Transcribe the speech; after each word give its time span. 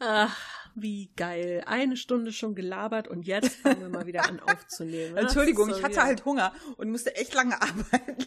Ach, 0.00 0.36
wie 0.74 1.10
geil. 1.16 1.64
Eine 1.66 1.96
Stunde 1.96 2.32
schon 2.32 2.54
gelabert 2.54 3.08
und 3.08 3.26
jetzt 3.26 3.56
fangen 3.56 3.80
wir 3.80 3.88
mal 3.88 4.06
wieder 4.06 4.28
an 4.28 4.40
aufzunehmen. 4.40 5.16
Entschuldigung, 5.16 5.70
ich 5.70 5.82
hatte 5.82 5.94
wieder... 5.94 6.04
halt 6.04 6.24
Hunger 6.24 6.52
und 6.76 6.90
musste 6.90 7.14
echt 7.16 7.34
lange 7.34 7.60
arbeiten. 7.60 8.26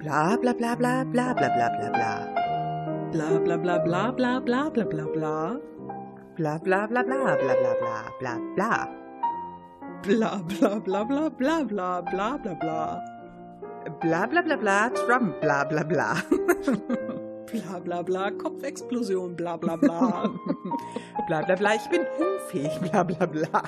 bla 0.00 0.36
bla 0.36 0.52
bla 0.52 0.74
bla 0.74 1.04
bla 1.04 1.34
bla 1.34 1.48
bla 1.48 1.68
bla 1.68 1.90
bla. 1.90 3.10
Bla 3.12 3.38
bla 3.38 3.56
bla 3.56 3.78
bla 3.78 4.12
bla 4.12 4.40
bla 4.40 4.70
bla 4.70 4.84
bla 4.84 5.06
bla. 5.06 5.60
Bla 6.36 6.58
bla 6.58 6.86
bla 6.86 7.02
bla 7.02 7.36
bla 7.36 7.54
bla 7.54 7.74
bla 7.74 8.08
bla 8.18 8.38
bla. 8.56 8.88
Bla 10.02 10.42
bla 10.42 10.80
bla 10.80 11.04
bla 11.04 11.30
bla 11.30 11.64
bla 11.64 12.02
bla 12.02 12.38
bla 12.38 12.54
bla 12.54 13.17
bla 13.90 14.26
bla 14.26 14.42
bla 14.42 14.56
bla, 14.56 14.90
Trump, 14.90 15.40
bla 15.40 15.64
bla 15.64 15.82
bla. 15.84 16.22
bla 17.52 17.80
bla 17.80 18.02
bla, 18.02 18.30
Kopfexplosion, 18.30 19.36
bla 19.36 19.56
bla 19.56 19.76
bla. 19.76 20.28
bla 21.26 21.42
bla 21.42 21.56
bla, 21.56 21.74
ich 21.74 21.88
bin 21.88 22.06
unfähig, 22.18 22.78
bla 22.80 23.02
bla 23.02 23.26
bla. 23.26 23.62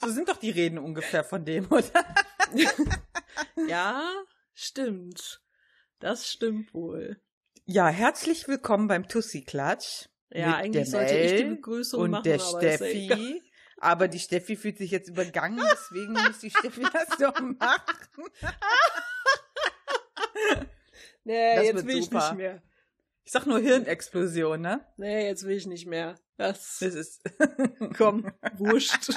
so 0.00 0.08
sind 0.08 0.28
doch 0.28 0.36
die 0.36 0.50
Reden 0.50 0.78
ungefähr 0.78 1.24
von 1.24 1.44
dem, 1.44 1.66
oder? 1.70 2.04
ja, 3.68 4.08
stimmt. 4.54 5.40
Das 5.98 6.28
stimmt 6.28 6.74
wohl. 6.74 7.20
Ja, 7.64 7.88
herzlich 7.88 8.48
willkommen 8.48 8.88
beim 8.88 9.06
Tussi-Klatsch. 9.06 10.08
Ja, 10.30 10.56
eigentlich 10.56 10.90
sollte 10.90 11.14
ich 11.14 11.36
die 11.36 11.44
Begrüßung 11.44 12.00
und 12.00 12.10
machen. 12.12 12.20
Und 12.20 12.26
der 12.26 12.38
Steffi. 12.38 13.42
Aber 13.82 14.06
die 14.06 14.20
Steffi 14.20 14.54
fühlt 14.54 14.78
sich 14.78 14.92
jetzt 14.92 15.08
übergangen, 15.08 15.60
deswegen 15.72 16.12
muss 16.12 16.38
die 16.38 16.50
Steffi 16.50 16.86
das 16.92 17.08
doch 17.18 17.40
machen. 17.40 18.30
nee, 21.24 21.56
das 21.56 21.64
jetzt 21.64 21.86
will 21.86 22.00
super. 22.00 22.18
ich 22.18 22.30
nicht 22.30 22.36
mehr. 22.36 22.62
Ich 23.24 23.32
sag 23.32 23.46
nur 23.46 23.58
Hirnexplosion, 23.58 24.60
ne? 24.60 24.86
Nee, 24.98 25.26
jetzt 25.26 25.44
will 25.44 25.56
ich 25.56 25.66
nicht 25.66 25.88
mehr. 25.88 26.14
Das, 26.36 26.78
das 26.78 26.94
ist. 26.94 27.22
Komm, 27.98 28.32
wurscht. 28.56 29.10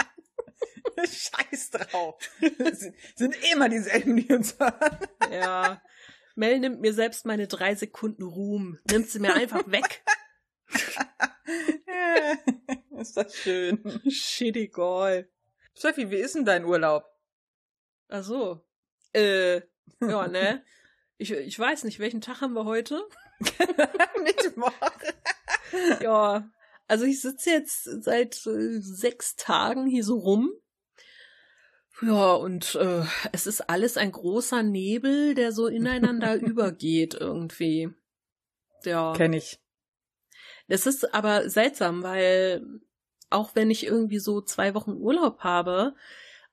Scheiß 0.98 1.70
drauf. 1.70 2.18
Das 2.58 2.80
sind, 2.80 2.96
sind 3.16 3.36
immer 3.54 3.70
dieselben, 3.70 4.16
die 4.16 4.34
uns 4.34 4.58
hören. 4.58 4.98
Ja. 5.32 5.80
Mel 6.34 6.60
nimmt 6.60 6.82
mir 6.82 6.96
selbst 6.96 7.28
meine 7.28 7.48
drei 7.48 7.76
Sekunden 7.76 8.24
Ruhm. 8.24 8.80
Nimmt 8.90 9.12
sie 9.12 9.20
mir 9.20 9.36
einfach 9.36 9.70
weg. 9.70 10.04
ist 13.00 13.18
das 13.18 13.36
schön. 13.36 14.02
Shitty 14.10 14.68
Goal. 14.68 15.30
Steffi, 15.78 16.10
wie 16.10 16.16
ist 16.16 16.36
denn 16.36 16.46
dein 16.46 16.66
Urlaub? 16.66 17.04
Ach 18.08 18.24
so. 18.24 18.62
Äh, 19.14 19.62
ja, 20.02 20.28
ne? 20.28 20.64
Ich, 21.18 21.32
ich 21.32 21.58
weiß 21.58 21.84
nicht, 21.84 22.00
welchen 22.00 22.22
Tag 22.22 22.42
haben 22.42 22.54
wir 22.54 22.66
heute? 22.66 23.02
Mittwoch. 24.24 24.72
ja, 26.02 26.50
also 26.88 27.06
ich 27.06 27.22
sitze 27.22 27.50
jetzt 27.52 27.84
seit 27.84 28.46
äh, 28.46 28.80
sechs 28.80 29.36
Tagen 29.36 29.88
hier 29.88 30.04
so 30.04 30.18
rum. 30.18 30.52
Ja, 32.02 32.34
und 32.34 32.76
äh, 32.76 33.04
es 33.32 33.48
ist 33.48 33.70
alles 33.70 33.96
ein 33.96 34.12
großer 34.12 34.64
Nebel, 34.64 35.34
der 35.34 35.54
so 35.54 35.68
ineinander 35.68 36.36
übergeht 36.36 37.14
irgendwie. 37.14 37.90
Ja. 38.84 39.14
Kenn 39.14 39.34
ich. 39.34 39.60
Das 40.68 40.86
ist 40.86 41.14
aber 41.14 41.50
seltsam, 41.50 42.04
weil 42.04 42.82
auch 43.30 43.56
wenn 43.56 43.72
ich 43.72 43.86
irgendwie 43.86 44.20
so 44.20 44.42
zwei 44.42 44.74
Wochen 44.74 44.94
Urlaub 44.94 45.40
habe, 45.40 45.96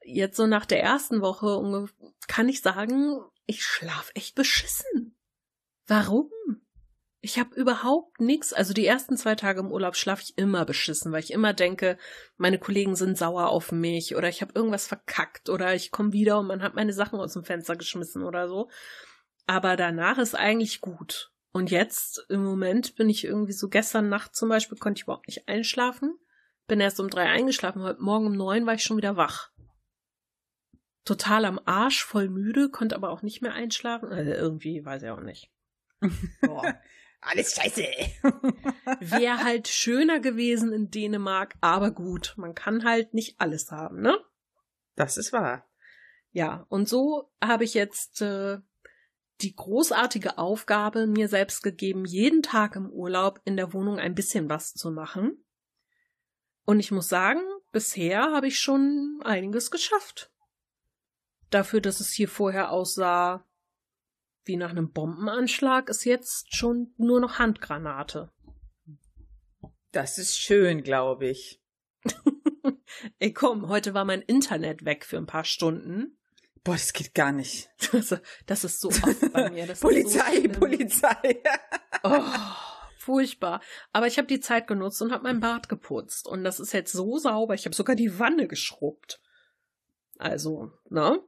jetzt 0.04 0.36
so 0.36 0.46
nach 0.46 0.66
der 0.66 0.82
ersten 0.82 1.20
Woche 1.20 1.88
kann 2.28 2.48
ich 2.48 2.62
sagen, 2.62 3.20
ich 3.46 3.64
schlaf 3.64 4.10
echt 4.14 4.34
beschissen. 4.34 5.16
Warum? 5.86 6.30
Ich 7.20 7.38
habe 7.38 7.54
überhaupt 7.54 8.20
nichts. 8.20 8.52
Also 8.52 8.72
die 8.72 8.86
ersten 8.86 9.16
zwei 9.16 9.36
Tage 9.36 9.60
im 9.60 9.70
Urlaub 9.70 9.94
schlafe 9.94 10.22
ich 10.22 10.36
immer 10.36 10.64
beschissen, 10.64 11.12
weil 11.12 11.22
ich 11.22 11.32
immer 11.32 11.52
denke, 11.52 11.96
meine 12.36 12.58
Kollegen 12.58 12.96
sind 12.96 13.16
sauer 13.16 13.48
auf 13.48 13.70
mich 13.70 14.16
oder 14.16 14.28
ich 14.28 14.42
habe 14.42 14.52
irgendwas 14.56 14.88
verkackt 14.88 15.48
oder 15.48 15.74
ich 15.74 15.92
komme 15.92 16.12
wieder 16.12 16.40
und 16.40 16.48
man 16.48 16.62
hat 16.62 16.74
meine 16.74 16.92
Sachen 16.92 17.20
aus 17.20 17.34
dem 17.34 17.44
Fenster 17.44 17.76
geschmissen 17.76 18.24
oder 18.24 18.48
so. 18.48 18.70
Aber 19.46 19.76
danach 19.76 20.18
ist 20.18 20.34
eigentlich 20.34 20.80
gut. 20.80 21.32
Und 21.52 21.70
jetzt 21.70 22.24
im 22.28 22.42
Moment 22.42 22.96
bin 22.96 23.08
ich 23.08 23.24
irgendwie 23.24 23.52
so 23.52 23.68
gestern 23.68 24.08
Nacht 24.08 24.34
zum 24.34 24.48
Beispiel 24.48 24.78
konnte 24.78 24.98
ich 24.98 25.04
überhaupt 25.04 25.28
nicht 25.28 25.46
einschlafen. 25.46 26.18
Bin 26.72 26.80
erst 26.80 27.00
um 27.00 27.10
drei 27.10 27.28
eingeschlafen. 27.28 27.82
Heute 27.82 28.00
Morgen 28.00 28.28
um 28.28 28.32
neun 28.32 28.64
war 28.64 28.72
ich 28.72 28.82
schon 28.82 28.96
wieder 28.96 29.14
wach. 29.14 29.50
Total 31.04 31.44
am 31.44 31.60
Arsch, 31.66 32.02
voll 32.02 32.30
müde, 32.30 32.70
konnte 32.70 32.96
aber 32.96 33.10
auch 33.10 33.20
nicht 33.20 33.42
mehr 33.42 33.52
einschlafen. 33.52 34.08
Also 34.10 34.30
irgendwie, 34.30 34.82
weiß 34.82 35.02
ich 35.02 35.10
auch 35.10 35.20
nicht. 35.20 35.52
Boah. 36.40 36.80
Alles 37.20 37.54
scheiße. 37.54 37.82
Wäre 39.00 39.36
halt 39.44 39.68
schöner 39.68 40.18
gewesen 40.18 40.72
in 40.72 40.90
Dänemark, 40.90 41.56
aber 41.60 41.90
gut, 41.90 42.32
man 42.38 42.54
kann 42.54 42.84
halt 42.84 43.12
nicht 43.12 43.38
alles 43.38 43.70
haben, 43.70 44.00
ne? 44.00 44.18
Das 44.96 45.18
ist 45.18 45.30
wahr. 45.30 45.68
Ja, 46.30 46.64
und 46.70 46.88
so 46.88 47.30
habe 47.44 47.64
ich 47.64 47.74
jetzt 47.74 48.22
äh, 48.22 48.60
die 49.42 49.54
großartige 49.54 50.38
Aufgabe 50.38 51.06
mir 51.06 51.28
selbst 51.28 51.62
gegeben, 51.62 52.06
jeden 52.06 52.42
Tag 52.42 52.76
im 52.76 52.88
Urlaub 52.88 53.42
in 53.44 53.58
der 53.58 53.74
Wohnung 53.74 53.98
ein 53.98 54.14
bisschen 54.14 54.48
was 54.48 54.72
zu 54.72 54.90
machen. 54.90 55.36
Und 56.64 56.80
ich 56.80 56.90
muss 56.90 57.08
sagen, 57.08 57.40
bisher 57.72 58.32
habe 58.32 58.46
ich 58.46 58.60
schon 58.60 59.20
einiges 59.24 59.70
geschafft. 59.70 60.30
Dafür, 61.50 61.80
dass 61.80 62.00
es 62.00 62.10
hier 62.10 62.28
vorher 62.28 62.70
aussah 62.70 63.46
wie 64.44 64.56
nach 64.56 64.70
einem 64.70 64.92
Bombenanschlag, 64.92 65.88
ist 65.88 66.04
jetzt 66.04 66.54
schon 66.54 66.94
nur 66.96 67.20
noch 67.20 67.38
Handgranate. 67.38 68.32
Das 69.92 70.18
ist 70.18 70.38
schön, 70.38 70.82
glaube 70.82 71.28
ich. 71.28 71.60
Ey, 73.18 73.32
komm, 73.32 73.68
heute 73.68 73.94
war 73.94 74.04
mein 74.04 74.22
Internet 74.22 74.84
weg 74.84 75.04
für 75.04 75.18
ein 75.18 75.26
paar 75.26 75.44
Stunden. 75.44 76.18
Boah, 76.64 76.72
das 76.72 76.92
geht 76.92 77.14
gar 77.14 77.32
nicht. 77.32 77.68
Das, 77.92 78.16
das 78.46 78.64
ist 78.64 78.80
so 78.80 78.88
oft 78.88 79.32
bei 79.32 79.50
mir. 79.50 79.66
Polizei, 79.74 80.42
so 80.54 80.60
Polizei. 80.60 81.42
oh, 82.04 82.22
furchtbar. 83.02 83.60
Aber 83.92 84.06
ich 84.06 84.18
habe 84.18 84.28
die 84.28 84.40
Zeit 84.40 84.66
genutzt 84.66 85.02
und 85.02 85.12
habe 85.12 85.24
mein 85.24 85.40
Bad 85.40 85.68
geputzt. 85.68 86.26
Und 86.26 86.44
das 86.44 86.60
ist 86.60 86.72
jetzt 86.72 86.92
so 86.92 87.18
sauber. 87.18 87.54
Ich 87.54 87.64
habe 87.64 87.74
sogar 87.74 87.96
die 87.96 88.18
Wanne 88.18 88.46
geschrubbt. 88.46 89.20
Also, 90.18 90.72
ne? 90.88 91.20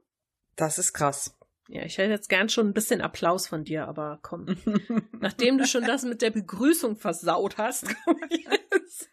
Das 0.55 0.79
ist 0.79 0.93
krass. 0.93 1.35
Ja, 1.67 1.83
ich 1.83 1.97
hätte 1.97 2.11
jetzt 2.11 2.29
gern 2.29 2.47
schon 2.47 2.67
ein 2.67 2.73
bisschen 2.73 3.01
Applaus 3.01 3.47
von 3.47 3.63
dir, 3.63 3.87
aber 3.87 4.19
komm. 4.21 4.45
Nachdem 5.19 5.57
du 5.57 5.65
schon 5.65 5.83
das 5.83 6.03
mit 6.03 6.21
der 6.21 6.31
Begrüßung 6.31 6.97
versaut 6.97 7.57
hast, 7.57 7.87
komm 8.05 8.19
jetzt. 8.29 9.09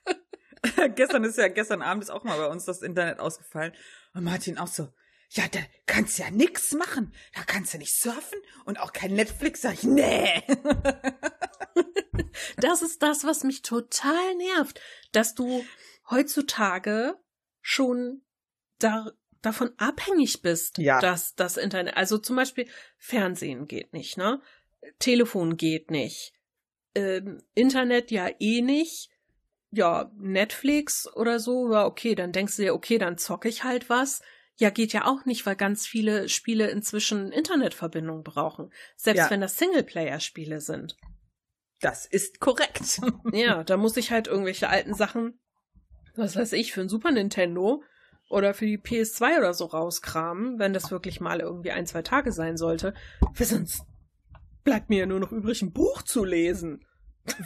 gestern 0.95 1.25
ist 1.25 1.39
ja, 1.39 1.49
gestern 1.49 1.83
Abend 1.83 2.05
ist 2.05 2.11
auch 2.11 2.25
mal 2.25 2.39
bei 2.39 2.47
uns 2.47 2.65
das 2.65 2.83
Internet 2.83 3.21
ausgefallen. 3.21 3.73
Und 4.15 4.25
Martin 4.25 4.59
auch 4.59 4.67
so, 4.67 4.89
ja, 5.35 5.49
da 5.49 5.61
kannst 5.87 6.19
du 6.19 6.25
ja 6.25 6.31
nix 6.31 6.73
machen. 6.73 7.13
Da 7.35 7.43
kannst 7.43 7.73
du 7.73 7.79
nicht 7.79 7.95
surfen 7.95 8.39
und 8.65 8.79
auch 8.79 8.93
kein 8.93 9.15
Netflix. 9.15 9.63
Sag 9.63 9.75
ich, 9.75 9.85
nee. 9.85 10.43
das 12.59 12.83
ist 12.83 13.03
das, 13.03 13.25
was 13.25 13.43
mich 13.43 13.63
total 13.63 14.35
nervt, 14.37 14.81
dass 15.13 15.35
du 15.35 15.65
heutzutage 16.11 17.17
schon 17.63 18.23
da, 18.79 19.11
davon 19.41 19.73
abhängig 19.79 20.43
bist, 20.43 20.77
ja. 20.77 21.01
dass 21.01 21.35
das 21.35 21.57
Internet, 21.57 21.97
also 21.97 22.19
zum 22.19 22.37
Beispiel 22.37 22.69
Fernsehen 22.99 23.67
geht 23.67 23.95
nicht, 23.95 24.19
ne? 24.19 24.43
Telefon 24.99 25.57
geht 25.57 25.91
nicht. 25.91 26.35
Ähm, 26.95 27.43
Internet 27.55 28.11
ja 28.11 28.29
eh 28.39 28.61
nicht. 28.61 29.09
Ja, 29.71 30.13
Netflix 30.19 31.11
oder 31.17 31.39
so, 31.39 31.73
ja, 31.73 31.87
okay, 31.87 32.15
dann 32.15 32.33
denkst 32.33 32.57
du 32.57 32.63
dir, 32.63 32.75
okay, 32.75 32.99
dann 32.99 33.17
zocke 33.17 33.49
ich 33.49 33.65
halt 33.65 33.89
was 33.89 34.21
ja, 34.59 34.71
geht 34.71 34.93
ja 34.93 35.07
auch 35.07 35.25
nicht, 35.25 35.47
weil 35.47 35.57
ganz 35.57 35.87
viele 35.87 36.29
Spiele 36.29 36.69
inzwischen 36.71 37.33
Internetverbindung 37.33 38.23
brauchen. 38.23 38.73
Selbst 38.97 39.19
ja. 39.19 39.31
wenn 39.31 39.41
das 39.41 39.57
Singleplayer-Spiele 39.57 40.61
sind. 40.61 40.97
Das 41.81 42.07
ist 42.07 42.39
korrekt. 42.39 43.01
ja, 43.33 43.65
da 43.65 43.77
muss 43.77 43.97
ich 43.97 44.11
halt 44.11 44.29
irgendwelche 44.29 44.69
alten 44.69 44.95
Sachen, 44.95 45.41
was 46.15 46.37
weiß 46.37 46.53
ich, 46.53 46.73
für 46.73 46.83
ein 46.83 46.89
Super 46.89 47.11
Nintendo 47.11 47.83
oder 48.29 48.55
für 48.55 48.67
die 48.67 48.79
PS2 48.79 49.39
oder 49.39 49.53
so 49.55 49.67
rauskramen, 49.67 50.59
wenn 50.59 50.73
das 50.73 50.91
wirklich 50.91 51.21
mal 51.21 51.41
irgendwie 51.41 51.73
ein, 51.73 51.87
zwei 51.87 52.03
Tage 52.03 52.33
sein 52.33 52.57
sollte. 52.57 52.95
Weil 53.21 53.47
sonst 53.47 53.85
bleibt 54.65 54.91
mir 54.91 55.01
ja 55.01 55.07
nur 55.07 55.21
noch 55.21 55.33
übrig, 55.33 55.63
ein 55.63 55.73
Buch 55.73 56.03
zu 56.03 56.25
lesen. 56.25 56.85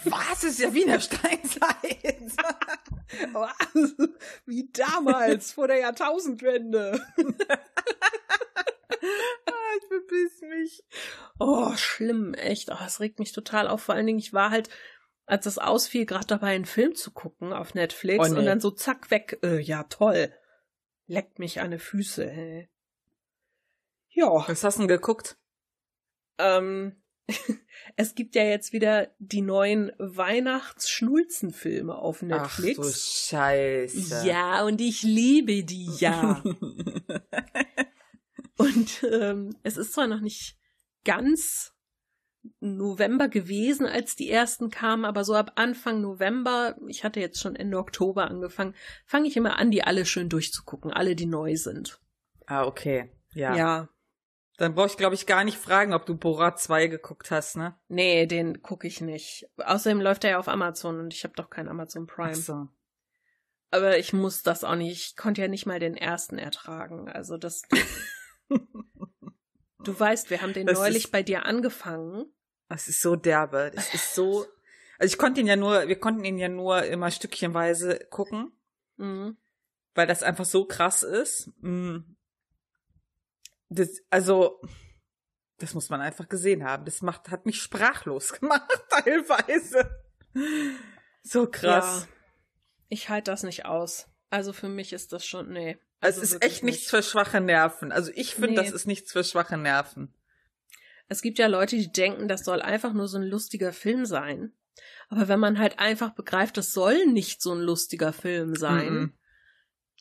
Was 0.04 0.44
ist 0.44 0.58
ja 0.58 0.72
Wiener 0.72 1.00
Steinzeit? 1.00 2.36
Was? 3.32 3.94
Wie 4.46 4.70
damals, 4.72 5.52
vor 5.52 5.68
der 5.68 5.78
Jahrtausendwende. 5.78 7.00
Ah, 9.46 9.78
ich 9.80 9.88
bebiss 9.88 10.40
mich. 10.42 10.84
Oh, 11.38 11.72
schlimm, 11.76 12.34
echt. 12.34 12.70
Oh, 12.70 12.78
es 12.84 12.98
regt 12.98 13.18
mich 13.18 13.32
total 13.32 13.68
auf. 13.68 13.82
Vor 13.82 13.94
allen 13.94 14.06
Dingen, 14.06 14.18
ich 14.18 14.32
war 14.32 14.50
halt, 14.50 14.68
als 15.26 15.44
das 15.44 15.58
ausfiel, 15.58 16.06
gerade 16.06 16.26
dabei, 16.26 16.54
einen 16.54 16.64
Film 16.64 16.94
zu 16.94 17.12
gucken 17.12 17.52
auf 17.52 17.74
Netflix 17.74 18.28
oh, 18.28 18.32
nee. 18.32 18.38
und 18.38 18.46
dann 18.46 18.60
so 18.60 18.70
zack 18.70 19.10
weg. 19.10 19.38
Äh, 19.42 19.60
ja, 19.60 19.84
toll. 19.84 20.32
Leckt 21.06 21.38
mich 21.38 21.60
an 21.60 21.70
die 21.70 21.78
Füße, 21.78 22.28
ey. 22.28 22.70
Ja. 24.08 24.48
Was 24.48 24.64
hast 24.64 24.78
du 24.78 24.82
denn 24.82 24.88
geguckt? 24.88 25.36
Ähm, 26.38 27.00
es 27.96 28.14
gibt 28.14 28.34
ja 28.34 28.44
jetzt 28.44 28.72
wieder 28.72 29.10
die 29.18 29.42
neuen 29.42 29.92
Weihnachts-Schnulzen-Filme 29.98 31.94
auf 31.94 32.22
Netflix. 32.22 32.78
Ach 32.78 32.84
du 32.84 32.92
Scheiße. 32.92 34.26
Ja, 34.26 34.64
und 34.64 34.80
ich 34.80 35.02
liebe 35.02 35.64
die 35.64 35.90
ja. 35.98 36.42
und 38.56 39.04
ähm, 39.10 39.54
es 39.62 39.76
ist 39.76 39.92
zwar 39.92 40.06
noch 40.06 40.20
nicht 40.20 40.56
ganz 41.04 41.74
November 42.60 43.28
gewesen, 43.28 43.86
als 43.86 44.14
die 44.14 44.30
ersten 44.30 44.70
kamen, 44.70 45.04
aber 45.04 45.24
so 45.24 45.34
ab 45.34 45.52
Anfang 45.56 46.00
November, 46.00 46.76
ich 46.86 47.04
hatte 47.04 47.20
jetzt 47.20 47.40
schon 47.40 47.56
Ende 47.56 47.78
Oktober 47.78 48.30
angefangen, 48.30 48.74
fange 49.04 49.28
ich 49.28 49.36
immer 49.36 49.58
an, 49.58 49.70
die 49.70 49.82
alle 49.82 50.06
schön 50.06 50.28
durchzugucken, 50.28 50.92
alle, 50.92 51.16
die 51.16 51.26
neu 51.26 51.56
sind. 51.56 52.00
Ah, 52.46 52.64
okay. 52.64 53.10
Ja. 53.34 53.56
Ja. 53.56 53.88
Dann 54.58 54.74
brauche 54.74 54.86
ich, 54.86 54.96
glaube 54.96 55.14
ich, 55.14 55.26
gar 55.26 55.44
nicht 55.44 55.58
fragen, 55.58 55.92
ob 55.92 56.06
du 56.06 56.16
Borat 56.16 56.58
2 56.58 56.86
geguckt 56.86 57.30
hast, 57.30 57.56
ne? 57.56 57.78
Nee, 57.88 58.26
den 58.26 58.62
gucke 58.62 58.86
ich 58.86 59.00
nicht. 59.02 59.46
Außerdem 59.58 60.00
läuft 60.00 60.24
er 60.24 60.30
ja 60.30 60.38
auf 60.38 60.48
Amazon 60.48 60.98
und 60.98 61.12
ich 61.12 61.24
habe 61.24 61.34
doch 61.34 61.50
kein 61.50 61.68
Amazon 61.68 62.06
Prime. 62.06 62.30
Ach 62.32 62.34
so. 62.34 62.68
Aber 63.70 63.98
ich 63.98 64.12
muss 64.14 64.42
das 64.42 64.64
auch 64.64 64.76
nicht. 64.76 64.92
Ich 65.10 65.16
konnte 65.16 65.42
ja 65.42 65.48
nicht 65.48 65.66
mal 65.66 65.78
den 65.78 65.94
ersten 65.96 66.38
ertragen. 66.38 67.08
Also 67.10 67.36
das. 67.36 67.62
du 69.84 69.98
weißt, 70.00 70.30
wir 70.30 70.40
haben 70.42 70.52
den 70.52 70.66
Das 70.66 70.78
neulich 70.78 71.04
ist- 71.04 71.12
bei 71.12 71.22
dir 71.22 71.44
angefangen. 71.44 72.26
Das 72.68 72.88
ist 72.88 73.00
so 73.02 73.14
derbe. 73.16 73.70
Das 73.74 73.92
ist 73.94 74.14
so. 74.14 74.46
Also 74.98 75.12
ich 75.12 75.18
konnte 75.18 75.42
ihn 75.42 75.46
ja 75.46 75.56
nur, 75.56 75.88
wir 75.88 76.00
konnten 76.00 76.24
ihn 76.24 76.38
ja 76.38 76.48
nur 76.48 76.82
immer 76.84 77.10
stückchenweise 77.10 77.98
gucken, 78.08 78.50
Mhm. 78.96 79.36
weil 79.94 80.06
das 80.06 80.22
einfach 80.22 80.46
so 80.46 80.64
krass 80.64 81.02
ist. 81.02 81.50
Mm. 81.60 81.98
Das, 83.68 83.90
also, 84.10 84.60
das 85.58 85.74
muss 85.74 85.88
man 85.90 86.00
einfach 86.00 86.28
gesehen 86.28 86.64
haben. 86.64 86.84
Das 86.84 87.02
macht, 87.02 87.30
hat 87.30 87.46
mich 87.46 87.60
sprachlos 87.60 88.32
gemacht, 88.40 88.70
teilweise. 88.90 89.90
So 91.22 91.48
krass. 91.48 92.06
Ja, 92.06 92.08
ich 92.88 93.08
halte 93.08 93.30
das 93.30 93.42
nicht 93.42 93.64
aus. 93.64 94.06
Also 94.30 94.52
für 94.52 94.68
mich 94.68 94.92
ist 94.92 95.12
das 95.12 95.24
schon, 95.26 95.50
nee. 95.52 95.78
es 96.00 96.06
Also 96.16 96.22
ist 96.22 96.32
wirklich 96.34 96.52
echt 96.52 96.64
nichts 96.64 96.90
für 96.90 97.02
schwache 97.02 97.40
Nerven. 97.40 97.92
Also 97.92 98.10
ich 98.14 98.34
finde, 98.34 98.50
Nee. 98.50 98.56
das 98.56 98.70
ist 98.70 98.86
nichts 98.86 99.12
für 99.12 99.24
schwache 99.24 99.56
Nerven. 99.56 100.12
Es 101.08 101.22
gibt 101.22 101.38
ja 101.38 101.46
Leute, 101.46 101.76
die 101.76 101.90
denken, 101.90 102.26
das 102.28 102.44
soll 102.44 102.60
einfach 102.60 102.92
nur 102.92 103.06
so 103.08 103.18
ein 103.18 103.22
lustiger 103.24 103.72
Film 103.72 104.04
sein. 104.06 104.52
Aber 105.08 105.28
wenn 105.28 105.38
man 105.40 105.58
halt 105.58 105.78
einfach 105.78 106.10
begreift, 106.14 106.56
das 106.56 106.72
soll 106.72 107.06
nicht 107.06 107.40
so 107.40 107.52
ein 107.52 107.60
lustiger 107.60 108.12
Film 108.12 108.56
sein, 108.56 108.92
Mhm. 108.94 109.18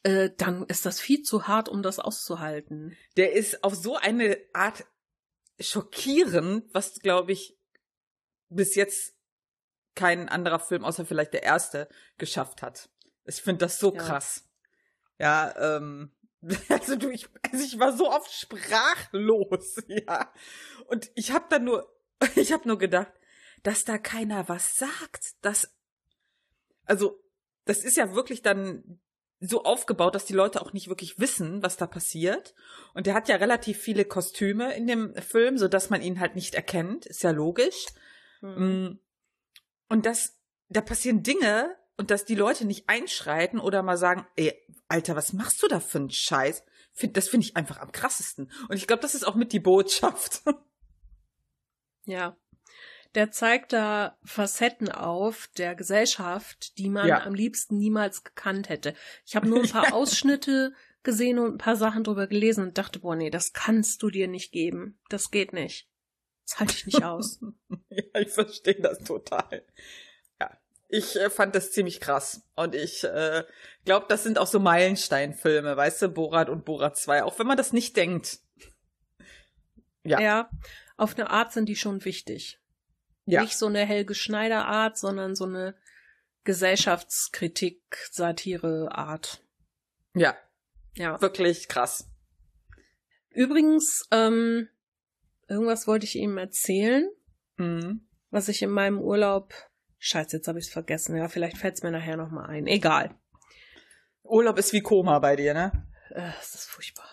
Äh, 0.06 0.30
dann 0.38 0.68
ist 0.68 0.86
das 0.86 1.00
viel 1.02 1.24
zu 1.24 1.48
hart, 1.48 1.68
um 1.68 1.82
das 1.82 1.98
auszuhalten. 1.98 2.96
Der 3.18 3.34
ist 3.34 3.64
auf 3.64 3.74
so 3.74 3.98
eine 3.98 4.38
Art 4.54 4.86
schockierend, 5.60 6.72
was 6.76 7.00
glaube 7.00 7.32
ich 7.32 7.58
bis 8.50 8.76
jetzt 8.76 9.16
kein 9.96 10.30
anderer 10.30 10.60
Film, 10.60 10.86
außer 10.86 11.08
vielleicht 11.08 11.34
der 11.34 11.42
erste, 11.42 11.90
geschafft 12.20 12.62
hat. 12.62 12.90
Ich 13.24 13.42
finde 13.42 13.66
das 13.66 13.80
so 13.80 13.96
Ja. 13.96 14.04
krass. 14.04 14.48
Ja, 15.18 15.78
ähm, 15.78 16.12
also 16.70 16.96
du, 16.98 17.10
ich, 17.10 17.28
also 17.52 17.66
ich 17.66 17.80
war 17.80 17.98
so 17.98 18.08
oft 18.12 18.32
sprachlos, 18.32 19.78
ja. 19.88 20.32
Und 20.86 21.10
ich 21.16 21.32
habe 21.32 21.46
dann 21.50 21.64
nur, 21.64 21.92
ich 22.36 22.54
habe 22.54 22.68
nur 22.68 22.78
gedacht, 22.78 23.12
dass 23.64 23.86
da 23.86 23.98
keiner 23.98 24.48
was 24.50 24.76
sagt. 24.76 25.34
Das, 25.42 25.76
also, 26.84 27.24
das 27.64 27.80
ist 27.84 27.98
ja 27.98 28.14
wirklich 28.14 28.44
dann 28.44 29.00
so 29.40 29.64
aufgebaut, 29.64 30.16
dass 30.16 30.26
die 30.26 30.34
Leute 30.34 30.62
auch 30.62 30.74
nicht 30.74 30.88
wirklich 30.88 31.20
wissen, 31.20 31.62
was 31.62 31.78
da 31.78 31.88
passiert. 31.88 32.54
Und 32.94 33.06
der 33.06 33.14
hat 33.14 33.28
ja 33.28 33.36
relativ 33.36 33.78
viele 33.78 34.06
Kostüme 34.06 34.74
in 34.76 34.88
dem 34.88 35.14
Film, 35.16 35.58
so 35.58 35.68
dass 35.68 35.90
man 35.90 36.02
ihn 36.02 36.20
halt 36.20 36.36
nicht 36.36 36.56
erkennt. 36.56 37.06
Ist 37.06 37.24
ja 37.24 37.32
logisch. 37.32 37.88
Mm. 38.42 38.94
Und 39.90 40.06
das, 40.06 40.38
da 40.70 40.82
passieren 40.82 41.24
Dinge 41.24 41.76
und 41.98 42.12
dass 42.12 42.26
die 42.26 42.36
Leute 42.36 42.66
nicht 42.66 42.90
einschreiten 42.90 43.60
oder 43.60 43.84
mal 43.84 43.98
sagen, 43.98 44.26
ey, 44.36 44.54
Alter, 44.88 45.16
was 45.16 45.34
machst 45.34 45.62
du 45.62 45.68
da 45.68 45.80
für 45.80 46.00
einen 46.00 46.10
Scheiß? 46.10 46.64
Das 47.12 47.28
finde 47.28 47.46
ich 47.46 47.58
einfach 47.58 47.80
am 47.80 47.92
krassesten. 47.92 48.52
Und 48.70 48.78
ich 48.78 48.88
glaube, 48.88 49.02
das 49.02 49.16
ist 49.16 49.28
auch 49.28 49.36
mit 49.36 49.52
die 49.52 49.60
Botschaft. 49.60 50.42
Ja. 52.08 52.38
Der 53.16 53.32
zeigt 53.32 53.72
da 53.74 54.18
Facetten 54.24 54.92
auf 54.92 55.50
der 55.58 55.74
Gesellschaft, 55.74 56.78
die 56.78 56.90
man 56.90 57.08
Ja. 57.08 57.24
am 57.24 57.34
liebsten 57.34 57.78
niemals 57.78 58.24
gekannt 58.24 58.68
hätte. 58.70 58.94
Ich 59.26 59.36
habe 59.36 59.48
nur 59.48 59.64
ein 59.64 59.70
paar 59.72 59.94
Ausschnitte 59.94 60.74
gesehen 61.04 61.40
und 61.40 61.56
ein 61.56 61.58
paar 61.58 61.78
Sachen 61.78 62.04
drüber 62.04 62.28
gelesen 62.28 62.64
und 62.66 62.78
dachte, 62.78 63.00
boah, 63.00 63.16
nee, 63.16 63.30
das 63.30 63.54
kannst 63.54 64.04
du 64.04 64.10
dir 64.10 64.28
nicht 64.28 64.52
geben. 64.52 65.00
Das 65.10 65.32
geht 65.32 65.54
nicht. 65.54 65.90
Das 66.46 66.60
halte 66.60 66.74
ich 66.74 66.86
nicht 66.86 67.04
aus. 67.04 67.40
ja, 67.90 68.20
ich 68.20 68.30
verstehe 68.30 68.82
das 68.82 69.00
total. 69.00 69.64
Ja, 70.42 70.58
ich 70.90 71.16
äh, 71.16 71.30
fand 71.30 71.56
das 71.56 71.72
ziemlich 71.72 72.02
krass. 72.02 72.42
Und 72.56 72.76
ich 72.76 73.04
äh, 73.06 73.46
glaube, 73.86 74.08
das 74.10 74.24
sind 74.24 74.38
auch 74.38 74.48
so 74.48 74.60
Meilensteinfilme, 74.60 75.78
weißt 75.78 76.02
du, 76.02 76.10
Borat 76.10 76.50
und 76.50 76.66
Borat 76.66 76.98
2, 76.98 77.24
auch 77.24 77.40
wenn 77.40 77.48
man 77.48 77.58
das 77.58 77.72
nicht 77.72 77.96
denkt. 77.96 78.40
Ja. 80.04 80.20
ja, 80.20 80.50
auf 80.98 81.18
eine 81.18 81.30
Art 81.30 81.52
sind 81.52 81.68
die 81.68 81.76
schon 81.76 82.06
wichtig. 82.06 82.60
Ja. 83.26 83.42
Nicht 83.42 83.58
so 83.58 83.66
eine 83.68 83.86
Helge 83.86 84.14
Schneider 84.16 84.66
Art, 84.66 84.98
sondern 84.98 85.36
so 85.36 85.46
eine 85.46 85.76
Gesellschaftskritik, 86.44 87.82
Satire 88.12 88.90
Art. 88.92 89.44
Ja, 90.14 90.36
Ja. 90.94 91.20
wirklich 91.22 91.68
krass. 91.68 92.08
Übrigens, 93.30 94.08
ähm, 94.12 94.70
irgendwas 95.48 95.88
wollte 95.88 96.06
ich 96.06 96.16
ihm 96.16 96.38
erzählen, 96.38 97.10
Mhm. 97.58 98.08
was 98.30 98.48
ich 98.48 98.62
in 98.62 98.70
meinem 98.70 99.00
Urlaub. 99.00 99.54
Scheiße, 99.98 100.38
jetzt 100.38 100.48
habe 100.48 100.60
ich 100.60 100.68
es 100.68 100.72
vergessen. 100.74 101.16
Ja, 101.18 101.28
vielleicht 101.28 101.58
fällt 101.58 101.76
es 101.76 101.84
mir 101.84 101.92
nachher 101.92 102.18
nochmal 102.18 102.50
ein. 102.50 102.68
Egal. 102.68 103.16
Urlaub 104.24 104.58
ist 104.60 104.72
wie 104.74 104.82
Koma 104.82 105.20
bei 105.20 105.36
dir, 105.36 105.54
ne? 105.54 105.88
Äh, 106.12 106.30
es 106.42 106.54
ist 106.56 106.66
furchtbar. 106.66 107.10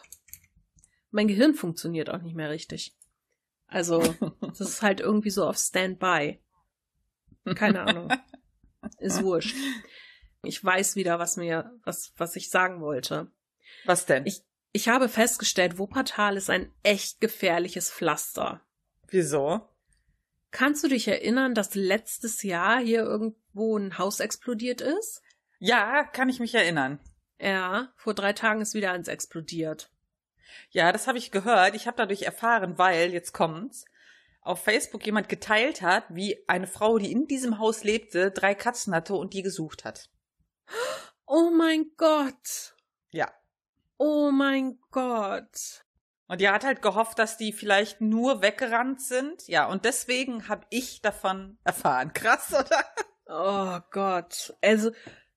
Mein 1.11 1.29
Gehirn 1.29 1.55
funktioniert 1.55 2.11
auch 2.11 2.21
nicht 2.23 2.37
mehr 2.37 2.51
richtig. 2.51 2.97
Also, 3.73 4.01
das 4.41 4.61
ist 4.61 4.83
halt 4.83 5.01
irgendwie 5.01 5.31
so 5.31 5.47
auf 5.47 5.57
Standby. 5.57 6.41
Keine 7.55 7.83
Ahnung. 7.83 8.13
Ist 8.99 9.23
wurscht. 9.23 9.55
Ich 10.43 10.63
weiß 10.63 10.97
wieder, 10.97 11.19
was 11.19 11.37
mir, 11.37 11.79
was, 11.85 12.13
was 12.17 12.35
ich 12.35 12.51
sagen 12.51 12.81
wollte. 12.81 13.31
Was 13.85 14.07
denn? 14.07 14.27
Ich, 14.27 14.43
ich 14.73 14.89
habe 14.89 15.09
festgestellt, 15.09 15.79
Wuppertal 15.79 16.37
ist 16.37 16.51
ein 16.51 16.73
echt 16.83 17.21
gefährliches 17.21 17.91
Pflaster. 17.91 18.61
Wieso? 19.09 19.69
Kannst 20.51 20.83
du 20.83 20.89
dich 20.89 21.07
erinnern, 21.07 21.55
dass 21.55 21.75
letztes 21.75 22.43
Jahr 22.43 22.81
hier 22.81 23.03
irgendwo 23.03 23.77
ein 23.79 23.99
Haus 23.99 24.19
explodiert 24.19 24.81
ist? 24.81 25.23
Ja, 25.61 26.03
kann 26.05 26.29
ich 26.29 26.41
mich 26.41 26.55
erinnern. 26.55 26.99
Ja, 27.41 27.93
vor 27.97 28.15
drei 28.15 28.33
Tagen 28.33 28.61
ist 28.61 28.75
wieder 28.75 28.93
eins 28.93 29.09
explodiert. 29.09 29.92
Ja, 30.71 30.93
das 30.93 31.07
habe 31.07 31.19
ich 31.19 31.31
gehört. 31.31 31.75
Ich 31.75 31.87
habe 31.87 31.97
dadurch 31.97 32.23
erfahren, 32.23 32.79
weil, 32.79 33.13
jetzt 33.13 33.33
kommt's, 33.33 33.85
auf 34.41 34.63
Facebook 34.63 35.07
jemand 35.07 35.29
geteilt 35.29 35.83
hat, 35.83 36.05
wie 36.09 36.43
eine 36.49 36.67
Frau, 36.67 36.99
die 36.99 37.13
in 37.13 37.27
diesem 37.27 37.59
Haus 37.59 37.85
lebte, 37.85 38.31
drei 38.31 38.55
Katzen 38.55 38.95
hatte 38.95 39.15
und 39.15 39.35
die 39.35 39.43
gesucht 39.43 39.85
hat. 39.85 40.11
Oh 41.27 41.51
mein 41.51 41.87
Gott. 41.97 42.75
Ja. 43.11 43.33
Oh 43.99 44.31
mein 44.33 44.79
Gott. 44.91 45.85
Und 46.27 46.41
die 46.41 46.49
hat 46.49 46.65
halt 46.65 46.83
gehofft, 46.83 47.19
dass 47.19 47.37
die 47.37 47.53
vielleicht 47.53 48.01
nur 48.01 48.43
weggerannt 48.43 49.03
sind. 49.03 49.47
Ja, 49.49 49.67
und 49.67 49.85
deswegen 49.85 50.49
habe 50.49 50.67
ich 50.71 51.03
davon 51.03 51.59
erfahren. 51.63 52.13
Krass, 52.15 52.53
oder? 52.53 52.85
Oh 53.27 53.79
Gott. 53.91 54.55
Also, 54.63 54.93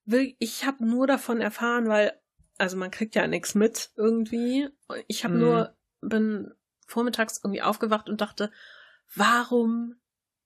wirklich, 0.05 0.35
ich 0.39 0.65
habe 0.65 0.85
nur 0.85 1.05
davon 1.05 1.41
erfahren, 1.41 1.87
weil, 1.87 2.19
also 2.57 2.77
man 2.77 2.91
kriegt 2.91 3.15
ja 3.15 3.27
nichts 3.27 3.55
mit 3.55 3.91
irgendwie. 3.95 4.69
Ich 5.07 5.23
habe 5.23 5.35
Mhm. 5.35 5.39
nur, 5.39 5.75
bin 6.01 6.51
vormittags 6.87 7.39
irgendwie 7.43 7.61
aufgewacht 7.61 8.09
und 8.09 8.21
dachte, 8.21 8.51
warum 9.15 9.95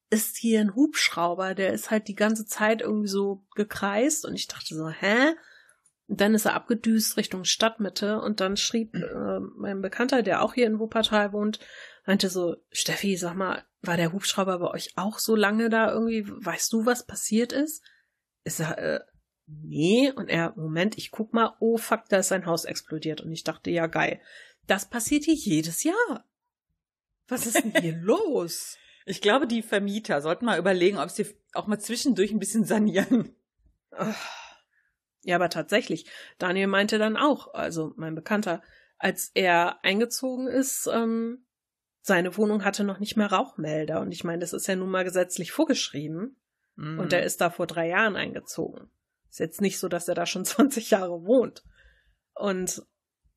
ist 0.10 0.38
hier 0.38 0.62
ein 0.62 0.76
Hubschrauber? 0.76 1.54
Der 1.54 1.74
ist 1.74 1.92
halt 1.92 2.08
die 2.08 2.16
ganze 2.16 2.46
Zeit 2.46 2.82
irgendwie 2.82 3.08
so 3.10 3.46
gekreist 3.56 4.26
und 4.26 4.34
ich 4.36 4.48
dachte 4.48 4.76
so, 4.76 4.90
hä? 4.90 5.36
Und 6.08 6.22
dann 6.22 6.34
ist 6.34 6.46
er 6.46 6.56
abgedüst 6.56 7.18
Richtung 7.18 7.44
Stadtmitte 7.44 8.20
und 8.20 8.40
dann 8.40 8.58
schrieb 8.58 8.96
äh, 8.96 9.40
mein 9.58 9.82
Bekannter, 9.82 10.24
der 10.24 10.42
auch 10.42 10.56
hier 10.56 10.66
in 10.66 10.80
Wuppertal 10.80 11.34
wohnt, 11.34 11.60
meinte 12.08 12.30
so, 12.30 12.56
Steffi, 12.72 13.16
sag 13.16 13.36
mal, 13.36 13.64
war 13.82 13.96
der 13.98 14.12
Hubschrauber 14.12 14.58
bei 14.58 14.72
euch 14.72 14.94
auch 14.96 15.20
so 15.20 15.36
lange 15.36 15.70
da 15.70 15.92
irgendwie? 15.92 16.26
Weißt 16.28 16.74
du, 16.74 16.88
was 16.88 17.06
passiert 17.06 17.54
ist? 17.54 17.84
Ist 18.44 18.60
er, 18.60 18.78
äh, 18.80 19.00
nee. 19.64 20.12
Und 20.12 20.30
er, 20.30 20.54
Moment, 20.56 20.98
ich 20.98 21.12
guck 21.12 21.34
mal, 21.34 21.56
oh 21.60 21.78
fuck, 21.78 22.06
da 22.10 22.18
ist 22.18 22.30
sein 22.30 22.46
Haus 22.46 22.66
explodiert. 22.66 23.22
Und 23.22 23.32
ich 23.32 23.44
dachte, 23.44 23.72
ja 23.72 23.88
geil. 23.88 24.22
Das 24.68 24.90
passiert 24.90 25.26
hier 25.26 25.36
jedes 25.36 25.84
Jahr. 25.84 26.26
Was 27.28 27.46
ist 27.46 27.64
denn 27.64 27.74
hier 27.82 27.98
los? 28.02 28.78
Ich 29.06 29.22
glaube, 29.22 29.48
die 29.48 29.62
Vermieter 29.62 30.22
sollten 30.22 30.46
mal 30.46 30.60
überlegen, 30.60 30.98
ob 30.98 31.10
sie 31.10 31.26
auch 31.54 31.68
mal 31.68 31.80
zwischendurch 31.80 32.32
ein 32.32 32.40
bisschen 32.40 32.66
sanieren. 32.66 33.36
Ja, 35.24 35.36
aber 35.36 35.50
tatsächlich. 35.50 36.06
Daniel 36.38 36.68
meinte 36.68 36.98
dann 36.98 37.18
auch, 37.18 37.54
also 37.54 37.94
mein 37.98 38.16
Bekannter, 38.16 38.62
als 38.98 39.32
er 39.34 39.84
eingezogen 39.84 40.48
ist, 40.48 40.88
ähm, 40.92 41.46
seine 42.02 42.38
Wohnung 42.38 42.64
hatte 42.64 42.84
noch 42.84 43.00
nicht 43.00 43.18
mehr 43.18 43.32
Rauchmelder. 43.32 44.02
Und 44.02 44.12
ich 44.12 44.24
meine, 44.24 44.40
das 44.40 44.54
ist 44.54 44.68
ja 44.68 44.76
nun 44.76 44.90
mal 44.90 45.04
gesetzlich 45.04 45.52
vorgeschrieben. 45.52 46.38
Mhm. 46.76 47.00
Und 47.00 47.14
er 47.14 47.24
ist 47.24 47.42
da 47.42 47.50
vor 47.50 47.68
drei 47.68 47.88
Jahren 47.88 48.16
eingezogen. 48.16 48.90
Ist 49.30 49.40
jetzt 49.40 49.62
nicht 49.62 49.80
so, 49.80 49.88
dass 49.88 50.08
er 50.08 50.16
da 50.16 50.26
schon 50.26 50.46
20 50.46 50.92
Jahre 50.92 51.26
wohnt. 51.26 51.64
Und 52.34 52.84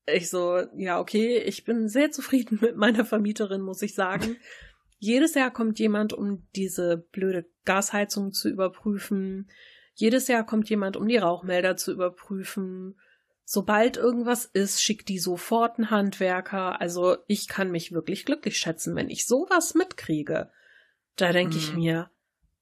ich 0.05 0.29
so, 0.29 0.61
ja, 0.75 0.99
okay, 0.99 1.37
ich 1.37 1.63
bin 1.63 1.87
sehr 1.87 2.11
zufrieden 2.11 2.59
mit 2.61 2.75
meiner 2.75 3.05
Vermieterin, 3.05 3.61
muss 3.61 3.81
ich 3.81 3.95
sagen. 3.95 4.37
Jedes 4.99 5.33
Jahr 5.33 5.51
kommt 5.51 5.79
jemand, 5.79 6.13
um 6.13 6.47
diese 6.55 6.97
blöde 7.11 7.45
Gasheizung 7.65 8.31
zu 8.31 8.49
überprüfen. 8.49 9.49
Jedes 9.95 10.29
Jahr 10.29 10.45
kommt 10.45 10.69
jemand, 10.69 10.95
um 10.95 11.07
die 11.07 11.17
Rauchmelder 11.17 11.75
zu 11.75 11.91
überprüfen. 11.91 12.95
Sobald 13.43 13.97
irgendwas 13.97 14.45
ist, 14.45 14.81
schickt 14.81 15.09
die 15.09 15.19
sofort 15.19 15.77
einen 15.77 15.91
Handwerker. 15.91 16.79
Also 16.79 17.17
ich 17.27 17.49
kann 17.49 17.69
mich 17.69 17.91
wirklich 17.91 18.25
glücklich 18.25 18.57
schätzen, 18.57 18.95
wenn 18.95 19.09
ich 19.09 19.27
sowas 19.27 19.73
mitkriege. 19.75 20.49
Da 21.17 21.33
denke 21.33 21.55
mhm. 21.55 21.59
ich 21.59 21.73
mir, 21.73 22.09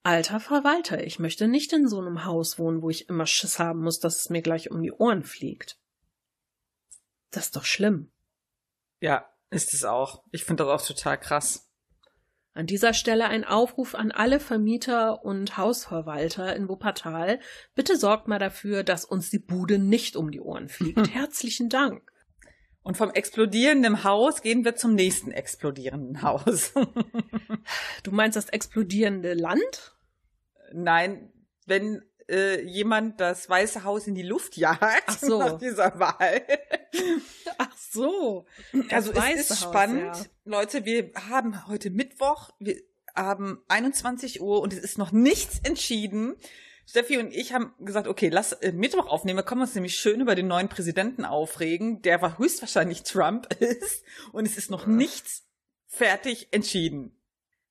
alter 0.04 0.40
Verwalter, 0.40 1.04
ich 1.04 1.20
möchte 1.20 1.48
nicht 1.48 1.74
in 1.74 1.88
so 1.88 2.00
einem 2.00 2.26
Haus 2.26 2.58
wohnen, 2.58 2.82
wo 2.82 2.90
ich 2.90 3.10
immer 3.10 3.26
Schiss 3.26 3.60
haben 3.60 3.82
muss, 3.84 4.00
dass 4.00 4.18
es 4.18 4.30
mir 4.30 4.42
gleich 4.42 4.72
um 4.72 4.82
die 4.82 4.92
Ohren 4.92 5.24
fliegt. 5.24 5.78
Das 7.32 7.46
ist 7.46 7.56
doch 7.56 7.66
schlimm. 7.66 8.12
Ja, 9.00 9.30
ist 9.50 9.74
es 9.74 9.84
auch. 9.84 10.24
Ich 10.32 10.44
finde 10.44 10.66
das 10.66 10.82
auch 10.82 10.86
total 10.86 11.20
krass. 11.20 11.70
An 12.54 12.68
dieser 12.68 12.94
Stelle 12.94 13.26
ein 13.28 13.46
Aufruf 13.46 13.96
an 13.96 14.12
alle 14.12 14.42
Vermieter 14.42 15.24
und 15.24 15.56
Hausverwalter 15.56 16.54
in 16.56 16.68
Wuppertal. 16.68 17.40
Bitte 17.76 17.96
sorgt 17.96 18.28
mal 18.28 18.40
dafür, 18.40 18.84
dass 18.84 19.06
uns 19.06 19.30
die 19.30 19.40
Bude 19.40 19.80
nicht 19.80 20.18
um 20.18 20.32
die 20.32 20.42
Ohren 20.42 20.68
fliegt. 20.68 21.10
Herzlichen 21.14 21.70
Dank. 21.70 22.11
Und 22.84 22.98
vom 22.98 23.12
explodierenden 23.12 24.04
Haus 24.04 24.42
gehen 24.42 24.66
wir 24.66 24.76
zum 24.76 24.96
nächsten 24.96 25.32
explodierenden 25.32 26.24
Haus. 26.24 26.74
du 28.04 28.12
meinst 28.12 28.36
das 28.36 28.50
explodierende 28.50 29.34
Land? 29.34 29.96
Nein, 30.74 31.32
wenn 31.68 32.02
äh, 32.28 32.62
jemand 32.62 33.20
das 33.20 33.50
Weiße 33.50 33.84
Haus 33.84 34.08
in 34.08 34.16
die 34.16 34.24
Luft 34.24 34.58
jagt 34.58 35.04
Ach 35.06 35.18
so. 35.20 35.40
nach 35.40 35.58
dieser 35.60 36.00
Wahl. 36.00 36.42
Ach 37.58 37.78
so. 37.78 38.46
Also 38.90 39.12
es 39.12 39.42
ist 39.42 39.50
Haus, 39.52 39.62
spannend. 39.62 40.16
Ja. 40.16 40.26
Leute, 40.46 40.86
wir 40.86 41.12
haben 41.30 41.68
heute 41.68 41.92
Mittwoch, 41.92 42.52
wir 42.60 42.78
haben 43.16 43.62
21 43.68 44.42
Uhr 44.42 44.62
und 44.62 44.74
es 44.74 44.80
ist 44.80 44.98
noch 44.98 45.12
nichts 45.12 45.60
entschieden. 45.60 46.36
Steffi 46.92 47.20
und 47.20 47.34
ich 47.34 47.54
haben 47.54 47.74
gesagt, 47.80 48.06
okay, 48.10 48.28
lass 48.28 48.52
äh, 48.52 48.74
Mittwoch 48.74 49.08
aufnehmen, 49.08 49.38
wir 49.38 49.44
können 49.44 49.62
uns 49.62 49.76
nämlich 49.76 49.96
schön 49.96 50.20
über 50.20 50.36
den 50.36 50.48
neuen 50.48 50.68
Präsidenten 50.68 51.24
aufregen, 51.24 52.02
der 52.02 52.22
war 52.22 52.38
höchstwahrscheinlich 52.38 53.04
Trump 53.04 53.48
ist 53.62 54.04
und 54.34 54.46
es 54.46 54.58
ist 54.58 54.70
noch 54.70 54.88
nichts 54.88 55.48
fertig 55.88 56.50
entschieden. 56.52 57.18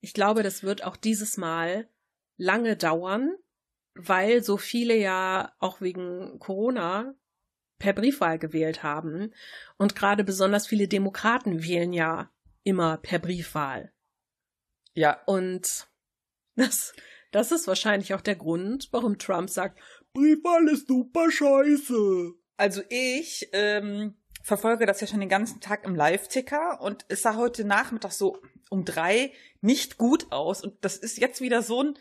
Ich 0.00 0.14
glaube, 0.14 0.42
das 0.42 0.62
wird 0.62 0.84
auch 0.84 0.96
dieses 0.96 1.36
Mal 1.36 1.86
lange 2.38 2.78
dauern, 2.78 3.36
weil 3.92 4.42
so 4.42 4.56
viele 4.56 4.96
ja 4.96 5.52
auch 5.58 5.82
wegen 5.82 6.38
Corona 6.38 7.14
per 7.78 7.92
Briefwahl 7.92 8.38
gewählt 8.38 8.82
haben. 8.82 9.34
Und 9.76 9.94
gerade 9.94 10.24
besonders 10.24 10.66
viele 10.66 10.88
Demokraten 10.88 11.62
wählen 11.62 11.92
ja 11.92 12.30
immer 12.62 12.96
per 12.96 13.18
Briefwahl. 13.18 13.92
Ja. 14.94 15.22
Und 15.26 15.88
das, 16.56 16.94
das 17.30 17.52
ist 17.52 17.66
wahrscheinlich 17.66 18.14
auch 18.14 18.20
der 18.20 18.36
Grund, 18.36 18.88
warum 18.92 19.18
Trump 19.18 19.50
sagt, 19.50 19.80
Briefwahl 20.12 20.68
ist 20.68 20.88
super 20.88 21.30
scheiße. 21.30 22.32
Also 22.56 22.82
ich 22.88 23.48
ähm, 23.52 24.16
verfolge 24.42 24.86
das 24.86 25.00
ja 25.00 25.06
schon 25.06 25.20
den 25.20 25.28
ganzen 25.28 25.60
Tag 25.60 25.84
im 25.84 25.94
Live-Ticker 25.94 26.80
und 26.80 27.04
es 27.08 27.22
sah 27.22 27.36
heute 27.36 27.64
Nachmittag 27.64 28.12
so 28.12 28.38
um 28.68 28.84
drei 28.84 29.32
nicht 29.60 29.96
gut 29.96 30.30
aus. 30.30 30.62
Und 30.62 30.84
das 30.84 30.96
ist 30.96 31.18
jetzt 31.18 31.40
wieder 31.40 31.62
so 31.62 31.82
ein 31.82 31.98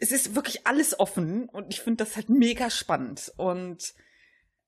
es 0.00 0.12
ist 0.12 0.34
wirklich 0.34 0.66
alles 0.66 0.98
offen 0.98 1.48
und 1.48 1.72
ich 1.72 1.80
finde 1.80 2.04
das 2.04 2.16
halt 2.16 2.28
mega 2.28 2.70
spannend. 2.70 3.32
Und 3.36 3.94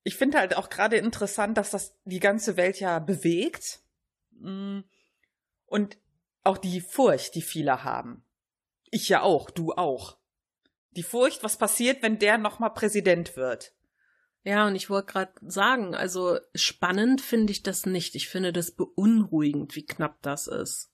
ich 0.05 0.17
finde 0.17 0.39
halt 0.39 0.57
auch 0.57 0.69
gerade 0.69 0.97
interessant, 0.97 1.59
dass 1.59 1.71
das 1.71 1.97
die 2.05 2.21
ganze 2.21 2.57
Welt 2.57 2.81
ja 2.81 2.99
bewegt. 2.99 3.81
Mm. 4.39 4.81
Und 5.67 5.99
auch 6.45 6.59
die 6.59 6.81
Furcht, 6.81 7.35
die 7.35 7.43
viele 7.43 7.85
haben. 7.85 8.25
Ich 8.95 9.09
ja 9.09 9.23
auch, 9.23 9.51
du 9.51 9.73
auch. 9.73 10.19
Die 10.91 11.03
Furcht, 11.03 11.43
was 11.43 11.57
passiert, 11.57 12.03
wenn 12.03 12.19
der 12.19 12.37
nochmal 12.37 12.75
Präsident 12.75 13.37
wird. 13.37 13.73
Ja, 14.45 14.67
und 14.67 14.75
ich 14.75 14.91
wollte 14.91 15.11
gerade 15.13 15.33
sagen, 15.41 15.95
also 15.95 16.39
spannend 16.55 17.23
finde 17.23 17.53
ich 17.53 17.63
das 17.63 17.87
nicht. 17.87 18.15
Ich 18.15 18.29
finde 18.29 18.53
das 18.53 18.73
beunruhigend, 18.73 19.75
wie 19.77 19.87
knapp 19.87 20.21
das 20.21 20.47
ist. 20.47 20.93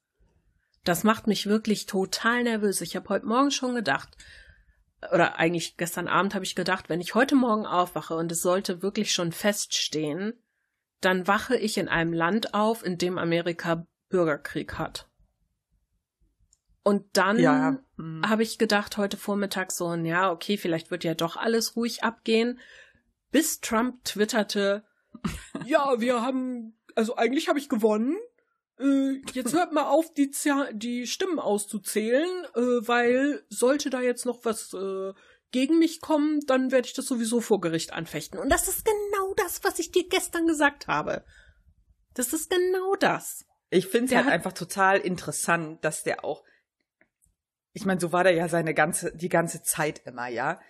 Das 0.84 1.02
macht 1.02 1.26
mich 1.26 1.46
wirklich 1.46 1.86
total 1.86 2.44
nervös. 2.44 2.80
Ich 2.82 2.94
habe 2.94 3.08
heute 3.08 3.26
Morgen 3.26 3.50
schon 3.50 3.74
gedacht, 3.74 4.16
oder 5.12 5.36
eigentlich 5.36 5.76
gestern 5.76 6.06
Abend 6.06 6.36
habe 6.36 6.44
ich 6.44 6.54
gedacht, 6.54 6.88
wenn 6.88 7.00
ich 7.00 7.16
heute 7.16 7.34
Morgen 7.34 7.66
aufwache 7.66 8.14
und 8.14 8.30
es 8.30 8.42
sollte 8.42 8.80
wirklich 8.80 9.12
schon 9.12 9.32
feststehen, 9.32 10.34
dann 11.00 11.26
wache 11.26 11.56
ich 11.56 11.78
in 11.78 11.88
einem 11.88 12.12
Land 12.12 12.54
auf, 12.54 12.84
in 12.84 12.96
dem 12.96 13.18
Amerika 13.18 13.88
Bürgerkrieg 14.08 14.78
hat. 14.78 15.08
Und 16.88 17.04
dann 17.12 17.38
ja, 17.38 17.78
hm. 17.96 18.22
habe 18.26 18.42
ich 18.42 18.56
gedacht 18.56 18.96
heute 18.96 19.18
Vormittag 19.18 19.72
so, 19.72 19.92
ja, 19.94 20.32
okay, 20.32 20.56
vielleicht 20.56 20.90
wird 20.90 21.04
ja 21.04 21.12
doch 21.12 21.36
alles 21.36 21.76
ruhig 21.76 22.02
abgehen, 22.02 22.58
bis 23.30 23.60
Trump 23.60 24.02
twitterte, 24.04 24.84
ja, 25.66 26.00
wir 26.00 26.22
haben, 26.22 26.78
also 26.94 27.14
eigentlich 27.16 27.50
habe 27.50 27.58
ich 27.58 27.68
gewonnen, 27.68 28.16
äh, 28.80 29.20
jetzt 29.34 29.52
hört 29.52 29.74
mal 29.74 29.84
auf, 29.84 30.14
die, 30.14 30.30
die 30.72 31.06
Stimmen 31.06 31.38
auszuzählen, 31.38 32.46
äh, 32.54 32.88
weil 32.88 33.44
sollte 33.50 33.90
da 33.90 34.00
jetzt 34.00 34.24
noch 34.24 34.46
was 34.46 34.72
äh, 34.72 35.12
gegen 35.50 35.78
mich 35.78 36.00
kommen, 36.00 36.40
dann 36.46 36.70
werde 36.70 36.86
ich 36.86 36.94
das 36.94 37.04
sowieso 37.04 37.42
vor 37.42 37.60
Gericht 37.60 37.92
anfechten. 37.92 38.38
Und 38.38 38.48
das 38.48 38.66
ist 38.66 38.86
genau 38.86 39.34
das, 39.34 39.62
was 39.62 39.78
ich 39.78 39.92
dir 39.92 40.08
gestern 40.08 40.46
gesagt 40.46 40.86
habe. 40.86 41.22
Das 42.14 42.32
ist 42.32 42.48
genau 42.48 42.94
das. 42.94 43.44
Ich 43.68 43.88
finde 43.88 44.14
es 44.14 44.16
halt 44.16 44.32
einfach 44.32 44.54
total 44.54 44.96
interessant, 45.00 45.84
dass 45.84 46.02
der 46.02 46.24
auch, 46.24 46.44
ich 47.78 47.86
meine, 47.86 48.00
so 48.00 48.12
war 48.12 48.24
der 48.24 48.34
ja 48.34 48.48
seine 48.48 48.74
ganze, 48.74 49.14
die 49.16 49.28
ganze 49.28 49.62
Zeit 49.62 50.02
immer, 50.04 50.28
ja 50.28 50.60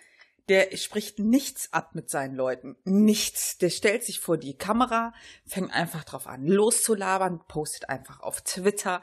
der 0.49 0.75
spricht 0.77 1.19
nichts 1.19 1.73
ab 1.73 1.95
mit 1.95 2.09
seinen 2.09 2.35
Leuten. 2.35 2.77
Nichts. 2.85 3.59
Der 3.59 3.71
stellt 3.71 4.05
sich 4.05 4.19
vor 4.21 4.38
die 4.38 4.57
Kamera, 4.57 5.12
fängt 5.47 5.73
einfach 5.73 6.05
drauf 6.05 6.27
an, 6.27 6.47
loszulabern, 6.47 7.45
postet 7.47 7.88
einfach 7.88 8.21
auf 8.21 8.41
Twitter, 8.41 9.03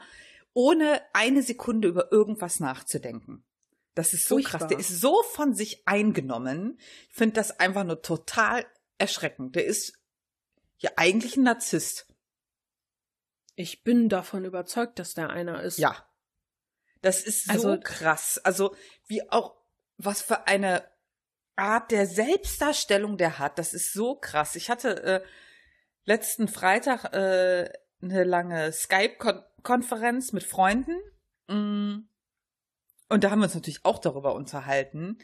ohne 0.54 1.00
eine 1.12 1.42
Sekunde 1.42 1.88
über 1.88 2.10
irgendwas 2.10 2.60
nachzudenken. 2.60 3.44
Das 3.94 4.12
ist 4.12 4.26
so 4.26 4.36
Furchtbar. 4.36 4.60
krass. 4.60 4.68
Der 4.68 4.78
ist 4.78 5.00
so 5.00 5.22
von 5.22 5.54
sich 5.54 5.86
eingenommen. 5.86 6.78
Ich 7.08 7.14
finde 7.14 7.34
das 7.34 7.60
einfach 7.60 7.84
nur 7.84 8.02
total 8.02 8.66
erschreckend. 8.98 9.54
Der 9.54 9.66
ist 9.66 9.98
ja 10.78 10.90
eigentlich 10.96 11.36
ein 11.36 11.44
Narzisst. 11.44 12.06
Ich 13.54 13.84
bin 13.84 14.08
davon 14.08 14.44
überzeugt, 14.44 14.98
dass 14.98 15.14
der 15.14 15.30
einer 15.30 15.62
ist. 15.62 15.78
Ja. 15.78 16.06
Das 17.06 17.22
ist 17.22 17.44
so 17.44 17.52
also, 17.52 17.80
krass. 17.80 18.40
Also, 18.42 18.74
wie 19.06 19.30
auch, 19.30 19.54
was 19.96 20.22
für 20.22 20.48
eine 20.48 20.82
Art 21.54 21.92
der 21.92 22.04
Selbstdarstellung 22.04 23.16
der 23.16 23.38
hat, 23.38 23.60
das 23.60 23.74
ist 23.74 23.92
so 23.92 24.16
krass. 24.16 24.56
Ich 24.56 24.70
hatte 24.70 25.04
äh, 25.04 25.22
letzten 26.04 26.48
Freitag 26.48 27.04
äh, 27.14 27.70
eine 28.02 28.24
lange 28.24 28.72
Skype-Konferenz 28.72 30.32
mit 30.32 30.42
Freunden. 30.42 30.98
Mm. 31.46 32.08
Und 33.08 33.22
da 33.22 33.30
haben 33.30 33.38
wir 33.38 33.44
uns 33.44 33.54
natürlich 33.54 33.84
auch 33.84 34.00
darüber 34.00 34.34
unterhalten. 34.34 35.18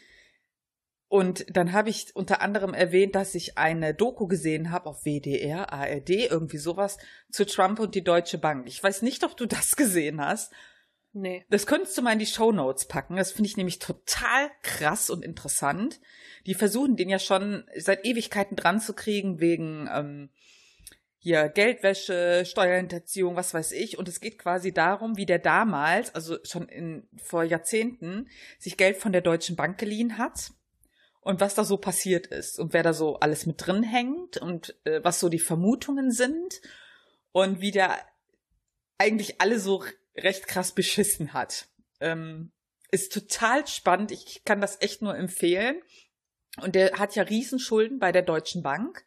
Und 1.08 1.44
dann 1.50 1.72
habe 1.72 1.90
ich 1.90 2.14
unter 2.14 2.42
anderem 2.42 2.74
erwähnt, 2.74 3.16
dass 3.16 3.34
ich 3.34 3.58
eine 3.58 3.92
Doku 3.92 4.28
gesehen 4.28 4.70
habe 4.70 4.88
auf 4.88 5.02
WDR, 5.02 5.72
ARD, 5.72 6.10
irgendwie 6.10 6.58
sowas, 6.58 6.98
zu 7.32 7.44
Trump 7.44 7.80
und 7.80 7.96
die 7.96 8.04
Deutsche 8.04 8.38
Bank. 8.38 8.68
Ich 8.68 8.80
weiß 8.80 9.02
nicht, 9.02 9.24
ob 9.24 9.36
du 9.36 9.46
das 9.46 9.74
gesehen 9.74 10.20
hast. 10.24 10.52
Nee. 11.14 11.44
Das 11.50 11.66
könntest 11.66 11.96
du 11.96 12.02
mal 12.02 12.12
in 12.12 12.18
die 12.18 12.26
Show 12.26 12.52
Notes 12.52 12.86
packen. 12.86 13.16
Das 13.16 13.32
finde 13.32 13.48
ich 13.48 13.56
nämlich 13.56 13.78
total 13.78 14.50
krass 14.62 15.10
und 15.10 15.24
interessant. 15.24 16.00
Die 16.46 16.54
versuchen 16.54 16.96
den 16.96 17.10
ja 17.10 17.18
schon 17.18 17.64
seit 17.76 18.06
Ewigkeiten 18.06 18.56
dran 18.56 18.80
zu 18.80 18.94
kriegen 18.94 19.38
wegen 19.38 19.88
ähm, 19.92 20.30
hier 21.18 21.48
Geldwäsche, 21.48 22.44
Steuerhinterziehung, 22.46 23.36
was 23.36 23.52
weiß 23.52 23.72
ich. 23.72 23.98
Und 23.98 24.08
es 24.08 24.20
geht 24.20 24.38
quasi 24.38 24.72
darum, 24.72 25.16
wie 25.16 25.26
der 25.26 25.38
damals, 25.38 26.14
also 26.14 26.38
schon 26.44 26.66
in, 26.68 27.06
vor 27.22 27.44
Jahrzehnten, 27.44 28.28
sich 28.58 28.76
Geld 28.76 28.96
von 28.96 29.12
der 29.12 29.20
Deutschen 29.20 29.54
Bank 29.54 29.78
geliehen 29.78 30.18
hat 30.18 30.50
und 31.20 31.40
was 31.40 31.54
da 31.54 31.62
so 31.62 31.76
passiert 31.76 32.26
ist 32.26 32.58
und 32.58 32.72
wer 32.72 32.82
da 32.82 32.92
so 32.92 33.20
alles 33.20 33.46
mit 33.46 33.64
drin 33.64 33.84
hängt 33.84 34.38
und 34.38 34.74
äh, 34.84 35.04
was 35.04 35.20
so 35.20 35.28
die 35.28 35.38
Vermutungen 35.38 36.10
sind 36.10 36.60
und 37.30 37.60
wie 37.60 37.70
der 37.70 37.96
eigentlich 38.98 39.40
alle 39.40 39.60
so 39.60 39.84
recht 40.16 40.46
krass 40.46 40.72
beschissen 40.72 41.32
hat. 41.32 41.68
Ähm, 42.00 42.52
ist 42.90 43.12
total 43.12 43.66
spannend. 43.66 44.12
Ich 44.12 44.44
kann 44.44 44.60
das 44.60 44.80
echt 44.80 45.02
nur 45.02 45.16
empfehlen. 45.16 45.80
Und 46.60 46.74
der 46.74 46.98
hat 46.98 47.16
ja 47.16 47.22
Riesenschulden 47.22 47.98
bei 47.98 48.12
der 48.12 48.22
Deutschen 48.22 48.62
Bank. 48.62 49.04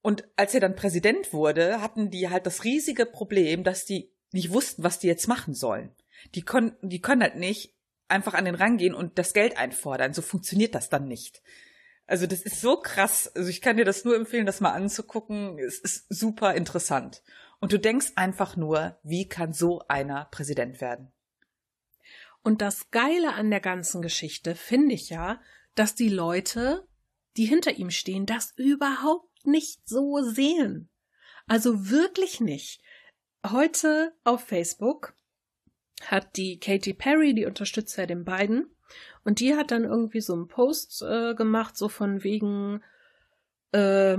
Und 0.00 0.24
als 0.36 0.54
er 0.54 0.60
dann 0.60 0.76
Präsident 0.76 1.32
wurde, 1.32 1.82
hatten 1.82 2.10
die 2.10 2.30
halt 2.30 2.46
das 2.46 2.64
riesige 2.64 3.04
Problem, 3.04 3.64
dass 3.64 3.84
die 3.84 4.10
nicht 4.32 4.52
wussten, 4.52 4.82
was 4.84 4.98
die 4.98 5.06
jetzt 5.06 5.28
machen 5.28 5.54
sollen. 5.54 5.94
Die 6.34 6.42
konnten, 6.42 6.88
die 6.88 7.00
können 7.00 7.22
halt 7.22 7.36
nicht 7.36 7.74
einfach 8.08 8.34
an 8.34 8.46
den 8.46 8.54
rangehen 8.54 8.94
und 8.94 9.18
das 9.18 9.34
Geld 9.34 9.58
einfordern. 9.58 10.14
So 10.14 10.22
funktioniert 10.22 10.74
das 10.74 10.88
dann 10.88 11.06
nicht. 11.08 11.42
Also 12.06 12.26
das 12.26 12.40
ist 12.40 12.62
so 12.62 12.78
krass. 12.80 13.30
Also 13.34 13.50
ich 13.50 13.60
kann 13.60 13.76
dir 13.76 13.84
das 13.84 14.04
nur 14.04 14.16
empfehlen, 14.16 14.46
das 14.46 14.60
mal 14.60 14.72
anzugucken. 14.72 15.58
Es 15.58 15.78
ist 15.78 16.06
super 16.08 16.54
interessant. 16.54 17.22
Und 17.60 17.72
du 17.72 17.78
denkst 17.78 18.12
einfach 18.16 18.56
nur, 18.56 18.98
wie 19.02 19.28
kann 19.28 19.52
so 19.52 19.80
einer 19.88 20.26
Präsident 20.26 20.80
werden? 20.80 21.12
Und 22.42 22.62
das 22.62 22.90
Geile 22.90 23.34
an 23.34 23.50
der 23.50 23.60
ganzen 23.60 24.00
Geschichte 24.00 24.54
finde 24.54 24.94
ich 24.94 25.10
ja, 25.10 25.40
dass 25.74 25.94
die 25.94 26.08
Leute, 26.08 26.86
die 27.36 27.44
hinter 27.44 27.72
ihm 27.72 27.90
stehen, 27.90 28.26
das 28.26 28.52
überhaupt 28.56 29.46
nicht 29.46 29.88
so 29.88 30.22
sehen. 30.22 30.88
Also 31.46 31.90
wirklich 31.90 32.40
nicht. 32.40 32.80
Heute 33.44 34.12
auf 34.24 34.44
Facebook 34.44 35.14
hat 36.04 36.36
die 36.36 36.60
Katy 36.60 36.94
Perry, 36.94 37.34
die 37.34 37.46
unterstützt 37.46 37.96
ja 37.96 38.06
den 38.06 38.24
beiden, 38.24 38.70
und 39.24 39.40
die 39.40 39.54
hat 39.54 39.70
dann 39.70 39.84
irgendwie 39.84 40.20
so 40.20 40.32
einen 40.32 40.48
Post 40.48 41.02
äh, 41.02 41.34
gemacht, 41.34 41.76
so 41.76 41.88
von 41.88 42.22
wegen 42.22 42.82
äh, 43.72 44.18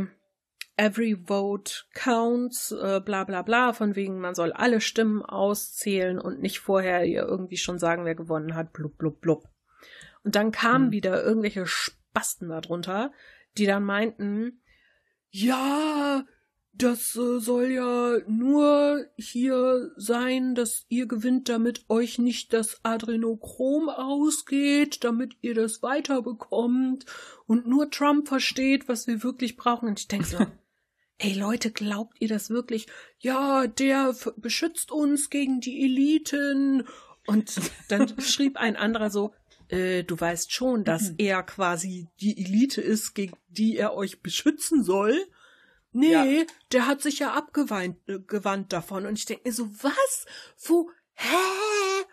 Every 0.79 1.17
vote 1.27 1.83
counts, 1.93 2.71
äh, 2.71 3.01
bla 3.03 3.25
bla 3.25 3.41
bla, 3.41 3.73
von 3.73 3.97
wegen 3.97 4.21
man 4.21 4.33
soll 4.33 4.53
alle 4.53 4.79
Stimmen 4.79 5.21
auszählen 5.21 6.17
und 6.17 6.39
nicht 6.39 6.59
vorher 6.59 7.03
ihr 7.03 7.23
irgendwie 7.23 7.57
schon 7.57 7.79
sagen, 7.79 8.05
wer 8.05 8.15
gewonnen 8.15 8.55
hat, 8.55 8.71
blub 8.71 8.97
blub 8.97 9.19
blub. 9.19 9.49
Und 10.23 10.35
dann 10.35 10.53
kamen 10.53 10.85
hm. 10.85 10.91
wieder 10.93 11.21
irgendwelche 11.21 11.65
Spasten 11.65 12.47
darunter, 12.47 13.11
die 13.57 13.65
dann 13.65 13.83
meinten, 13.83 14.61
ja, 15.29 16.23
das 16.71 17.13
äh, 17.17 17.39
soll 17.39 17.71
ja 17.71 18.19
nur 18.27 19.05
hier 19.17 19.91
sein, 19.97 20.55
dass 20.55 20.85
ihr 20.87 21.07
gewinnt, 21.07 21.49
damit 21.49 21.83
euch 21.89 22.19
nicht 22.19 22.53
das 22.53 22.79
Adrenochrom 22.83 23.89
ausgeht, 23.89 25.03
damit 25.03 25.35
ihr 25.41 25.55
das 25.55 25.83
weiterbekommt 25.83 27.05
und 27.47 27.67
nur 27.67 27.91
Trump 27.91 28.29
versteht, 28.29 28.87
was 28.87 29.07
wir 29.07 29.23
wirklich 29.23 29.57
brauchen. 29.57 29.89
Und 29.89 29.99
ich 29.99 30.07
denke 30.07 30.25
so, 30.25 30.37
ey 31.19 31.33
Leute, 31.33 31.71
glaubt 31.71 32.15
ihr 32.19 32.27
das 32.27 32.49
wirklich? 32.49 32.87
Ja, 33.19 33.67
der 33.67 34.15
beschützt 34.37 34.91
uns 34.91 35.29
gegen 35.29 35.59
die 35.59 35.83
Eliten. 35.83 36.87
Und 37.27 37.59
dann 37.89 38.19
schrieb 38.21 38.57
ein 38.57 38.75
anderer 38.75 39.11
so, 39.11 39.33
äh, 39.67 40.03
du 40.03 40.19
weißt 40.19 40.51
schon, 40.51 40.83
dass 40.83 41.11
mhm. 41.11 41.15
er 41.19 41.43
quasi 41.43 42.07
die 42.21 42.37
Elite 42.43 42.81
ist, 42.81 43.13
gegen 43.13 43.37
die 43.49 43.77
er 43.77 43.93
euch 43.93 44.21
beschützen 44.21 44.83
soll. 44.83 45.27
Nee, 45.91 46.39
ja. 46.39 46.45
der 46.71 46.87
hat 46.87 47.01
sich 47.01 47.19
ja 47.19 47.33
abgewandt 47.33 47.97
äh, 48.07 48.19
gewandt 48.19 48.73
davon. 48.73 49.05
Und 49.05 49.17
ich 49.17 49.25
denke 49.25 49.49
mir 49.49 49.53
so, 49.53 49.69
was? 49.83 50.25
Wo? 50.63 50.89
Hä? 51.13 52.05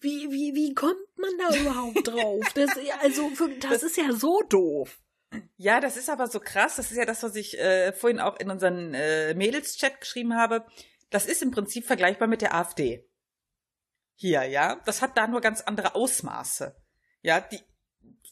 Wie, 0.00 0.30
wie, 0.30 0.54
wie 0.54 0.74
kommt 0.74 0.96
man 1.16 1.30
da 1.38 1.56
überhaupt 1.56 2.08
drauf? 2.08 2.44
Das, 2.54 2.70
also, 3.02 3.30
das, 3.30 3.70
das 3.70 3.82
ist 3.82 3.96
ja 3.96 4.12
so 4.12 4.40
doof. 4.48 5.00
Ja, 5.56 5.80
das 5.80 5.96
ist 5.96 6.10
aber 6.10 6.26
so 6.26 6.40
krass. 6.40 6.76
Das 6.76 6.90
ist 6.90 6.96
ja 6.96 7.04
das, 7.04 7.22
was 7.22 7.36
ich 7.36 7.58
äh, 7.58 7.92
vorhin 7.92 8.20
auch 8.20 8.38
in 8.38 8.50
unseren 8.50 8.94
äh, 8.94 9.34
Mädels-Chat 9.34 10.00
geschrieben 10.00 10.34
habe. 10.34 10.66
Das 11.10 11.26
ist 11.26 11.42
im 11.42 11.50
Prinzip 11.50 11.86
vergleichbar 11.86 12.28
mit 12.28 12.42
der 12.42 12.54
AfD. 12.54 13.08
Hier, 14.14 14.44
ja. 14.44 14.80
Das 14.84 15.02
hat 15.02 15.16
da 15.16 15.26
nur 15.26 15.40
ganz 15.40 15.60
andere 15.60 15.94
Ausmaße. 15.94 16.76
Ja, 17.22 17.40
die, 17.40 17.60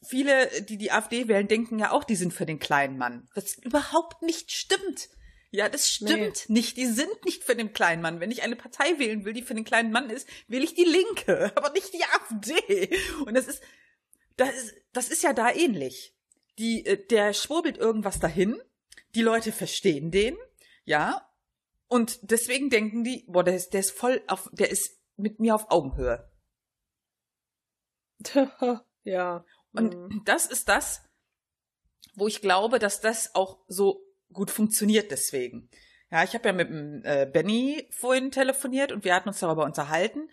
viele, 0.06 0.62
die 0.62 0.78
die 0.78 0.92
AfD 0.92 1.28
wählen, 1.28 1.48
denken 1.48 1.78
ja 1.78 1.92
auch, 1.92 2.04
die 2.04 2.16
sind 2.16 2.32
für 2.32 2.46
den 2.46 2.58
kleinen 2.58 2.98
Mann. 2.98 3.28
Was 3.34 3.56
überhaupt 3.58 4.22
nicht 4.22 4.52
stimmt. 4.52 5.08
Ja, 5.50 5.68
das 5.68 5.88
stimmt 5.88 6.46
nee. 6.48 6.54
nicht. 6.54 6.76
Die 6.76 6.86
sind 6.86 7.24
nicht 7.24 7.42
für 7.42 7.56
den 7.56 7.72
kleinen 7.72 8.02
Mann. 8.02 8.20
Wenn 8.20 8.30
ich 8.30 8.42
eine 8.42 8.56
Partei 8.56 8.98
wählen 8.98 9.24
will, 9.24 9.32
die 9.32 9.42
für 9.42 9.54
den 9.54 9.64
kleinen 9.64 9.90
Mann 9.90 10.10
ist, 10.10 10.28
wähle 10.46 10.64
ich 10.64 10.74
die 10.74 10.84
Linke, 10.84 11.52
aber 11.56 11.70
nicht 11.70 11.92
die 11.92 12.04
AfD. 12.04 12.96
Und 13.24 13.34
das 13.34 13.46
ist, 13.46 13.62
das 14.36 14.54
ist, 14.54 14.74
das 14.92 15.08
ist 15.08 15.22
ja 15.22 15.32
da 15.32 15.50
ähnlich. 15.50 16.14
Die, 16.59 16.85
äh, 16.85 17.07
der 17.07 17.33
schwurbelt 17.33 17.79
irgendwas 17.79 18.21
dahin. 18.21 18.61
Die 19.14 19.23
Leute 19.23 19.53
verstehen 19.53 20.11
den, 20.11 20.37
ja. 20.85 21.25
Und 21.87 22.31
deswegen 22.31 22.68
denken 22.68 23.05
die, 23.05 23.25
boah, 23.27 23.42
der 23.42 23.57
ist, 23.57 23.73
der 23.73 23.81
ist 23.81 23.92
voll 23.92 24.23
auf, 24.27 24.51
der 24.53 24.71
ist 24.71 24.99
mit 25.16 25.40
mir 25.40 25.55
auf 25.55 25.71
Augenhöhe. 25.71 26.31
ja. 29.05 29.44
Und 29.73 29.94
mhm. 29.94 30.23
das 30.25 30.47
ist 30.47 30.68
das, 30.68 31.03
wo 32.14 32.27
ich 32.27 32.40
glaube, 32.40 32.79
dass 32.79 33.01
das 33.01 33.35
auch 33.35 33.59
so 33.68 34.05
gut 34.33 34.51
funktioniert 34.51 35.11
deswegen. 35.11 35.71
Ja, 36.11 36.25
ich 36.25 36.35
habe 36.35 36.49
ja 36.49 36.53
mit 36.53 36.68
dem 36.68 37.03
äh, 37.05 37.27
Benny 37.27 37.87
vorhin 37.90 38.31
telefoniert 38.31 38.92
und 38.92 39.05
wir 39.05 39.14
hatten 39.14 39.29
uns 39.29 39.40
darüber 39.40 39.64
unterhalten. 39.64 40.31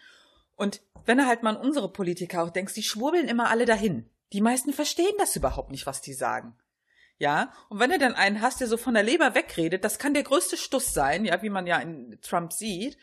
Und 0.56 0.82
wenn 1.06 1.18
du 1.18 1.26
halt 1.26 1.44
mal 1.44 1.58
an 1.58 1.62
unsere 1.66 1.92
Politiker 1.92 2.44
auch 2.44 2.50
denkst, 2.50 2.74
die 2.74 2.84
schwurbeln 2.84 3.28
immer 3.28 3.50
alle 3.50 3.66
dahin. 3.66 4.10
Die 4.34 4.42
meisten 4.42 4.74
verstehen 4.74 5.14
das 5.18 5.36
überhaupt 5.36 5.72
nicht, 5.72 5.86
was 5.86 6.02
die 6.02 6.14
sagen. 6.14 6.58
Ja, 7.18 7.54
und 7.70 7.80
wenn 7.80 7.92
du 7.92 7.98
dann 7.98 8.16
einen 8.16 8.42
hast, 8.42 8.60
der 8.60 8.68
so 8.68 8.76
von 8.76 8.94
der 8.94 9.04
Leber 9.04 9.36
wegredet, 9.36 9.84
das 9.86 10.00
kann 10.00 10.14
der 10.14 10.24
größte 10.24 10.58
Stuss 10.58 10.94
sein, 10.94 11.24
ja, 11.24 11.42
wie 11.42 11.50
man 11.50 11.66
ja 11.66 11.80
in 11.80 12.20
Trump 12.22 12.52
sieht. 12.52 12.98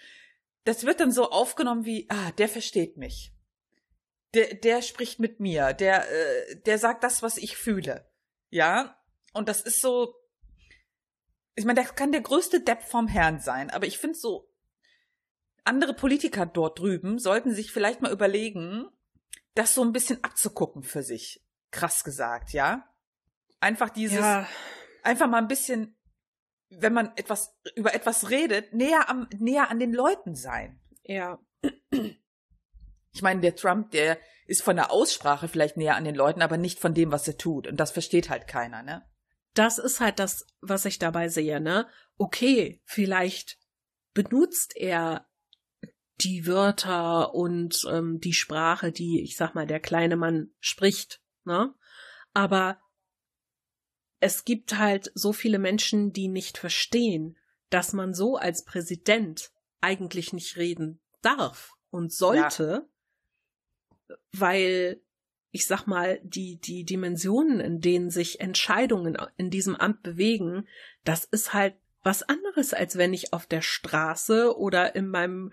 Das 0.64 0.84
wird 0.84 1.00
dann 1.00 1.12
so 1.12 1.30
aufgenommen 1.30 1.86
wie, 1.86 2.06
ah, 2.10 2.30
der 2.32 2.48
versteht 2.48 2.96
mich 2.96 3.32
der, 4.34 4.54
der 4.54 4.82
spricht 4.82 5.18
mit 5.18 5.40
mir, 5.40 5.72
der, 5.72 6.10
äh, 6.10 6.56
der 6.62 6.78
sagt 6.78 7.04
das, 7.04 7.22
was 7.22 7.36
ich 7.36 7.56
fühle. 7.56 8.08
Ja, 8.50 8.98
und 9.32 9.48
das 9.48 9.60
ist 9.62 9.80
so, 9.80 10.14
ich 11.54 11.64
meine, 11.64 11.82
das 11.82 11.94
kann 11.94 12.12
der 12.12 12.22
größte 12.22 12.60
Depp 12.60 12.82
vom 12.82 13.08
Herrn 13.08 13.40
sein, 13.40 13.70
aber 13.70 13.86
ich 13.86 13.98
finde 13.98 14.18
so, 14.18 14.48
andere 15.64 15.94
Politiker 15.94 16.46
dort 16.46 16.78
drüben 16.78 17.18
sollten 17.18 17.54
sich 17.54 17.70
vielleicht 17.70 18.02
mal 18.02 18.12
überlegen, 18.12 18.88
das 19.54 19.74
so 19.74 19.82
ein 19.82 19.92
bisschen 19.92 20.22
abzugucken 20.24 20.82
für 20.82 21.02
sich. 21.02 21.44
Krass 21.70 22.04
gesagt, 22.04 22.52
ja? 22.52 22.88
Einfach 23.60 23.90
dieses, 23.90 24.20
ja. 24.20 24.46
einfach 25.02 25.28
mal 25.28 25.38
ein 25.38 25.48
bisschen, 25.48 25.96
wenn 26.70 26.92
man 26.92 27.12
etwas, 27.16 27.56
über 27.74 27.94
etwas 27.94 28.30
redet, 28.30 28.72
näher 28.74 29.08
am, 29.08 29.28
näher 29.38 29.70
an 29.70 29.78
den 29.78 29.92
Leuten 29.92 30.34
sein. 30.34 30.80
Ja. 31.04 31.38
Ich 33.12 33.22
meine, 33.22 33.40
der 33.40 33.56
Trump, 33.56 33.90
der 33.90 34.18
ist 34.46 34.62
von 34.62 34.76
der 34.76 34.90
Aussprache 34.90 35.48
vielleicht 35.48 35.76
näher 35.76 35.96
an 35.96 36.04
den 36.04 36.14
Leuten, 36.14 36.42
aber 36.42 36.56
nicht 36.56 36.78
von 36.78 36.94
dem, 36.94 37.12
was 37.12 37.28
er 37.28 37.38
tut. 37.38 37.66
Und 37.66 37.78
das 37.78 37.90
versteht 37.90 38.28
halt 38.28 38.46
keiner, 38.46 38.82
ne? 38.82 39.06
Das 39.54 39.78
ist 39.78 40.00
halt 40.00 40.18
das, 40.18 40.46
was 40.60 40.84
ich 40.84 40.98
dabei 40.98 41.28
sehe, 41.28 41.60
ne? 41.60 41.86
Okay, 42.16 42.82
vielleicht 42.84 43.58
benutzt 44.14 44.76
er 44.76 45.26
die 46.24 46.46
Wörter 46.46 47.34
und 47.34 47.86
ähm, 47.90 48.20
die 48.20 48.32
Sprache, 48.32 48.92
die, 48.92 49.22
ich 49.22 49.36
sag 49.36 49.54
mal, 49.54 49.66
der 49.66 49.80
kleine 49.80 50.16
Mann 50.16 50.50
spricht, 50.60 51.20
ne? 51.44 51.74
Aber 52.34 52.78
es 54.20 54.44
gibt 54.44 54.78
halt 54.78 55.10
so 55.14 55.32
viele 55.32 55.58
Menschen, 55.58 56.12
die 56.12 56.28
nicht 56.28 56.56
verstehen, 56.58 57.36
dass 57.70 57.92
man 57.92 58.14
so 58.14 58.36
als 58.36 58.64
Präsident 58.64 59.50
eigentlich 59.80 60.32
nicht 60.32 60.56
reden 60.56 61.00
darf 61.22 61.72
und 61.90 62.12
sollte, 62.12 62.88
weil 64.32 65.00
ich 65.50 65.66
sag 65.66 65.86
mal, 65.86 66.18
die, 66.22 66.56
die 66.56 66.84
Dimensionen, 66.84 67.60
in 67.60 67.80
denen 67.80 68.10
sich 68.10 68.40
Entscheidungen 68.40 69.18
in 69.36 69.50
diesem 69.50 69.76
Amt 69.76 70.02
bewegen, 70.02 70.66
das 71.04 71.24
ist 71.24 71.52
halt 71.52 71.74
was 72.02 72.22
anderes, 72.22 72.72
als 72.72 72.96
wenn 72.96 73.12
ich 73.12 73.32
auf 73.32 73.46
der 73.46 73.60
Straße 73.60 74.56
oder 74.56 74.96
in 74.96 75.08
meinem 75.08 75.52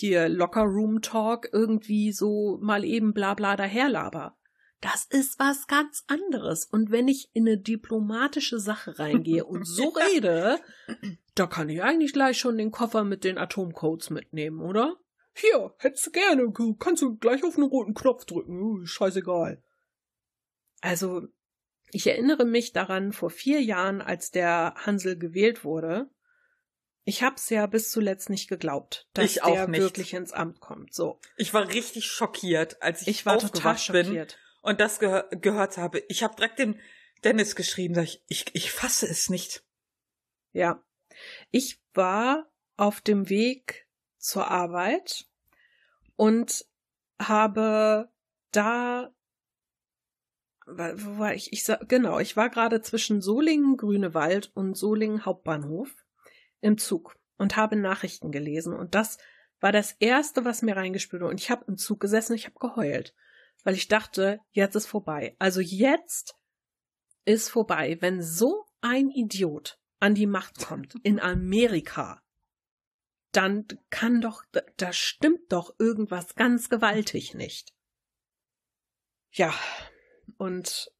hier 0.00 0.28
Locker 0.28 0.62
Room 0.62 1.02
Talk 1.02 1.48
irgendwie 1.52 2.12
so 2.12 2.58
mal 2.60 2.84
eben 2.84 3.12
bla 3.12 3.34
bla 3.34 3.56
daherlaber. 3.56 4.36
Das 4.80 5.06
ist 5.06 5.38
was 5.38 5.66
ganz 5.66 6.04
anderes. 6.08 6.66
Und 6.66 6.90
wenn 6.90 7.08
ich 7.08 7.30
in 7.32 7.48
eine 7.48 7.56
diplomatische 7.56 8.60
Sache 8.60 8.98
reingehe 8.98 9.44
und 9.44 9.64
so 9.66 9.88
rede, 9.88 10.58
da 11.34 11.46
kann 11.46 11.70
ich 11.70 11.82
eigentlich 11.82 12.12
gleich 12.12 12.38
schon 12.38 12.58
den 12.58 12.70
Koffer 12.70 13.02
mit 13.02 13.24
den 13.24 13.38
Atomcodes 13.38 14.10
mitnehmen, 14.10 14.60
oder? 14.60 14.96
Hier, 15.34 15.74
hättest 15.78 16.06
du 16.06 16.10
gerne, 16.10 16.52
kannst 16.78 17.02
du 17.02 17.16
gleich 17.16 17.42
auf 17.42 17.56
einen 17.56 17.66
roten 17.66 17.94
Knopf 17.94 18.24
drücken, 18.24 18.86
scheißegal. 18.86 19.62
Also, 20.80 21.22
ich 21.90 22.06
erinnere 22.06 22.44
mich 22.44 22.72
daran 22.72 23.12
vor 23.12 23.30
vier 23.30 23.62
Jahren, 23.62 24.02
als 24.02 24.30
der 24.30 24.74
Hansel 24.76 25.18
gewählt 25.18 25.64
wurde. 25.64 26.10
Ich 27.04 27.22
hab's 27.22 27.50
ja 27.50 27.66
bis 27.66 27.90
zuletzt 27.90 28.30
nicht 28.30 28.48
geglaubt, 28.48 29.08
dass 29.12 29.24
ich 29.26 29.42
der 29.42 29.68
nicht. 29.68 29.80
wirklich 29.80 30.14
ins 30.14 30.32
Amt 30.32 30.60
kommt. 30.60 30.94
So. 30.94 31.20
Ich 31.36 31.52
war 31.52 31.68
richtig 31.68 32.06
schockiert, 32.06 32.80
als 32.82 33.02
ich, 33.02 33.08
ich 33.08 33.26
war 33.26 33.38
total 33.38 33.76
schockiert. 33.76 34.38
und 34.62 34.80
das 34.80 34.98
gehör 34.98 35.28
gehört 35.30 35.76
habe. 35.76 36.02
Ich 36.08 36.22
habe 36.22 36.34
direkt 36.34 36.58
dem 36.58 36.80
Dennis 37.22 37.56
geschrieben, 37.56 37.98
ich, 38.02 38.22
ich, 38.28 38.46
ich 38.54 38.72
fasse 38.72 39.06
es 39.06 39.28
nicht. 39.28 39.64
Ja. 40.52 40.82
Ich 41.50 41.78
war 41.92 42.50
auf 42.76 43.02
dem 43.02 43.28
Weg 43.28 43.86
zur 44.18 44.50
Arbeit 44.50 45.26
und 46.16 46.64
habe 47.18 48.10
da 48.50 49.14
wo 50.66 51.18
war 51.18 51.34
ich? 51.34 51.52
Ich 51.52 51.66
genau, 51.88 52.18
ich 52.18 52.36
war 52.36 52.48
gerade 52.48 52.80
zwischen 52.80 53.20
Solingen 53.20 53.76
Grünewald 53.76 54.50
und 54.54 54.74
Solingen 54.76 55.26
Hauptbahnhof 55.26 56.03
im 56.64 56.78
Zug 56.78 57.14
und 57.36 57.56
habe 57.56 57.76
Nachrichten 57.76 58.32
gelesen 58.32 58.74
und 58.74 58.94
das 58.94 59.18
war 59.60 59.70
das 59.70 59.92
erste, 60.00 60.44
was 60.44 60.62
mir 60.62 60.76
reingespült 60.76 61.22
wurde 61.22 61.30
und 61.32 61.40
ich 61.40 61.50
habe 61.50 61.64
im 61.68 61.76
Zug 61.76 62.00
gesessen, 62.00 62.34
ich 62.34 62.46
habe 62.46 62.58
geheult, 62.58 63.14
weil 63.62 63.74
ich 63.74 63.88
dachte, 63.88 64.40
jetzt 64.50 64.74
ist 64.74 64.86
vorbei. 64.86 65.36
Also 65.38 65.60
jetzt 65.60 66.34
ist 67.24 67.50
vorbei, 67.50 67.98
wenn 68.00 68.22
so 68.22 68.64
ein 68.80 69.10
Idiot 69.10 69.78
an 70.00 70.14
die 70.14 70.26
Macht 70.26 70.58
kommt 70.58 70.94
in 71.02 71.20
Amerika, 71.20 72.22
dann 73.32 73.66
kann 73.90 74.20
doch, 74.20 74.44
da 74.76 74.92
stimmt 74.92 75.52
doch 75.52 75.74
irgendwas 75.78 76.34
ganz 76.34 76.70
gewaltig 76.70 77.34
nicht. 77.34 77.74
Ja, 79.32 79.52
und 80.38 80.90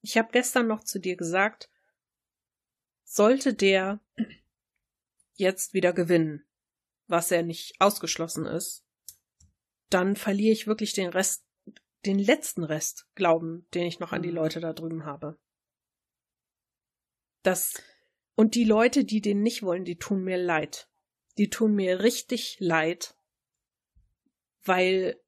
ich 0.00 0.18
habe 0.18 0.32
gestern 0.32 0.66
noch 0.66 0.82
zu 0.82 0.98
dir 0.98 1.16
gesagt, 1.16 1.68
sollte 3.04 3.54
der 3.54 4.00
jetzt 5.34 5.74
wieder 5.74 5.92
gewinnen, 5.92 6.44
was 7.06 7.30
er 7.30 7.42
nicht 7.42 7.80
ausgeschlossen 7.80 8.46
ist, 8.46 8.84
dann 9.90 10.16
verliere 10.16 10.52
ich 10.52 10.66
wirklich 10.66 10.92
den 10.92 11.08
Rest, 11.08 11.44
den 12.04 12.18
letzten 12.18 12.64
Rest 12.64 13.06
Glauben, 13.14 13.66
den 13.74 13.86
ich 13.86 14.00
noch 14.00 14.12
an 14.12 14.22
die 14.22 14.30
mhm. 14.30 14.36
Leute 14.36 14.60
da 14.60 14.72
drüben 14.72 15.04
habe. 15.04 15.38
Das, 17.42 17.82
und 18.34 18.54
die 18.54 18.64
Leute, 18.64 19.04
die 19.04 19.20
den 19.20 19.42
nicht 19.42 19.62
wollen, 19.62 19.84
die 19.84 19.98
tun 19.98 20.24
mir 20.24 20.38
leid. 20.38 20.88
Die 21.36 21.50
tun 21.50 21.74
mir 21.74 22.00
richtig 22.00 22.56
leid, 22.60 23.16
weil 24.62 25.20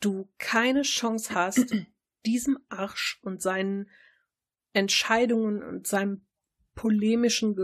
du 0.00 0.32
keine 0.38 0.82
Chance 0.82 1.34
hast, 1.34 1.74
diesem 2.26 2.58
Arsch 2.68 3.18
und 3.22 3.42
seinen 3.42 3.90
Entscheidungen 4.72 5.62
und 5.62 5.86
seinem 5.86 6.26
polemischen 6.74 7.54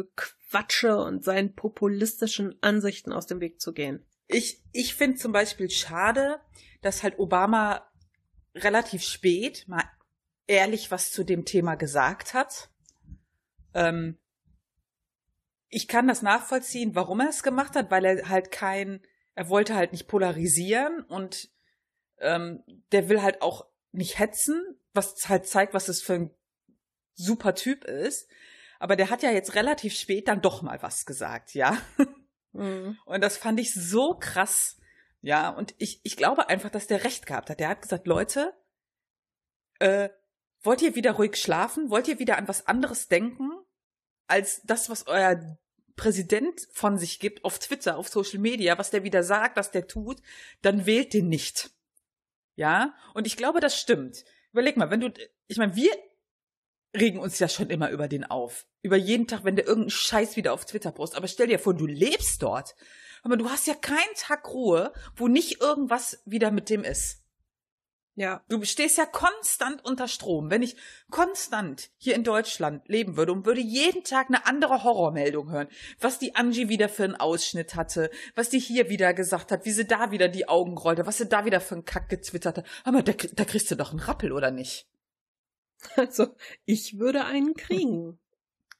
Gequatsche 0.46 0.96
und 0.96 1.24
seinen 1.24 1.54
populistischen 1.54 2.56
Ansichten 2.62 3.12
aus 3.12 3.26
dem 3.26 3.40
Weg 3.40 3.60
zu 3.60 3.72
gehen. 3.72 4.04
Ich, 4.28 4.62
ich 4.72 4.94
finde 4.94 5.18
zum 5.18 5.32
Beispiel 5.32 5.70
schade, 5.70 6.40
dass 6.82 7.02
halt 7.02 7.18
Obama 7.18 7.88
relativ 8.54 9.02
spät 9.02 9.64
mal 9.66 9.84
ehrlich 10.46 10.90
was 10.90 11.10
zu 11.10 11.24
dem 11.24 11.44
Thema 11.44 11.74
gesagt 11.74 12.34
hat. 12.34 12.70
Ähm, 13.74 14.18
ich 15.68 15.88
kann 15.88 16.06
das 16.06 16.22
nachvollziehen, 16.22 16.94
warum 16.94 17.20
er 17.20 17.28
es 17.28 17.42
gemacht 17.42 17.74
hat, 17.74 17.90
weil 17.90 18.04
er 18.04 18.28
halt 18.28 18.50
kein, 18.50 19.00
er 19.34 19.48
wollte 19.48 19.74
halt 19.74 19.92
nicht 19.92 20.06
polarisieren 20.06 21.02
und 21.02 21.50
ähm, 22.18 22.62
der 22.92 23.08
will 23.08 23.20
halt 23.22 23.42
auch 23.42 23.66
nicht 23.92 24.18
hetzen, 24.18 24.78
was 24.92 25.28
halt 25.28 25.46
zeigt, 25.46 25.74
was 25.74 25.86
das 25.86 26.02
für 26.02 26.14
ein 26.14 26.30
super 27.14 27.54
Typ 27.54 27.84
ist. 27.84 28.28
Aber 28.78 28.96
der 28.96 29.10
hat 29.10 29.22
ja 29.22 29.30
jetzt 29.30 29.54
relativ 29.54 29.94
spät 29.94 30.28
dann 30.28 30.42
doch 30.42 30.62
mal 30.62 30.82
was 30.82 31.06
gesagt, 31.06 31.54
ja. 31.54 31.76
Mhm. 32.52 32.98
Und 33.04 33.20
das 33.22 33.36
fand 33.36 33.60
ich 33.60 33.74
so 33.74 34.16
krass. 34.18 34.78
Ja, 35.20 35.50
und 35.50 35.74
ich, 35.78 36.00
ich 36.04 36.16
glaube 36.16 36.48
einfach, 36.48 36.70
dass 36.70 36.86
der 36.86 37.04
recht 37.04 37.26
gehabt 37.26 37.50
hat. 37.50 37.60
Der 37.60 37.68
hat 37.68 37.82
gesagt, 37.82 38.06
Leute, 38.06 38.54
äh, 39.78 40.08
wollt 40.62 40.82
ihr 40.82 40.94
wieder 40.94 41.12
ruhig 41.12 41.36
schlafen? 41.36 41.90
Wollt 41.90 42.08
ihr 42.08 42.18
wieder 42.18 42.38
an 42.38 42.48
was 42.48 42.66
anderes 42.66 43.08
denken? 43.08 43.50
als 44.26 44.62
das, 44.64 44.90
was 44.90 45.06
euer 45.06 45.58
Präsident 45.96 46.68
von 46.72 46.98
sich 46.98 47.20
gibt 47.20 47.44
auf 47.44 47.58
Twitter, 47.58 47.96
auf 47.96 48.08
Social 48.08 48.38
Media, 48.38 48.76
was 48.78 48.90
der 48.90 49.02
wieder 49.02 49.22
sagt, 49.22 49.56
was 49.56 49.70
der 49.70 49.86
tut, 49.86 50.20
dann 50.62 50.86
wählt 50.86 51.14
den 51.14 51.28
nicht. 51.28 51.70
Ja? 52.54 52.94
Und 53.14 53.26
ich 53.26 53.36
glaube, 53.36 53.60
das 53.60 53.78
stimmt. 53.78 54.24
Überleg 54.52 54.76
mal, 54.76 54.90
wenn 54.90 55.00
du, 55.00 55.12
ich 55.46 55.56
meine, 55.56 55.76
wir 55.76 55.90
regen 56.94 57.18
uns 57.18 57.38
ja 57.38 57.48
schon 57.48 57.70
immer 57.70 57.90
über 57.90 58.08
den 58.08 58.24
auf. 58.24 58.66
Über 58.82 58.96
jeden 58.96 59.26
Tag, 59.26 59.44
wenn 59.44 59.56
der 59.56 59.66
irgendeinen 59.66 59.90
Scheiß 59.90 60.36
wieder 60.36 60.52
auf 60.52 60.64
Twitter 60.64 60.92
postet. 60.92 61.18
Aber 61.18 61.28
stell 61.28 61.46
dir 61.46 61.58
vor, 61.58 61.74
du 61.74 61.86
lebst 61.86 62.42
dort. 62.42 62.74
Aber 63.22 63.36
du 63.36 63.50
hast 63.50 63.66
ja 63.66 63.74
keinen 63.74 64.14
Tag 64.16 64.48
Ruhe, 64.52 64.92
wo 65.16 65.28
nicht 65.28 65.60
irgendwas 65.60 66.22
wieder 66.26 66.50
mit 66.50 66.70
dem 66.70 66.84
ist. 66.84 67.22
Ja. 68.16 68.42
Du 68.48 68.64
stehst 68.64 68.96
ja 68.96 69.04
konstant 69.04 69.84
unter 69.84 70.08
Strom. 70.08 70.50
Wenn 70.50 70.62
ich 70.62 70.76
konstant 71.10 71.90
hier 71.98 72.14
in 72.14 72.24
Deutschland 72.24 72.88
leben 72.88 73.18
würde 73.18 73.32
und 73.32 73.44
würde 73.44 73.60
jeden 73.60 74.04
Tag 74.04 74.28
eine 74.28 74.46
andere 74.46 74.84
Horrormeldung 74.84 75.50
hören, 75.50 75.68
was 76.00 76.18
die 76.18 76.34
Angie 76.34 76.70
wieder 76.70 76.88
für 76.88 77.04
einen 77.04 77.14
Ausschnitt 77.14 77.74
hatte, 77.74 78.10
was 78.34 78.48
die 78.48 78.58
hier 78.58 78.88
wieder 78.88 79.12
gesagt 79.12 79.52
hat, 79.52 79.66
wie 79.66 79.70
sie 79.70 79.86
da 79.86 80.12
wieder 80.12 80.28
die 80.28 80.48
Augen 80.48 80.78
rollte, 80.78 81.06
was 81.06 81.18
sie 81.18 81.28
da 81.28 81.44
wieder 81.44 81.60
für 81.60 81.74
einen 81.74 81.84
Kack 81.84 82.08
gezwittert 82.08 82.56
hat. 82.56 82.66
Aber 82.84 83.02
da, 83.02 83.12
da 83.12 83.44
kriegst 83.44 83.70
du 83.70 83.74
doch 83.74 83.90
einen 83.90 84.00
Rappel, 84.00 84.32
oder 84.32 84.50
nicht? 84.50 84.86
Also, 85.96 86.34
ich 86.64 86.98
würde 86.98 87.24
einen 87.24 87.54
kriegen. 87.54 88.18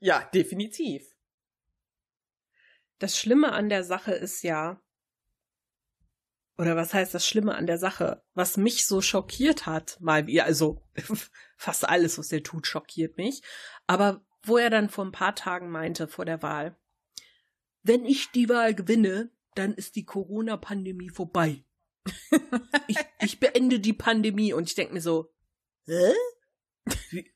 ja, 0.01 0.29
definitiv. 0.35 1.17
Das 2.99 3.19
Schlimme 3.19 3.53
an 3.53 3.69
der 3.69 3.85
Sache 3.85 4.13
ist 4.13 4.43
ja, 4.43 4.81
oder 6.59 6.75
was 6.75 6.95
heißt 6.95 7.13
das 7.15 7.27
Schlimme 7.27 7.55
an 7.55 7.67
der 7.67 7.79
Sache? 7.79 8.23
Was 8.35 8.57
mich 8.57 8.87
so 8.87 9.03
schockiert 9.03 9.67
hat, 9.67 9.99
mal 10.01 10.27
wie, 10.27 10.41
also 10.41 10.83
fast 11.57 11.89
alles, 11.89 12.19
was 12.19 12.33
er 12.33 12.43
tut, 12.43 12.67
schockiert 12.67 13.19
mich. 13.19 13.43
Aber 13.87 14.25
wo 14.43 14.57
er 14.57 14.71
dann 14.71 14.89
vor 14.89 15.05
ein 15.05 15.13
paar 15.13 15.35
Tagen 15.35 15.71
meinte, 15.71 16.09
vor 16.09 16.25
der 16.25 16.43
Wahl, 16.43 16.77
wenn 17.83 18.05
ich 18.05 18.31
die 18.31 18.49
Wahl 18.49 18.75
gewinne, 18.75 19.31
dann 19.55 19.75
ist 19.75 19.97
die 19.97 20.05
Corona-Pandemie 20.05 21.11
vorbei. 21.11 21.65
ich, 22.89 22.99
ich 23.21 23.41
beende 23.41 23.81
die 23.81 23.93
Pandemie 23.93 24.53
und 24.53 24.69
ich 24.69 24.75
denke 24.75 24.95
mir 24.95 25.01
so, 25.01 25.33
hä? 25.87 26.13
Wie, 27.17 27.33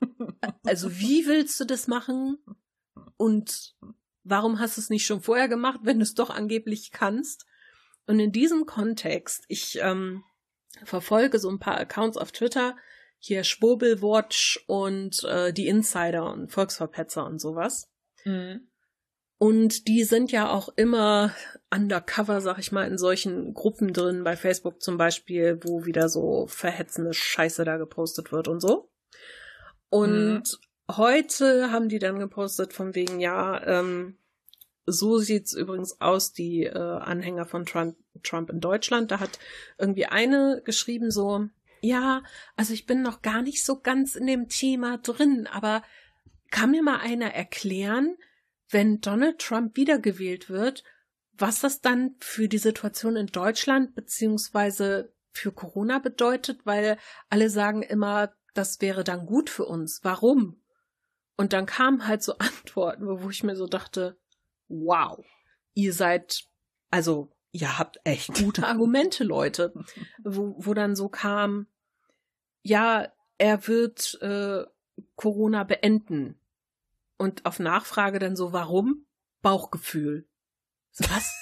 also 0.64 0.98
wie 0.98 1.26
willst 1.26 1.58
du 1.60 1.64
das 1.64 1.88
machen? 1.88 2.38
Und 3.16 3.74
warum 4.22 4.58
hast 4.58 4.76
du 4.76 4.80
es 4.80 4.90
nicht 4.90 5.06
schon 5.06 5.20
vorher 5.20 5.48
gemacht, 5.48 5.80
wenn 5.82 5.98
du 5.98 6.02
es 6.02 6.14
doch 6.14 6.30
angeblich 6.30 6.90
kannst? 6.90 7.46
Und 8.06 8.20
in 8.20 8.32
diesem 8.32 8.66
Kontext, 8.66 9.44
ich 9.48 9.78
ähm, 9.80 10.24
verfolge 10.84 11.38
so 11.38 11.48
ein 11.48 11.58
paar 11.58 11.78
Accounts 11.78 12.16
auf 12.16 12.32
Twitter, 12.32 12.76
hier 13.18 13.44
Schwurbelwatch 13.44 14.64
und 14.66 15.22
äh, 15.24 15.52
die 15.52 15.68
Insider 15.68 16.32
und 16.32 16.50
Volksverpetzer 16.50 17.24
und 17.26 17.38
sowas. 17.40 17.90
Mhm. 18.24 18.68
Und 19.42 19.88
die 19.88 20.04
sind 20.04 20.32
ja 20.32 20.50
auch 20.50 20.68
immer 20.76 21.34
undercover, 21.70 22.42
sag 22.42 22.58
ich 22.58 22.72
mal, 22.72 22.86
in 22.86 22.98
solchen 22.98 23.54
Gruppen 23.54 23.94
drin, 23.94 24.22
bei 24.22 24.36
Facebook 24.36 24.82
zum 24.82 24.98
Beispiel, 24.98 25.60
wo 25.62 25.86
wieder 25.86 26.10
so 26.10 26.46
verhetzende 26.46 27.14
Scheiße 27.14 27.64
da 27.64 27.78
gepostet 27.78 28.32
wird 28.32 28.48
und 28.48 28.60
so. 28.60 28.89
Und 29.90 30.42
mhm. 30.42 30.96
heute 30.96 31.70
haben 31.70 31.88
die 31.88 31.98
dann 31.98 32.18
gepostet 32.18 32.72
von 32.72 32.94
wegen, 32.94 33.20
ja, 33.20 33.62
ähm, 33.66 34.16
so 34.86 35.18
sieht's 35.18 35.52
übrigens 35.52 36.00
aus, 36.00 36.32
die 36.32 36.64
äh, 36.64 36.78
Anhänger 36.78 37.44
von 37.44 37.66
Trump, 37.66 37.96
Trump 38.22 38.50
in 38.50 38.60
Deutschland. 38.60 39.10
Da 39.10 39.20
hat 39.20 39.38
irgendwie 39.78 40.06
eine 40.06 40.62
geschrieben 40.64 41.10
so, 41.10 41.46
ja, 41.80 42.22
also 42.56 42.72
ich 42.72 42.86
bin 42.86 43.02
noch 43.02 43.22
gar 43.22 43.42
nicht 43.42 43.64
so 43.64 43.80
ganz 43.80 44.14
in 44.14 44.26
dem 44.26 44.48
Thema 44.48 44.98
drin, 44.98 45.48
aber 45.50 45.82
kann 46.50 46.72
mir 46.72 46.82
mal 46.82 46.98
einer 46.98 47.32
erklären, 47.32 48.16
wenn 48.70 49.00
Donald 49.00 49.38
Trump 49.38 49.76
wiedergewählt 49.76 50.48
wird, 50.50 50.84
was 51.32 51.60
das 51.60 51.80
dann 51.80 52.16
für 52.18 52.48
die 52.48 52.58
Situation 52.58 53.16
in 53.16 53.26
Deutschland 53.26 53.94
beziehungsweise 53.94 55.12
für 55.32 55.52
Corona 55.52 55.98
bedeutet, 55.98 56.60
weil 56.64 56.98
alle 57.28 57.50
sagen 57.50 57.82
immer, 57.82 58.32
das 58.54 58.80
wäre 58.80 59.04
dann 59.04 59.26
gut 59.26 59.50
für 59.50 59.64
uns. 59.64 60.00
Warum? 60.02 60.60
Und 61.36 61.52
dann 61.52 61.66
kamen 61.66 62.06
halt 62.06 62.22
so 62.22 62.34
Antworten, 62.38 63.06
wo 63.06 63.30
ich 63.30 63.42
mir 63.42 63.56
so 63.56 63.66
dachte, 63.66 64.18
wow, 64.68 65.24
ihr 65.74 65.92
seid, 65.92 66.44
also 66.90 67.30
ihr 67.52 67.78
habt 67.78 68.00
echt 68.04 68.34
gute 68.42 68.66
Argumente, 68.66 69.24
Leute, 69.24 69.72
wo, 70.22 70.54
wo 70.58 70.74
dann 70.74 70.94
so 70.94 71.08
kam, 71.08 71.66
ja, 72.62 73.08
er 73.38 73.66
wird 73.66 74.18
äh, 74.20 74.64
Corona 75.16 75.64
beenden. 75.64 76.38
Und 77.16 77.46
auf 77.46 77.58
Nachfrage 77.58 78.18
dann 78.18 78.36
so, 78.36 78.52
warum? 78.52 79.06
Bauchgefühl. 79.42 80.26
Was? 80.98 81.32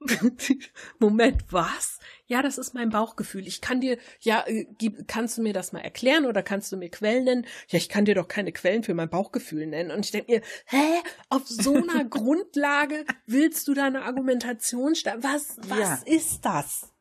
Moment, 0.98 1.44
was? 1.50 1.98
Ja, 2.26 2.42
das 2.42 2.58
ist 2.58 2.74
mein 2.74 2.90
Bauchgefühl. 2.90 3.46
Ich 3.46 3.60
kann 3.60 3.80
dir, 3.80 3.98
ja, 4.20 4.44
äh, 4.46 4.66
kannst 5.06 5.38
du 5.38 5.42
mir 5.42 5.52
das 5.52 5.72
mal 5.72 5.80
erklären 5.80 6.26
oder 6.26 6.42
kannst 6.42 6.70
du 6.70 6.76
mir 6.76 6.88
Quellen 6.88 7.24
nennen? 7.24 7.46
Ja, 7.68 7.78
ich 7.78 7.88
kann 7.88 8.04
dir 8.04 8.14
doch 8.14 8.28
keine 8.28 8.52
Quellen 8.52 8.84
für 8.84 8.94
mein 8.94 9.08
Bauchgefühl 9.08 9.66
nennen. 9.66 9.90
Und 9.90 10.04
ich 10.04 10.12
denke 10.12 10.32
mir, 10.32 10.42
hä? 10.66 11.00
Auf 11.30 11.46
so 11.46 11.74
einer 11.74 12.04
Grundlage 12.08 13.04
willst 13.26 13.66
du 13.66 13.74
da 13.74 13.86
eine 13.86 14.02
Argumentation 14.02 14.94
starten? 14.94 15.22
Was, 15.22 15.56
was 15.62 15.78
ja. 15.78 16.00
ist 16.06 16.44
das? 16.44 16.92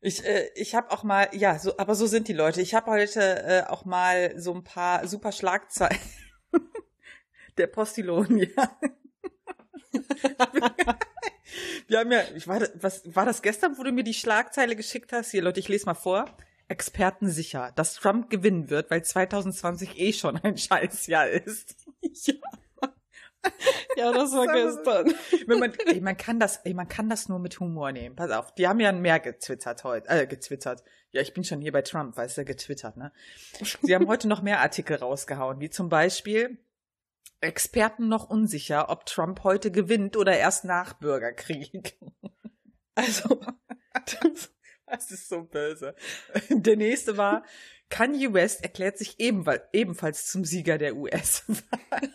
Ich, 0.00 0.24
äh, 0.24 0.50
ich 0.54 0.74
habe 0.74 0.90
auch 0.92 1.02
mal, 1.02 1.28
ja, 1.32 1.58
so, 1.58 1.76
aber 1.78 1.94
so 1.94 2.06
sind 2.06 2.28
die 2.28 2.32
Leute. 2.34 2.60
Ich 2.60 2.74
habe 2.74 2.90
heute 2.90 3.42
äh, 3.42 3.62
auch 3.66 3.84
mal 3.84 4.38
so 4.38 4.54
ein 4.54 4.64
paar 4.64 5.06
super 5.08 5.32
Schlagzeilen. 5.32 5.98
Der 7.58 7.66
Postilon, 7.68 8.38
ja. 8.38 8.78
Wir 11.88 11.98
haben 11.98 12.12
ja, 12.12 12.22
ich 12.34 12.48
war, 12.48 12.60
was, 12.74 13.14
war 13.14 13.26
das 13.26 13.42
gestern, 13.42 13.78
wo 13.78 13.82
du 13.82 13.92
mir 13.92 14.04
die 14.04 14.14
Schlagzeile 14.14 14.76
geschickt 14.76 15.12
hast? 15.12 15.30
Hier, 15.30 15.42
Leute, 15.42 15.60
ich 15.60 15.68
lese 15.68 15.86
mal 15.86 15.94
vor. 15.94 16.26
Experten 16.68 17.28
sicher, 17.28 17.72
dass 17.76 17.94
Trump 17.94 18.30
gewinnen 18.30 18.70
wird, 18.70 18.90
weil 18.90 19.04
2020 19.04 19.98
eh 19.98 20.12
schon 20.12 20.36
ein 20.38 20.56
Scheißjahr 20.56 21.28
ist. 21.28 21.86
ja. 22.02 22.34
Ja, 23.96 24.10
das 24.10 24.32
war 24.32 24.46
gestern. 24.46 25.14
Wenn 25.46 25.58
man, 25.58 25.72
ey, 25.86 26.00
man 26.00 26.16
kann 26.16 26.40
das, 26.40 26.56
ey, 26.64 26.72
man 26.72 26.88
kann 26.88 27.10
das 27.10 27.28
nur 27.28 27.38
mit 27.38 27.60
Humor 27.60 27.92
nehmen. 27.92 28.16
Pass 28.16 28.30
auf, 28.30 28.54
die 28.54 28.66
haben 28.66 28.80
ja 28.80 28.90
mehr 28.92 29.20
getwittert 29.20 29.84
heute, 29.84 30.08
äh, 30.08 30.26
getwittert. 30.26 30.82
Ja, 31.10 31.20
ich 31.20 31.34
bin 31.34 31.44
schon 31.44 31.60
hier 31.60 31.72
bei 31.72 31.82
Trump, 31.82 32.16
weißt 32.16 32.38
du, 32.38 32.44
getwittert, 32.44 32.96
ne? 32.96 33.12
Sie 33.82 33.94
haben 33.94 34.08
heute 34.08 34.28
noch 34.28 34.42
mehr 34.42 34.60
Artikel 34.60 34.96
rausgehauen, 34.96 35.60
wie 35.60 35.70
zum 35.70 35.88
Beispiel 35.88 36.58
Experten 37.44 38.08
noch 38.08 38.28
unsicher, 38.28 38.88
ob 38.90 39.06
Trump 39.06 39.44
heute 39.44 39.70
gewinnt 39.70 40.16
oder 40.16 40.36
erst 40.36 40.64
nach 40.64 40.94
Bürgerkrieg. 40.94 41.98
Also, 42.96 43.40
das, 44.22 44.52
das 44.86 45.10
ist 45.10 45.28
so 45.28 45.42
böse. 45.42 45.96
Der 46.48 46.76
nächste 46.76 47.16
war, 47.16 47.42
Kanye 47.88 48.32
West 48.32 48.62
erklärt 48.62 48.98
sich 48.98 49.18
ebenfalls 49.18 50.26
zum 50.26 50.44
Sieger 50.44 50.78
der 50.78 50.94
US-Wahl. 50.94 52.14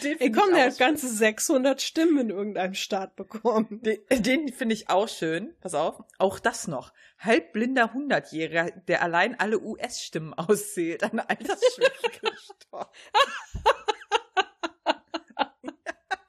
Ey, 0.18 0.32
komm, 0.32 0.54
der 0.54 0.66
hat 0.66 0.78
ganze 0.78 1.08
600 1.08 1.80
Stimmen 1.80 2.18
in 2.18 2.30
irgendeinem 2.30 2.74
Staat 2.74 3.16
bekommen. 3.16 3.80
Den, 3.82 3.98
den 4.10 4.52
finde 4.52 4.74
ich 4.74 4.88
auch 4.88 5.08
schön. 5.08 5.54
Pass 5.60 5.74
auf. 5.74 6.02
Auch 6.18 6.38
das 6.38 6.66
noch. 6.66 6.92
Halbblinder 7.24 7.92
Hundertjähriger, 7.92 8.70
der 8.70 9.02
allein 9.02 9.38
alle 9.38 9.60
US-Stimmen 9.60 10.34
auszählt, 10.34 11.02
an 11.02 11.20
Altersschwäche 11.20 12.20
gestorben. 12.20 12.90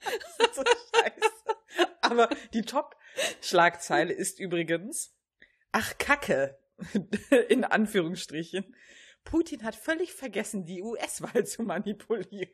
das 0.04 0.40
ist 0.40 0.56
so 0.56 0.64
scheiße. 0.64 1.90
Aber 2.02 2.30
die 2.54 2.62
Top-Schlagzeile 2.62 4.14
ist 4.14 4.40
übrigens, 4.40 5.16
ach 5.72 5.98
Kacke, 5.98 6.58
in 7.50 7.64
Anführungsstrichen. 7.64 8.76
Putin 9.24 9.64
hat 9.64 9.76
völlig 9.76 10.14
vergessen, 10.14 10.66
die 10.66 10.84
US-Wahl 10.84 11.46
zu 11.46 11.64
manipulieren. 11.64 12.54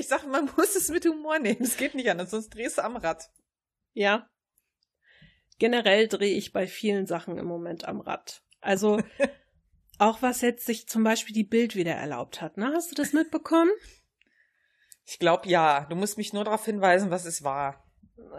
Ich 0.00 0.08
sag, 0.08 0.26
man 0.26 0.50
muss 0.56 0.74
es 0.74 0.88
mit 0.88 1.04
Humor 1.06 1.38
nehmen. 1.38 1.62
Es 1.62 1.76
geht 1.76 1.94
nicht 1.94 2.10
anders, 2.10 2.30
sonst 2.30 2.50
drehst 2.50 2.78
du 2.78 2.84
am 2.84 2.96
Rad. 2.96 3.30
Ja. 3.92 4.28
Generell 5.58 6.08
drehe 6.08 6.34
ich 6.34 6.52
bei 6.52 6.66
vielen 6.66 7.06
Sachen 7.06 7.38
im 7.38 7.46
Moment 7.46 7.84
am 7.84 8.00
Rad. 8.00 8.42
Also 8.60 9.00
auch 9.98 10.22
was 10.22 10.40
jetzt 10.40 10.66
sich 10.66 10.88
zum 10.88 11.04
Beispiel 11.04 11.34
die 11.34 11.44
Bild 11.44 11.76
wieder 11.76 11.92
erlaubt 11.92 12.40
hat. 12.40 12.56
Ne? 12.56 12.72
Hast 12.74 12.90
du 12.90 12.94
das 12.94 13.12
mitbekommen? 13.12 13.70
Ich 15.04 15.18
glaube 15.18 15.48
ja. 15.48 15.86
Du 15.90 15.96
musst 15.96 16.16
mich 16.16 16.32
nur 16.32 16.44
darauf 16.44 16.64
hinweisen, 16.64 17.10
was 17.10 17.26
es 17.26 17.44
war. 17.44 17.84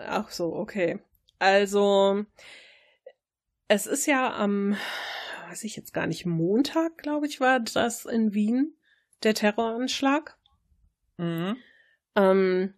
Ach 0.06 0.30
so, 0.30 0.54
okay. 0.54 1.00
Also 1.38 2.26
es 3.68 3.86
ist 3.86 4.06
ja 4.06 4.36
am, 4.36 4.76
weiß 5.48 5.64
ich 5.64 5.76
jetzt 5.76 5.94
gar 5.94 6.08
nicht, 6.08 6.26
Montag, 6.26 6.98
glaube 6.98 7.28
ich, 7.28 7.40
war 7.40 7.60
das 7.60 8.06
in 8.06 8.34
Wien 8.34 8.76
der 9.24 9.34
Terroranschlag. 9.34 10.38
Mhm. 11.22 11.58
Ähm, 12.16 12.74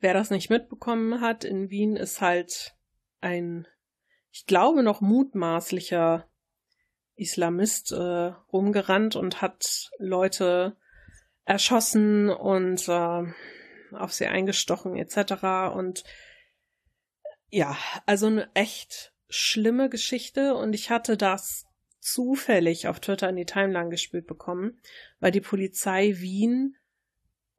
wer 0.00 0.14
das 0.14 0.30
nicht 0.30 0.48
mitbekommen 0.48 1.20
hat, 1.20 1.44
in 1.44 1.68
Wien 1.68 1.94
ist 1.94 2.22
halt 2.22 2.74
ein, 3.20 3.68
ich 4.32 4.46
glaube 4.46 4.82
noch 4.82 5.02
mutmaßlicher 5.02 6.26
Islamist 7.16 7.92
äh, 7.92 8.32
rumgerannt 8.50 9.14
und 9.14 9.42
hat 9.42 9.90
Leute 9.98 10.78
erschossen 11.44 12.30
und 12.30 12.88
äh, 12.88 13.24
auf 13.92 14.12
sie 14.14 14.26
eingestochen 14.26 14.96
etc. 14.96 15.74
Und 15.74 16.02
ja, 17.50 17.76
also 18.06 18.26
eine 18.26 18.48
echt 18.54 19.12
schlimme 19.28 19.90
Geschichte 19.90 20.54
und 20.54 20.72
ich 20.72 20.88
hatte 20.88 21.18
das 21.18 21.66
zufällig 22.00 22.88
auf 22.88 23.00
Twitter 23.00 23.28
in 23.28 23.36
die 23.36 23.44
Timeline 23.44 23.90
gespielt 23.90 24.26
bekommen, 24.26 24.80
weil 25.20 25.30
die 25.30 25.42
Polizei 25.42 26.14
Wien 26.16 26.76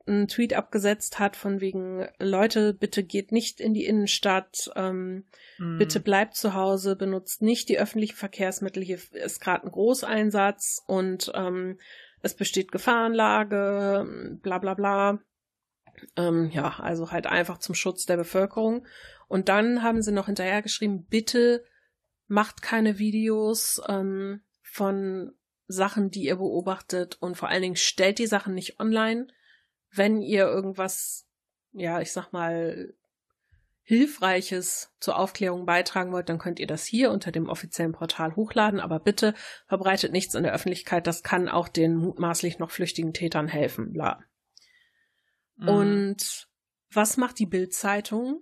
einen 0.08 0.28
Tweet 0.28 0.54
abgesetzt 0.54 1.20
hat 1.20 1.36
von 1.36 1.62
wegen 1.62 2.08
Leute, 2.20 2.74
bitte 2.74 3.04
geht 3.04 3.32
nicht 3.32 3.60
in 3.60 3.74
die 3.74 3.86
Innenstadt, 3.86 4.72
ähm, 4.76 5.26
mm. 5.58 5.78
bitte 5.78 6.00
bleibt 6.00 6.36
zu 6.36 6.54
Hause, 6.54 6.96
benutzt 6.96 7.42
nicht 7.42 7.70
die 7.70 7.80
öffentlichen 7.80 8.16
Verkehrsmittel, 8.16 8.84
hier 8.84 9.00
ist 9.12 9.42
gerade 9.42 9.66
ein 9.66 9.72
Großeinsatz 9.72 10.84
und 10.86 11.32
ähm, 11.34 11.80
es 12.22 12.36
besteht 12.36 12.72
Gefahrenlage, 12.72 14.40
bla 14.42 14.58
bla 14.58 14.74
bla. 14.74 15.20
Ähm, 16.18 16.50
ja, 16.52 16.80
also 16.80 17.12
halt 17.12 17.28
einfach 17.28 17.60
zum 17.60 17.76
Schutz 17.76 18.06
der 18.06 18.18
Bevölkerung. 18.18 18.86
Und 19.28 19.50
dann 19.50 19.82
haben 19.82 20.02
sie 20.02 20.12
noch 20.12 20.26
hinterhergeschrieben, 20.26 21.06
bitte 21.06 21.64
macht 22.28 22.62
keine 22.62 22.98
Videos 23.00 23.82
ähm, 23.88 24.42
von 24.62 25.34
Sachen, 25.68 26.12
die 26.12 26.24
ihr 26.24 26.36
beobachtet 26.36 27.18
und 27.22 27.38
vor 27.38 27.50
allen 27.50 27.62
Dingen 27.62 27.76
stellt 27.76 28.20
die 28.20 28.28
Sachen 28.28 28.54
nicht 28.54 28.80
online, 28.80 29.28
wenn 29.98 30.22
ihr 30.22 30.46
irgendwas, 30.46 31.28
ja, 31.72 32.02
ich 32.02 32.12
sag 32.12 32.32
mal, 32.32 32.94
Hilfreiches 33.88 34.92
zur 35.00 35.18
Aufklärung 35.18 35.68
beitragen 35.68 36.12
wollt, 36.12 36.28
dann 36.28 36.40
könnt 36.40 36.60
ihr 36.60 36.66
das 36.66 36.86
hier 36.86 37.12
unter 37.12 37.32
dem 37.32 37.48
offiziellen 37.48 37.92
Portal 37.92 38.36
hochladen, 38.36 38.80
aber 38.80 39.00
bitte 39.00 39.36
verbreitet 39.68 40.12
nichts 40.12 40.34
in 40.34 40.42
der 40.42 40.54
Öffentlichkeit, 40.54 41.06
das 41.06 41.22
kann 41.22 41.48
auch 41.48 41.68
den 41.68 41.96
mutmaßlich 41.96 42.58
noch 42.58 42.72
flüchtigen 42.72 43.14
Tätern 43.14 43.48
helfen, 43.48 43.94
bla. 43.94 44.24
Mhm. 45.58 45.68
Und 45.70 46.48
was 46.92 47.18
macht 47.18 47.38
die 47.38 47.46
Bild-Zeitung? 47.46 48.42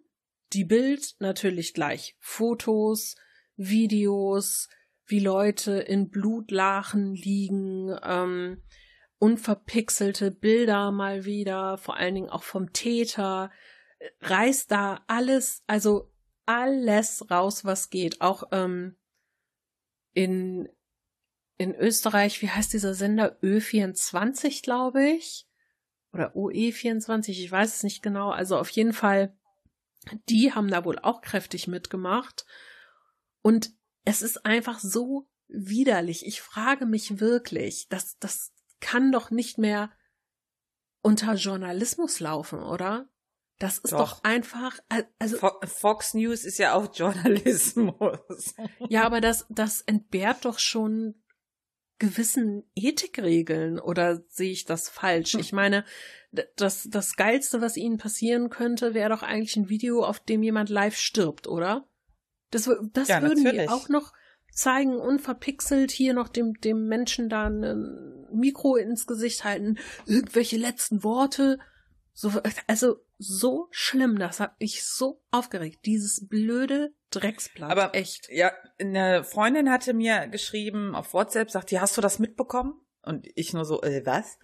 Die 0.53 0.63
Bild 0.63 1.15
natürlich 1.19 1.73
gleich 1.73 2.15
Fotos, 2.19 3.17
Videos, 3.57 4.69
wie 5.05 5.19
Leute 5.19 5.73
in 5.73 6.09
Blutlachen 6.09 7.13
liegen, 7.15 7.93
ähm, 8.01 8.63
unverpixelte 9.19 10.31
Bilder 10.31 10.91
mal 10.91 11.25
wieder, 11.25 11.77
vor 11.77 11.97
allen 11.97 12.15
Dingen 12.15 12.29
auch 12.29 12.43
vom 12.43 12.73
Täter, 12.73 13.51
reißt 14.21 14.71
da 14.71 15.03
alles, 15.07 15.63
also 15.67 16.11
alles 16.45 17.29
raus, 17.31 17.65
was 17.65 17.89
geht. 17.89 18.21
Auch 18.21 18.43
ähm, 18.51 18.97
in, 20.13 20.67
in 21.57 21.73
Österreich, 21.75 22.41
wie 22.41 22.49
heißt 22.49 22.73
dieser 22.73 22.93
Sender? 22.93 23.39
Ö24, 23.41 24.63
glaube 24.63 25.05
ich. 25.05 25.47
Oder 26.11 26.35
OE24, 26.35 27.29
ich 27.29 27.51
weiß 27.51 27.77
es 27.77 27.83
nicht 27.83 28.03
genau. 28.03 28.29
Also 28.29 28.57
auf 28.57 28.69
jeden 28.69 28.93
Fall, 28.93 29.35
die 30.29 30.53
haben 30.53 30.69
da 30.69 30.85
wohl 30.85 30.99
auch 30.99 31.21
kräftig 31.21 31.67
mitgemacht. 31.67 32.45
Und 33.41 33.71
es 34.05 34.21
ist 34.21 34.45
einfach 34.45 34.79
so 34.79 35.27
widerlich. 35.47 36.25
Ich 36.25 36.41
frage 36.41 36.85
mich 36.85 37.19
wirklich, 37.19 37.87
das, 37.89 38.17
das 38.19 38.51
kann 38.83 39.11
doch 39.11 39.31
nicht 39.31 39.57
mehr 39.57 39.89
unter 41.01 41.33
Journalismus 41.35 42.19
laufen, 42.19 42.59
oder? 42.59 43.07
Das 43.59 43.77
ist 43.77 43.93
doch, 43.93 44.19
doch 44.19 44.23
einfach, 44.23 44.77
also. 45.19 45.37
Fox 45.65 46.13
News 46.13 46.43
ist 46.43 46.57
ja 46.57 46.73
auch 46.73 46.93
Journalismus. 46.93 48.19
Ja, 48.89 49.03
aber 49.05 49.21
das, 49.21 49.45
das 49.49 49.81
entbehrt 49.81 50.45
doch 50.45 50.59
schon 50.59 51.15
gewissen 51.97 52.69
Ethikregeln 52.75 53.79
oder 53.79 54.21
sehe 54.27 54.51
ich 54.51 54.65
das 54.65 54.89
falsch? 54.89 55.33
Hm. 55.33 55.39
Ich 55.39 55.53
meine, 55.53 55.85
das, 56.57 56.89
das 56.89 57.15
Geilste, 57.15 57.61
was 57.61 57.77
ihnen 57.77 57.97
passieren 57.97 58.49
könnte, 58.49 58.93
wäre 58.93 59.09
doch 59.09 59.23
eigentlich 59.23 59.55
ein 59.55 59.69
Video, 59.69 60.03
auf 60.03 60.19
dem 60.19 60.43
jemand 60.43 60.69
live 60.69 60.97
stirbt, 60.97 61.47
oder? 61.47 61.87
Das, 62.51 62.69
das 62.91 63.07
ja, 63.07 63.21
würden 63.21 63.43
natürlich. 63.43 63.67
die 63.67 63.69
auch 63.69 63.87
noch 63.87 64.11
zeigen, 64.53 64.97
unverpixelt 64.97 65.91
hier 65.91 66.13
noch 66.13 66.29
dem, 66.29 66.53
dem 66.61 66.87
Menschen 66.87 67.29
da 67.29 67.47
ein 67.47 68.25
Mikro 68.31 68.75
ins 68.75 69.07
Gesicht 69.07 69.43
halten, 69.43 69.77
irgendwelche 70.05 70.57
letzten 70.57 71.03
Worte. 71.03 71.59
So, 72.13 72.31
also 72.67 72.97
so 73.17 73.67
schlimm, 73.71 74.19
das 74.19 74.39
hat 74.39 74.59
mich 74.59 74.85
so 74.85 75.21
aufgeregt. 75.31 75.85
Dieses 75.85 76.27
blöde 76.27 76.93
Drecksblatt. 77.09 77.71
Aber 77.71 77.95
echt. 77.95 78.29
Ja, 78.29 78.51
eine 78.79 79.23
Freundin 79.23 79.71
hatte 79.71 79.93
mir 79.93 80.27
geschrieben 80.27 80.95
auf 80.95 81.13
WhatsApp, 81.13 81.49
sagt, 81.49 81.71
ja, 81.71 81.81
hast 81.81 81.97
du 81.97 82.01
das 82.01 82.19
mitbekommen? 82.19 82.79
Und 83.01 83.27
ich 83.35 83.53
nur 83.53 83.65
so, 83.65 83.81
äh, 83.81 84.05
was? 84.05 84.37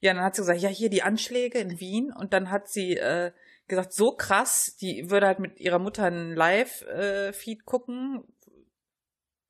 Ja, 0.00 0.12
dann 0.12 0.22
hat 0.22 0.34
sie 0.34 0.42
gesagt, 0.42 0.60
ja, 0.60 0.68
hier 0.68 0.90
die 0.90 1.02
Anschläge 1.02 1.58
in 1.58 1.80
Wien. 1.80 2.12
Und 2.12 2.32
dann 2.32 2.50
hat 2.50 2.68
sie 2.68 2.96
äh, 2.96 3.32
gesagt, 3.66 3.92
so 3.92 4.12
krass, 4.12 4.76
die 4.76 5.10
würde 5.10 5.26
halt 5.26 5.38
mit 5.38 5.58
ihrer 5.58 5.78
Mutter 5.78 6.04
einen 6.04 6.34
Live-Feed 6.34 7.64
gucken, 7.64 8.24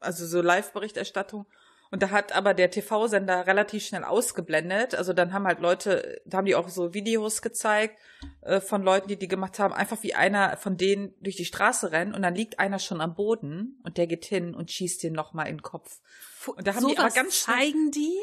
also 0.00 0.26
so 0.26 0.40
Live-Berichterstattung. 0.40 1.46
Und 1.90 2.02
da 2.02 2.11
hat 2.11 2.35
aber 2.35 2.52
der 2.52 2.70
TV-Sender 2.70 3.46
relativ 3.46 3.87
schnell 3.87 4.02
ausgeblendet. 4.02 4.96
Also 4.96 5.12
dann 5.12 5.32
haben 5.32 5.46
halt 5.46 5.61
Leute, 5.61 6.20
da 6.24 6.38
haben 6.38 6.44
die 6.44 6.56
auch 6.56 6.68
so 6.68 6.94
Videos 6.94 7.42
gezeigt 7.42 7.98
äh, 8.40 8.61
von 8.61 8.82
Leuten, 8.82 9.09
die 9.09 9.16
die 9.16 9.28
gemacht 9.28 9.61
haben, 9.61 9.72
einfach 9.72 10.02
wie 10.02 10.14
einer 10.14 10.56
von 10.56 10.76
denen 10.76 11.14
durch 11.20 11.37
die 11.37 11.44
Straße 11.44 11.92
rennt 11.92 12.14
und 12.14 12.22
dann 12.22 12.35
liegt 12.35 12.59
einer 12.59 12.80
schon 12.80 13.00
am 13.00 13.14
Boden 13.14 13.80
und 13.85 13.98
der 13.98 14.09
geht 14.09 14.24
hin 14.24 14.54
und 14.54 14.70
schießt 14.70 15.04
den 15.04 15.12
nochmal 15.12 15.46
in 15.46 15.59
den 15.59 15.62
Kopf. 15.62 16.00
Und 16.46 16.66
da 16.66 16.74
haben 16.74 16.82
so 16.82 16.88
die 16.88 16.98
aber 16.98 17.11
ganz 17.11 17.37
schnell, 17.37 17.56
zeigen 17.56 17.90
die? 17.92 18.18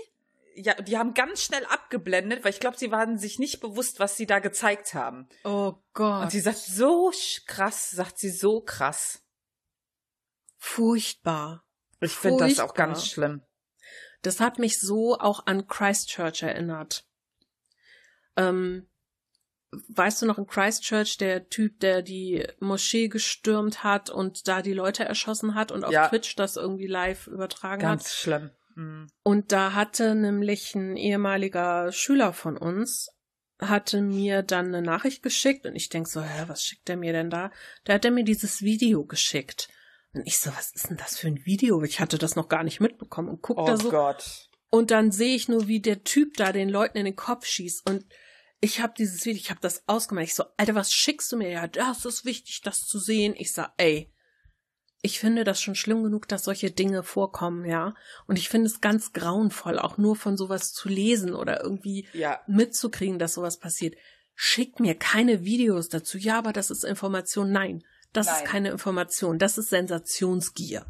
ja, 0.56 0.74
die 0.76 0.98
haben 0.98 1.14
ganz 1.14 1.42
schnell 1.42 1.66
abgeblendet, 1.66 2.44
weil 2.44 2.52
ich 2.52 2.60
glaube, 2.60 2.78
sie 2.78 2.92
waren 2.92 3.18
sich 3.18 3.40
nicht 3.40 3.60
bewusst, 3.60 4.00
was 4.00 4.18
sie 4.18 4.26
da 4.26 4.40
gezeigt 4.40 4.94
haben. 4.94 5.28
Oh 5.44 5.76
Gott. 5.94 6.24
Und 6.24 6.32
sie 6.32 6.40
sagt, 6.40 6.58
so 6.58 7.12
krass, 7.46 7.92
sagt 7.92 8.20
sie, 8.20 8.30
so 8.30 8.62
krass. 8.62 9.24
Furchtbar. 10.58 11.63
Ich 12.04 12.14
finde 12.14 12.48
das 12.48 12.60
auch 12.60 12.74
ganz 12.74 13.08
schlimm. 13.08 13.42
Das 14.22 14.40
hat 14.40 14.60
mich 14.60 14.80
so 14.80 15.18
auch 15.20 15.46
an 15.46 15.68
Christchurch 15.68 16.44
erinnert. 16.44 17.06
Ähm, 18.38 18.88
weißt 19.90 20.22
du 20.22 20.26
noch 20.26 20.38
in 20.38 20.48
Christchurch, 20.48 21.18
der 21.18 21.50
Typ, 21.50 21.80
der 21.80 22.02
die 22.02 22.48
Moschee 22.60 23.08
gestürmt 23.08 23.84
hat 23.84 24.10
und 24.10 24.48
da 24.48 24.62
die 24.62 24.74
Leute 24.74 25.04
erschossen 25.04 25.56
hat 25.56 25.72
und 25.72 25.84
auf 25.84 25.92
ja. 25.92 26.08
Twitch 26.08 26.36
das 26.36 26.56
irgendwie 26.56 26.88
live 26.88 27.28
übertragen 27.28 27.82
Ganz 27.82 28.04
hat? 28.04 28.08
Ganz 28.08 28.16
schlimm. 28.16 28.50
Mhm. 28.76 29.08
Und 29.24 29.52
da 29.52 29.74
hatte 29.74 30.16
nämlich 30.16 30.76
ein 30.76 30.98
ehemaliger 30.98 31.92
Schüler 31.92 32.34
von 32.34 32.58
uns, 32.58 33.10
hatte 33.60 34.02
mir 34.02 34.42
dann 34.42 34.68
eine 34.68 34.82
Nachricht 34.82 35.24
geschickt 35.24 35.66
und 35.66 35.76
ich 35.76 35.90
denk 35.90 36.08
so, 36.08 36.22
hä, 36.22 36.46
was 36.48 36.64
schickt 36.64 36.90
er 36.90 36.98
mir 36.98 37.14
denn 37.14 37.30
da? 37.30 37.52
Da 37.84 37.94
hat 37.94 38.06
er 38.06 38.12
mir 38.12 38.24
dieses 38.24 38.62
Video 38.62 39.06
geschickt. 39.06 39.70
Und 40.14 40.28
ich 40.28 40.38
so, 40.38 40.52
was 40.56 40.72
ist 40.72 40.90
denn 40.90 40.98
das 40.98 41.18
für 41.18 41.28
ein 41.28 41.46
Video? 41.46 41.82
Ich 41.84 42.00
hatte 42.00 42.18
das 42.18 42.36
noch 42.36 42.50
gar 42.50 42.64
nicht 42.64 42.80
mitbekommen 42.80 43.30
und 43.30 43.42
guck 43.42 43.58
oh 43.58 43.66
da 43.66 43.78
so. 43.78 43.90
Gott. 43.90 44.50
Und 44.70 44.92
dann 44.92 45.12
sehe 45.12 45.36
ich 45.36 45.48
nur, 45.50 45.68
wie 45.68 45.82
der 45.82 46.04
Typ 46.04 46.36
da 46.36 46.52
den 46.52 46.70
Leuten 46.70 46.98
in 46.98 47.06
den 47.06 47.16
Kopf 47.16 47.46
schießt 47.46 47.90
und 47.90 48.06
ich 48.64 48.80
habe 48.80 48.94
dieses 48.98 49.26
Video, 49.26 49.42
ich 49.42 49.50
habe 49.50 49.60
das 49.60 49.84
ausgemacht. 49.88 50.24
Ich 50.24 50.36
so, 50.36 50.46
Alter, 50.56 50.74
was 50.74 50.94
schickst 50.94 51.30
du 51.34 51.38
mir? 51.38 51.50
Ja, 51.50 51.68
das 51.68 52.06
ist 52.06 52.24
wichtig, 52.24 52.62
das 52.64 52.86
zu 52.86 52.98
sehen. 52.98 53.34
Ich 53.38 53.52
sag, 53.52 53.74
ey, 53.76 54.10
ich 55.02 55.20
finde 55.20 55.44
das 55.44 55.62
schon 55.62 55.76
schlimm 55.76 56.02
genug, 56.02 56.30
dass 56.30 56.46
solche 56.46 56.72
Dinge 56.72 57.04
vorkommen, 57.04 57.66
ja. 57.66 57.94
Und 58.26 58.40
ich 58.40 58.48
finde 58.48 58.68
es 58.68 58.80
ganz 58.80 59.12
grauenvoll, 59.12 59.78
auch 59.78 59.98
nur 59.98 60.16
von 60.16 60.38
sowas 60.38 60.72
zu 60.72 60.88
lesen 60.88 61.36
oder 61.36 61.62
irgendwie 61.62 62.08
ja. 62.14 62.40
mitzukriegen, 62.48 63.20
dass 63.20 63.34
sowas 63.34 63.60
passiert. 63.60 63.96
Schick 64.34 64.80
mir 64.80 64.96
keine 64.96 65.44
Videos 65.44 65.90
dazu. 65.90 66.18
Ja, 66.18 66.38
aber 66.38 66.54
das 66.54 66.72
ist 66.72 66.86
Information. 66.86 67.52
Nein, 67.52 67.84
das 68.14 68.28
Nein. 68.28 68.36
ist 68.36 68.46
keine 68.46 68.70
Information. 68.70 69.40
Das 69.40 69.58
ist 69.58 69.70
Sensationsgier. 69.70 70.86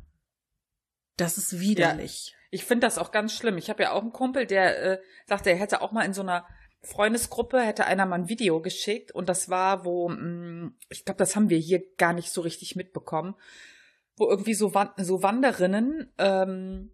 Das 1.18 1.38
ist 1.38 1.60
widerlich. 1.60 2.32
Ja, 2.32 2.38
ich 2.52 2.66
finde 2.66 2.86
das 2.86 2.98
auch 2.98 3.12
ganz 3.12 3.34
schlimm. 3.34 3.58
Ich 3.58 3.70
habe 3.70 3.84
ja 3.84 3.92
auch 3.92 4.02
einen 4.02 4.14
Kumpel, 4.14 4.46
der 4.46 4.84
äh, 4.84 5.02
sagte, 5.26 5.50
er 5.50 5.58
hätte 5.58 5.82
auch 5.82 5.92
mal 5.92 6.06
in 6.06 6.14
so 6.14 6.22
einer 6.22 6.46
Freundesgruppe 6.84 7.62
hätte 7.62 7.86
einer 7.86 8.06
mal 8.06 8.20
ein 8.20 8.30
Video 8.30 8.62
geschickt 8.62 9.14
und 9.14 9.30
das 9.30 9.50
war, 9.50 9.86
wo, 9.86 10.10
mh, 10.10 10.18
mm, 10.18 10.76
ich 10.90 11.06
glaube, 11.06 11.18
das 11.18 11.36
haben 11.36 11.50
wir 11.50 11.58
hier 11.58 11.82
gar 11.98 12.12
nicht 12.12 12.32
so 12.32 12.42
richtig 12.42 12.76
mitbekommen, 12.76 13.36
wo 14.18 14.30
irgendwie 14.30 14.54
so, 14.54 14.74
so 14.98 15.24
Wanderinnen 15.24 16.12
ähm, 16.18 16.92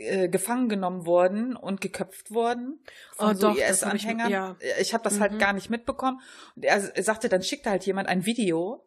äh, 0.00 0.28
gefangen 0.28 0.68
genommen 0.68 1.06
wurden 1.06 1.56
und 1.56 1.80
geköpft 1.80 2.30
wurden 2.30 2.80
von 3.12 3.36
oh, 3.36 3.38
so 3.38 3.50
IS-Anhängern. 3.50 4.26
Ich, 4.26 4.32
ja. 4.32 4.56
ich 4.80 4.94
habe 4.94 5.04
das 5.04 5.20
halt 5.20 5.32
mhm. 5.32 5.36
halt 5.36 5.40
gar 5.42 5.52
nicht 5.52 5.70
mitbekommen. 5.70 6.20
Und 6.56 6.64
er, 6.64 6.80
sagte, 7.02 7.28
dann 7.28 7.42
schickte 7.42 7.70
halt 7.70 7.84
jemand 7.86 8.08
ein 8.08 8.26
Video 8.26 8.86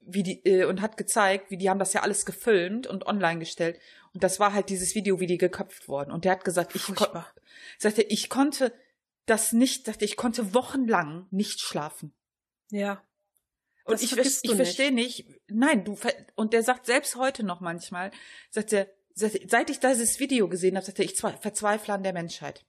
wie 0.00 0.22
die, 0.22 0.44
äh, 0.44 0.64
und 0.64 0.80
hat 0.80 0.96
gezeigt, 0.96 1.50
wie 1.50 1.56
die 1.56 1.70
haben 1.70 1.78
das 1.78 1.92
ja 1.92 2.02
alles 2.02 2.26
gefilmt 2.26 2.86
und 2.86 3.06
online 3.06 3.38
gestellt. 3.38 3.78
Und 4.12 4.22
das 4.22 4.38
war 4.40 4.52
halt 4.52 4.68
dieses 4.68 4.94
Video, 4.94 5.20
wie 5.20 5.26
die 5.26 5.38
geköpft 5.38 5.88
wurden. 5.88 6.10
Und 6.10 6.24
der 6.24 6.32
hat 6.32 6.44
gesagt, 6.44 6.74
ich, 6.74 6.86
sagte, 7.78 8.02
ich 8.02 8.28
konnte 8.28 8.72
das 9.26 9.52
nicht, 9.52 9.86
sagte, 9.86 10.04
ich 10.04 10.16
konnte 10.16 10.54
wochenlang 10.54 11.26
nicht 11.30 11.60
schlafen. 11.60 12.12
Ja. 12.70 13.02
Und 13.84 14.02
ich, 14.02 14.16
ich 14.16 14.54
verstehe 14.54 14.92
nicht. 14.92 15.26
Nein, 15.48 15.84
du, 15.84 15.98
und 16.34 16.52
der 16.52 16.62
sagt 16.62 16.86
selbst 16.86 17.16
heute 17.16 17.44
noch 17.44 17.60
manchmal, 17.60 18.10
sagt 18.50 18.72
er, 18.72 18.88
seit 19.14 19.70
ich 19.70 19.80
dieses 19.80 20.18
Video 20.18 20.48
gesehen 20.48 20.76
habe, 20.76 20.84
sagt 20.84 20.98
er, 20.98 21.04
ich 21.04 21.16
verzweifle 21.16 21.94
an 21.94 22.02
der 22.02 22.12
Menschheit. 22.12 22.64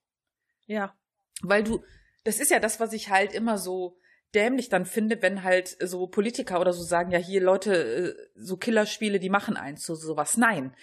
Ja. 0.67 0.95
Weil 1.41 1.63
du, 1.63 1.83
das 2.23 2.39
ist 2.39 2.51
ja 2.51 2.59
das, 2.59 2.79
was 2.79 2.93
ich 2.93 3.09
halt 3.09 3.33
immer 3.33 3.57
so 3.57 3.97
dämlich 4.33 4.69
dann 4.69 4.85
finde, 4.85 5.21
wenn 5.21 5.43
halt 5.43 5.77
so 5.79 6.07
Politiker 6.07 6.59
oder 6.59 6.73
so 6.73 6.83
sagen, 6.83 7.11
ja, 7.11 7.19
hier 7.19 7.41
Leute, 7.41 7.73
äh, 7.73 8.29
so 8.35 8.57
Killerspiele, 8.57 9.19
die 9.19 9.29
machen 9.29 9.55
eins, 9.55 9.85
so 9.85 9.95
sowas. 9.95 10.37
Nein. 10.37 10.75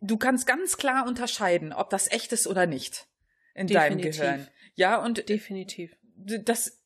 Du 0.00 0.16
kannst 0.16 0.46
ganz 0.46 0.76
klar 0.76 1.06
unterscheiden, 1.06 1.72
ob 1.72 1.90
das 1.90 2.10
echt 2.10 2.32
ist 2.32 2.46
oder 2.46 2.66
nicht 2.66 3.08
in 3.54 3.66
Definitiv. 3.66 4.18
deinem 4.18 4.36
Gehirn. 4.38 4.48
Ja, 4.74 5.02
und 5.02 5.28
definitiv. 5.28 5.96
Das 6.14 6.80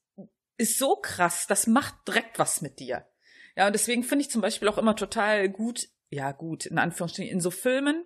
ist 0.56 0.78
so 0.78 0.96
krass, 0.96 1.46
das 1.46 1.66
macht 1.66 1.94
direkt 2.08 2.38
was 2.38 2.62
mit 2.62 2.80
dir. 2.80 3.06
Ja, 3.54 3.66
und 3.66 3.74
deswegen 3.74 4.02
finde 4.02 4.22
ich 4.22 4.30
zum 4.30 4.40
Beispiel 4.40 4.68
auch 4.68 4.78
immer 4.78 4.96
total 4.96 5.48
gut, 5.48 5.88
ja 6.10 6.32
gut, 6.32 6.66
in 6.66 6.78
Anführungsstrichen, 6.78 7.32
in 7.32 7.40
so 7.40 7.50
Filmen, 7.50 8.04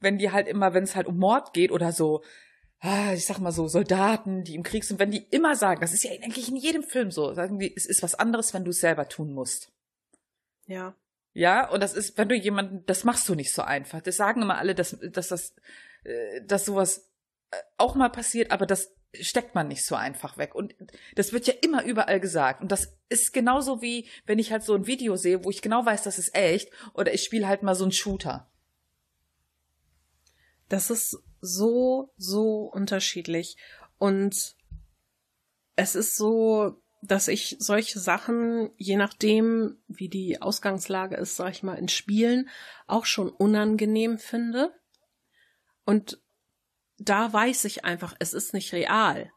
wenn 0.00 0.18
die 0.18 0.30
halt 0.30 0.48
immer, 0.48 0.74
wenn 0.74 0.84
es 0.84 0.96
halt 0.96 1.06
um 1.06 1.18
Mord 1.18 1.52
geht 1.52 1.72
oder 1.72 1.92
so, 1.92 2.22
ah, 2.80 3.12
ich 3.12 3.26
sag 3.26 3.38
mal 3.38 3.52
so, 3.52 3.66
Soldaten, 3.68 4.44
die 4.44 4.54
im 4.54 4.62
Krieg 4.62 4.84
sind, 4.84 5.00
wenn 5.00 5.10
die 5.10 5.26
immer 5.30 5.56
sagen, 5.56 5.80
das 5.80 5.92
ist 5.92 6.04
ja 6.04 6.12
eigentlich 6.12 6.48
in 6.48 6.56
jedem 6.56 6.82
Film 6.82 7.10
so, 7.10 7.32
sagen 7.34 7.58
die, 7.58 7.74
es 7.74 7.86
ist 7.86 8.02
was 8.02 8.14
anderes, 8.14 8.54
wenn 8.54 8.64
du 8.64 8.70
es 8.70 8.80
selber 8.80 9.08
tun 9.08 9.32
musst. 9.32 9.72
Ja. 10.66 10.94
Ja, 11.34 11.68
und 11.70 11.82
das 11.82 11.94
ist, 11.94 12.18
wenn 12.18 12.28
du 12.28 12.34
jemanden, 12.34 12.84
das 12.86 13.04
machst 13.04 13.28
du 13.28 13.34
nicht 13.34 13.52
so 13.52 13.62
einfach. 13.62 14.00
Das 14.00 14.16
sagen 14.16 14.42
immer 14.42 14.58
alle, 14.58 14.74
dass, 14.74 14.98
dass 15.12 15.28
das, 15.28 15.54
äh, 16.04 16.42
dass 16.44 16.64
sowas 16.64 17.10
äh, 17.50 17.56
auch 17.76 17.94
mal 17.94 18.08
passiert, 18.08 18.50
aber 18.50 18.66
das 18.66 18.94
steckt 19.14 19.54
man 19.54 19.68
nicht 19.68 19.84
so 19.84 19.94
einfach 19.94 20.36
weg. 20.36 20.54
Und 20.54 20.74
das 21.14 21.32
wird 21.32 21.46
ja 21.46 21.54
immer 21.62 21.84
überall 21.84 22.20
gesagt. 22.20 22.62
Und 22.62 22.72
das 22.72 22.96
ist 23.08 23.32
genauso 23.32 23.80
wie, 23.80 24.08
wenn 24.26 24.38
ich 24.38 24.52
halt 24.52 24.62
so 24.62 24.74
ein 24.74 24.86
Video 24.86 25.16
sehe, 25.16 25.44
wo 25.44 25.50
ich 25.50 25.62
genau 25.62 25.84
weiß, 25.84 26.02
das 26.02 26.18
ist 26.18 26.34
echt, 26.34 26.70
oder 26.94 27.12
ich 27.14 27.22
spiele 27.22 27.48
halt 27.48 27.62
mal 27.62 27.74
so 27.74 27.84
einen 27.84 27.92
Shooter. 27.92 28.50
Das 30.68 30.90
ist 30.90 31.18
so, 31.40 32.12
so 32.16 32.64
unterschiedlich. 32.64 33.56
Und 33.98 34.56
es 35.76 35.94
ist 35.94 36.16
so, 36.16 36.82
dass 37.00 37.28
ich 37.28 37.56
solche 37.58 38.00
Sachen, 38.00 38.70
je 38.76 38.96
nachdem, 38.96 39.78
wie 39.86 40.08
die 40.08 40.42
Ausgangslage 40.42 41.16
ist, 41.16 41.36
sag 41.36 41.50
ich 41.52 41.62
mal, 41.62 41.78
in 41.78 41.88
Spielen, 41.88 42.48
auch 42.86 43.06
schon 43.06 43.30
unangenehm 43.30 44.18
finde. 44.18 44.74
Und 45.84 46.20
da 46.98 47.32
weiß 47.32 47.64
ich 47.64 47.84
einfach, 47.84 48.14
es 48.18 48.34
ist 48.34 48.54
nicht 48.54 48.72
real. 48.72 49.30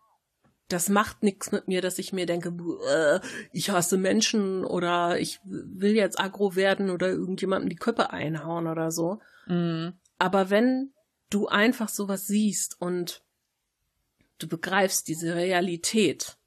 Das 0.67 0.89
macht 0.89 1.21
nichts 1.21 1.51
mit 1.51 1.67
mir, 1.67 1.81
dass 1.81 1.99
ich 1.99 2.13
mir 2.13 2.25
denke, 2.25 2.53
äh, 2.89 3.19
ich 3.51 3.69
hasse 3.69 3.97
Menschen 3.97 4.63
oder 4.63 5.19
ich 5.19 5.39
will 5.43 5.95
jetzt 5.95 6.19
aggro 6.19 6.55
werden 6.55 6.89
oder 6.89 7.09
irgendjemandem 7.09 7.69
die 7.69 7.75
Köpfe 7.75 8.11
einhauen 8.11 8.67
oder 8.67 8.91
so. 8.91 9.19
Mhm. 9.47 9.93
Aber 10.17 10.49
wenn 10.49 10.93
du 11.29 11.47
einfach 11.47 11.89
sowas 11.89 12.27
siehst 12.27 12.79
und 12.79 13.23
du 14.39 14.47
begreifst 14.47 15.07
diese 15.07 15.35
Realität, 15.35 16.37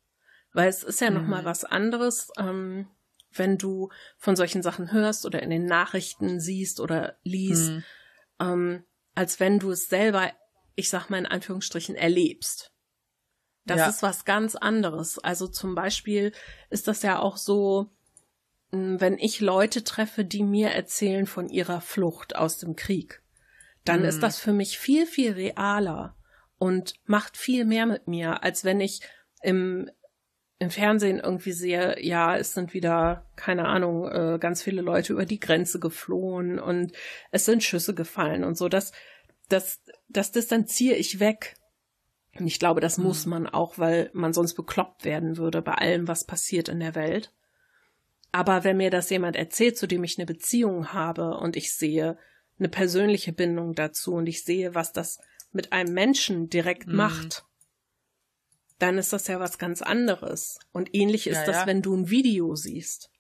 weil 0.53 0.69
es 0.69 0.83
ist 0.83 1.01
ja 1.01 1.11
mhm. 1.11 1.17
noch 1.17 1.27
mal 1.27 1.45
was 1.45 1.65
anderes, 1.65 2.31
ähm, 2.39 2.89
wenn 3.33 3.59
du 3.59 3.91
von 4.17 4.37
solchen 4.37 4.63
Sachen 4.63 4.93
hörst 4.93 5.27
oder 5.27 5.43
in 5.43 5.51
den 5.51 5.67
Nachrichten 5.67 6.41
siehst 6.41 6.81
oder 6.81 7.17
liest, 7.25 7.73
mhm. 7.73 7.85
ähm, 8.41 8.85
als 9.15 9.39
wenn 9.41 9.59
du 9.59 9.71
es 9.73 9.89
selber 9.89 10.31
ich 10.75 10.89
sag 10.89 11.09
mal 11.11 11.19
in 11.19 11.27
Anführungsstrichen, 11.27 11.95
erlebst. 11.95 12.73
Das 13.67 13.79
ja. 13.79 13.89
ist 13.89 14.03
was 14.03 14.25
ganz 14.25 14.57
anderes. 14.57 15.19
Also 15.19 15.47
zum 15.47 15.75
Beispiel 15.75 16.33
ist 16.71 16.87
das 16.89 17.03
ja 17.03 17.19
auch 17.19 17.37
so, 17.37 17.91
hm, 18.71 19.01
wenn 19.01 19.19
ich 19.19 19.41
Leute 19.41 19.85
treffe, 19.85 20.25
die 20.25 20.43
mir 20.43 20.71
erzählen 20.71 21.27
von 21.27 21.49
ihrer 21.49 21.81
Flucht 21.81 22.37
aus 22.37 22.59
dem 22.59 22.77
Krieg, 22.77 23.23
dann 23.85 24.01
mhm. 24.01 24.07
ist 24.07 24.21
das 24.23 24.39
für 24.39 24.53
mich 24.53 24.79
viel, 24.79 25.07
viel 25.07 25.33
realer 25.33 26.17
und 26.59 26.95
macht 27.05 27.37
viel 27.37 27.65
mehr 27.65 27.87
mit 27.87 28.09
mir, 28.09 28.43
als 28.43 28.65
wenn 28.65 28.81
ich 28.81 29.01
im, 29.43 29.91
im 30.59 30.71
Fernsehen 30.71 31.21
irgendwie 31.21 31.53
sehe, 31.53 32.03
ja, 32.03 32.37
es 32.37 32.55
sind 32.55 32.75
wieder, 32.75 33.31
keine 33.37 33.67
Ahnung, 33.67 34.09
äh, 34.11 34.39
ganz 34.39 34.63
viele 34.63 34.83
Leute 34.83 35.13
über 35.13 35.27
die 35.27 35.41
Grenze 35.41 35.79
geflohen 35.79 36.59
und 36.59 36.93
es 37.31 37.45
sind 37.45 37.63
Schüsse 37.63 37.95
gefallen 37.95 38.45
und 38.45 38.57
so. 38.57 38.69
Das, 38.69 38.93
das, 39.49 39.83
das 40.17 40.33
distanziere 40.33 40.97
ich 40.97 41.21
weg. 41.21 41.57
Und 42.39 42.47
ich 42.47 42.59
glaube, 42.59 42.81
das 42.81 42.99
mhm. 42.99 43.05
muss 43.05 43.27
man 43.27 43.47
auch, 43.47 43.79
weil 43.79 44.11
man 44.13 44.33
sonst 44.33 44.55
bekloppt 44.55 45.05
werden 45.05 45.37
würde 45.37 45.63
bei 45.63 45.75
allem, 45.75 46.09
was 46.09 46.25
passiert 46.25 46.69
in 46.69 46.81
der 46.81 46.95
Welt. 46.95 47.33
Aber 48.33 48.65
wenn 48.65 48.79
mir 48.79 48.91
das 48.91 49.11
jemand 49.11 49.37
erzählt, 49.37 49.79
zu 49.79 49.87
dem 49.87 50.03
ich 50.03 50.19
eine 50.19 50.27
Beziehung 50.27 50.93
habe 50.93 51.37
und 51.37 51.57
ich 51.57 51.75
sehe 51.75 52.19
eine 52.59 52.69
persönliche 52.69 53.33
Bindung 53.33 53.75
dazu 53.75 54.15
und 54.15 54.27
ich 54.27 54.43
sehe, 54.43 54.75
was 54.75 54.93
das 54.93 55.21
mit 55.53 55.73
einem 55.73 55.95
Menschen 55.95 56.49
direkt 56.49 56.89
mhm. 56.89 56.97
macht, 56.97 57.45
dann 58.79 58.99
ist 58.99 59.13
das 59.13 59.29
ja 59.29 59.39
was 59.39 59.59
ganz 59.59 59.83
anderes. 59.83 60.59
Und 60.73 60.95
ähnlich 60.95 61.29
ist 61.29 61.39
ja, 61.39 61.47
das, 61.47 61.57
ja. 61.57 61.67
wenn 61.67 61.83
du 61.83 61.95
ein 61.95 62.11
Video 62.11 62.57
siehst. 62.57 63.11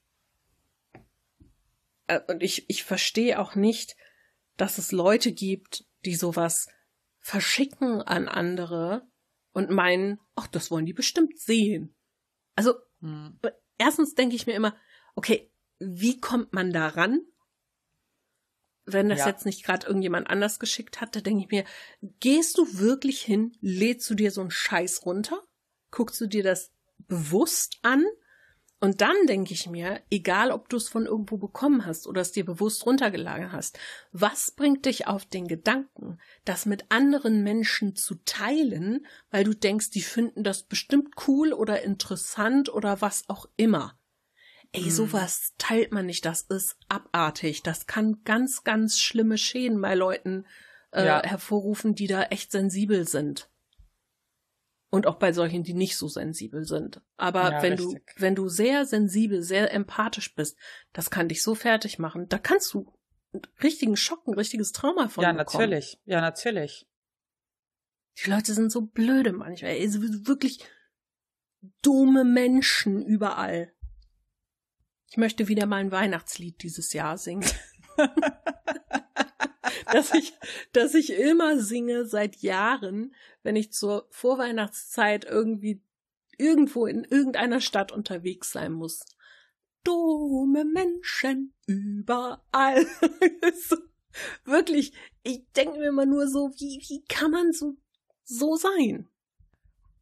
Äh, 2.08 2.20
und 2.28 2.42
ich, 2.42 2.68
ich 2.68 2.84
verstehe 2.84 3.38
auch 3.38 3.54
nicht, 3.54 3.96
dass 4.56 4.78
es 4.78 4.92
Leute 4.92 5.32
gibt, 5.32 5.84
die 6.04 6.14
sowas 6.14 6.68
verschicken 7.24 8.02
an 8.02 8.28
andere 8.28 9.08
und 9.54 9.70
meinen, 9.70 10.20
ach, 10.34 10.46
das 10.46 10.70
wollen 10.70 10.84
die 10.84 10.92
bestimmt 10.92 11.38
sehen. 11.38 11.96
Also, 12.54 12.74
hm. 13.00 13.40
erstens 13.78 14.14
denke 14.14 14.36
ich 14.36 14.46
mir 14.46 14.52
immer, 14.52 14.76
okay, 15.14 15.50
wie 15.78 16.20
kommt 16.20 16.52
man 16.52 16.70
da 16.70 16.86
ran? 16.88 17.22
Wenn 18.84 19.08
das 19.08 19.20
ja. 19.20 19.28
jetzt 19.28 19.46
nicht 19.46 19.64
gerade 19.64 19.86
irgendjemand 19.86 20.28
anders 20.28 20.58
geschickt 20.58 21.00
hat, 21.00 21.16
da 21.16 21.22
denke 21.22 21.44
ich 21.44 21.50
mir, 21.50 21.64
gehst 22.20 22.58
du 22.58 22.76
wirklich 22.76 23.22
hin, 23.22 23.56
lädst 23.62 24.10
du 24.10 24.14
dir 24.14 24.30
so 24.30 24.42
einen 24.42 24.50
Scheiß 24.50 25.06
runter? 25.06 25.42
Guckst 25.90 26.20
du 26.20 26.26
dir 26.26 26.42
das 26.42 26.72
bewusst 26.98 27.78
an? 27.80 28.04
Und 28.84 29.00
dann 29.00 29.16
denke 29.26 29.54
ich 29.54 29.66
mir, 29.66 30.02
egal 30.10 30.50
ob 30.50 30.68
du 30.68 30.76
es 30.76 30.90
von 30.90 31.06
irgendwo 31.06 31.38
bekommen 31.38 31.86
hast 31.86 32.06
oder 32.06 32.20
es 32.20 32.32
dir 32.32 32.44
bewusst 32.44 32.84
runtergeladen 32.84 33.50
hast, 33.50 33.78
was 34.12 34.50
bringt 34.50 34.84
dich 34.84 35.06
auf 35.06 35.24
den 35.24 35.48
Gedanken, 35.48 36.18
das 36.44 36.66
mit 36.66 36.84
anderen 36.90 37.42
Menschen 37.42 37.96
zu 37.96 38.16
teilen, 38.26 39.06
weil 39.30 39.44
du 39.44 39.54
denkst, 39.54 39.88
die 39.88 40.02
finden 40.02 40.44
das 40.44 40.64
bestimmt 40.64 41.14
cool 41.26 41.54
oder 41.54 41.80
interessant 41.80 42.68
oder 42.68 43.00
was 43.00 43.26
auch 43.30 43.46
immer. 43.56 43.98
Ey, 44.72 44.82
hm. 44.82 44.90
sowas 44.90 45.54
teilt 45.56 45.92
man 45.92 46.04
nicht, 46.04 46.26
das 46.26 46.42
ist 46.42 46.76
abartig. 46.90 47.62
Das 47.62 47.86
kann 47.86 48.22
ganz, 48.24 48.64
ganz 48.64 48.98
schlimme 48.98 49.38
Schäden 49.38 49.80
bei 49.80 49.94
Leuten 49.94 50.44
äh, 50.92 51.06
ja. 51.06 51.22
hervorrufen, 51.22 51.94
die 51.94 52.06
da 52.06 52.24
echt 52.24 52.52
sensibel 52.52 53.08
sind. 53.08 53.48
Und 54.94 55.06
auch 55.06 55.16
bei 55.16 55.32
solchen, 55.32 55.62
die 55.64 55.74
nicht 55.74 55.96
so 55.96 56.08
sensibel 56.08 56.64
sind. 56.64 57.02
Aber 57.16 57.50
ja, 57.50 57.62
wenn 57.62 57.72
richtig. 57.74 58.06
du, 58.06 58.22
wenn 58.22 58.34
du 58.34 58.48
sehr 58.48 58.86
sensibel, 58.86 59.42
sehr 59.42 59.72
empathisch 59.72 60.34
bist, 60.34 60.56
das 60.92 61.10
kann 61.10 61.28
dich 61.28 61.42
so 61.42 61.54
fertig 61.54 61.98
machen. 61.98 62.28
Da 62.28 62.38
kannst 62.38 62.72
du 62.74 62.92
einen 63.32 63.42
richtigen 63.62 63.96
Schock, 63.96 64.26
ein 64.26 64.34
richtiges 64.34 64.72
Trauma 64.72 65.08
von 65.08 65.22
Ja, 65.22 65.32
bekommen. 65.32 65.62
natürlich. 65.62 66.00
Ja, 66.04 66.20
natürlich. 66.20 66.86
Die 68.24 68.30
Leute 68.30 68.54
sind 68.54 68.70
so 68.70 68.82
blöde 68.82 69.32
manchmal. 69.32 69.72
Ey, 69.72 69.92
wirklich 70.26 70.64
dumme 71.82 72.24
Menschen 72.24 73.04
überall. 73.04 73.72
Ich 75.10 75.16
möchte 75.16 75.48
wieder 75.48 75.66
mal 75.66 75.76
ein 75.78 75.92
Weihnachtslied 75.92 76.62
dieses 76.62 76.92
Jahr 76.92 77.18
singen. 77.18 77.48
dass 79.94 80.12
ich, 80.12 80.34
dass 80.72 80.94
ich 80.94 81.12
immer 81.12 81.60
singe 81.60 82.04
seit 82.04 82.36
Jahren, 82.38 83.14
wenn 83.44 83.54
ich 83.54 83.72
zur 83.72 84.08
Vorweihnachtszeit 84.10 85.24
irgendwie 85.24 85.82
irgendwo 86.36 86.86
in 86.86 87.04
irgendeiner 87.04 87.60
Stadt 87.60 87.92
unterwegs 87.92 88.50
sein 88.50 88.72
muss. 88.72 89.04
Dumme 89.84 90.64
Menschen 90.64 91.54
überall. 91.66 92.84
wirklich, 94.44 94.94
ich 95.22 95.44
denke 95.52 95.78
mir 95.78 95.88
immer 95.90 96.06
nur 96.06 96.26
so, 96.26 96.50
wie, 96.56 96.82
wie 96.88 97.04
kann 97.04 97.30
man 97.30 97.52
so, 97.52 97.76
so 98.24 98.56
sein? 98.56 99.08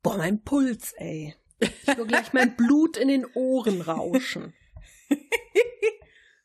Boah, 0.03 0.17
mein 0.17 0.43
Puls, 0.43 0.95
ey. 0.97 1.35
Ich 1.59 1.97
will 1.99 2.07
gleich 2.07 2.33
mein 2.33 2.57
Blut 2.57 2.97
in 2.97 3.09
den 3.09 3.27
Ohren 3.35 3.83
rauschen. 3.83 4.55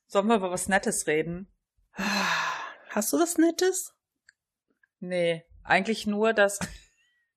Sollen 0.08 0.28
wir 0.28 0.36
über 0.36 0.52
was 0.52 0.68
Nettes 0.68 1.08
reden? 1.08 1.48
Hast 2.98 3.14
du 3.14 3.20
was 3.20 3.38
Nettes? 3.38 3.94
Nee, 5.00 5.44
eigentlich 5.64 6.08
nur 6.08 6.34
das. 6.34 6.58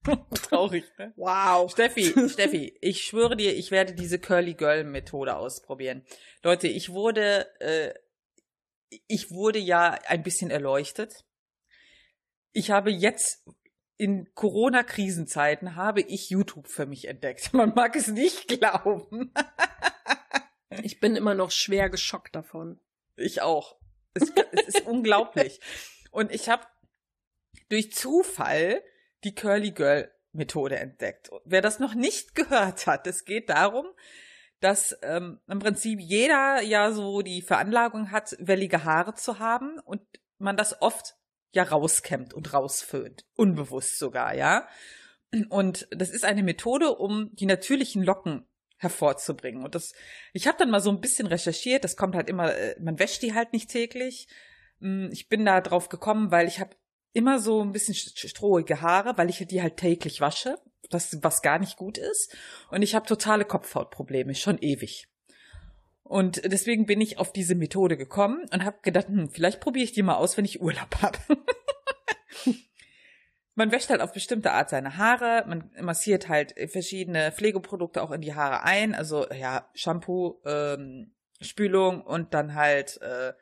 Traurig, 0.43 0.87
ne? 0.97 1.13
Wow. 1.17 1.71
Steffi, 1.71 2.15
Steffi, 2.31 2.79
ich 2.81 3.03
schwöre 3.05 3.37
dir, 3.37 3.55
ich 3.55 3.71
werde 3.71 3.93
diese 3.93 4.19
Curly 4.19 4.55
Girl 4.55 4.85
Methode 4.85 5.37
ausprobieren. 5.37 6.07
Leute, 6.43 6.67
ich 6.67 6.89
wurde, 6.89 7.47
äh, 7.61 7.93
ich 9.07 9.33
wurde 9.33 9.59
ja 9.59 9.99
ein 10.07 10.23
bisschen 10.23 10.51
erleuchtet. 10.51 11.27
Ich 12.53 12.71
habe 12.71 12.91
jetzt 12.91 13.47
in 13.99 14.33
Corona-Krisenzeiten 14.33 15.77
habe 15.77 16.01
ich 16.01 16.31
YouTube 16.31 16.69
für 16.69 16.87
mich 16.87 17.07
entdeckt. 17.07 17.53
Man 17.53 17.75
mag 17.75 17.97
es 17.97 18.09
nicht 18.09 18.49
glauben. 18.49 19.35
ich 20.83 21.01
bin 21.01 21.17
immer 21.17 21.35
noch 21.35 21.51
schwer 21.51 21.91
geschockt 21.91 22.35
davon. 22.35 22.81
Ich 23.15 23.43
auch. 23.43 23.80
Es, 24.15 24.33
es 24.53 24.77
ist 24.77 24.87
unglaublich. 24.87 25.61
Und 26.11 26.33
ich 26.33 26.49
habe 26.49 26.65
durch 27.69 27.93
Zufall 27.93 28.83
die 29.25 29.35
Curly 29.35 29.73
Girl 29.73 30.11
Methode 30.33 30.79
entdeckt. 30.79 31.31
Wer 31.45 31.63
das 31.63 31.79
noch 31.79 31.95
nicht 31.95 32.35
gehört 32.35 32.87
hat, 32.87 33.07
es 33.07 33.25
geht 33.25 33.51
darum, 33.51 33.87
dass 34.61 34.97
ähm, 35.03 35.41
im 35.49 35.59
Prinzip 35.59 36.01
jeder 36.01 36.61
ja 36.61 36.93
so 36.93 37.23
die 37.23 37.43
Veranlagung 37.43 38.11
hat, 38.11 38.37
wellige 38.39 38.85
Haare 38.85 39.15
zu 39.15 39.39
haben 39.39 39.79
und 39.79 40.03
man 40.39 40.57
das 40.57 40.83
oft 40.83 41.17
ja 41.53 41.63
rauskämmt 41.63 42.35
und 42.35 42.53
rausföhnt. 42.53 43.25
Unbewusst 43.37 43.99
sogar, 43.99 44.35
ja. 44.35 44.69
Und 45.49 45.89
das 45.91 46.11
ist 46.11 46.25
eine 46.25 46.43
Methode, 46.43 46.95
um 46.95 47.35
die 47.35 47.47
natürlichen 47.47 48.03
Locken 48.03 48.47
hervorzubringen. 48.81 49.63
Und 49.63 49.75
das, 49.75 49.93
ich 50.33 50.49
habe 50.49 50.59
dann 50.59 50.71
mal 50.71 50.81
so 50.81 50.91
ein 50.91 51.01
bisschen 51.01 51.27
recherchiert, 51.27 51.85
das 51.85 51.97
kommt 51.97 52.15
halt 52.17 52.29
immer, 52.29 52.55
äh, 52.55 52.77
man 52.81 52.99
wäscht 52.99 53.23
die 53.23 53.35
halt 53.35 53.53
nicht 53.53 53.71
täglich. 53.71 54.27
Mm, 54.81 55.09
ich 55.13 55.29
bin 55.29 55.45
da 55.45 55.61
drauf 55.61 55.91
gekommen, 55.91 56.31
weil 56.31 56.49
ich 56.49 56.61
habe 56.61 56.75
immer 57.13 57.39
so 57.39 57.63
ein 57.63 57.73
bisschen 57.73 57.95
strohige 57.95 58.81
Haare, 58.81 59.19
weil 59.19 59.29
ich 59.29 59.45
die 59.47 59.63
halt 59.63 59.77
täglich 59.77 60.21
wasche, 60.21 60.59
das, 60.89 61.23
was 61.23 61.43
gar 61.43 61.59
nicht 61.59 61.77
gut 61.77 61.99
ist. 61.99 62.35
Und 62.71 62.83
ich 62.83 62.95
habe 62.95 63.07
totale 63.07 63.45
Kopfhautprobleme, 63.45 64.35
schon 64.35 64.59
ewig. 64.59 65.09
Und 66.03 66.43
deswegen 66.45 66.87
bin 66.87 67.01
ich 67.01 67.19
auf 67.19 67.33
diese 67.33 67.55
Methode 67.55 67.97
gekommen 67.97 68.47
und 68.51 68.65
habe 68.65 68.79
gedacht, 68.83 69.09
hm, 69.09 69.29
vielleicht 69.29 69.61
probiere 69.61 69.85
ich 69.85 69.93
die 69.93 70.03
mal 70.03 70.17
aus, 70.17 70.37
wenn 70.37 70.45
ich 70.47 70.63
Urlaub 70.63 70.97
habe. 71.03 71.19
man 73.61 73.73
wäscht 73.73 73.91
halt 73.91 74.01
auf 74.01 74.15
bestimmte 74.15 74.53
Art 74.53 74.71
seine 74.71 74.97
Haare, 74.97 75.45
man 75.47 75.71
massiert 75.83 76.31
halt 76.31 76.55
verschiedene 76.71 77.31
Pflegeprodukte 77.31 78.03
auch 78.03 78.11
in 78.11 78.23
die 78.23 78.35
Haare 78.35 78.63
ein, 78.63 78.95
also 78.95 79.31
ja, 79.31 79.69
Shampoo, 79.75 80.41
ähm, 80.47 81.15
Spülung 81.43 82.01
und 82.01 82.33
dann 82.33 82.55
halt, 82.55 82.99
äh, 83.03 83.35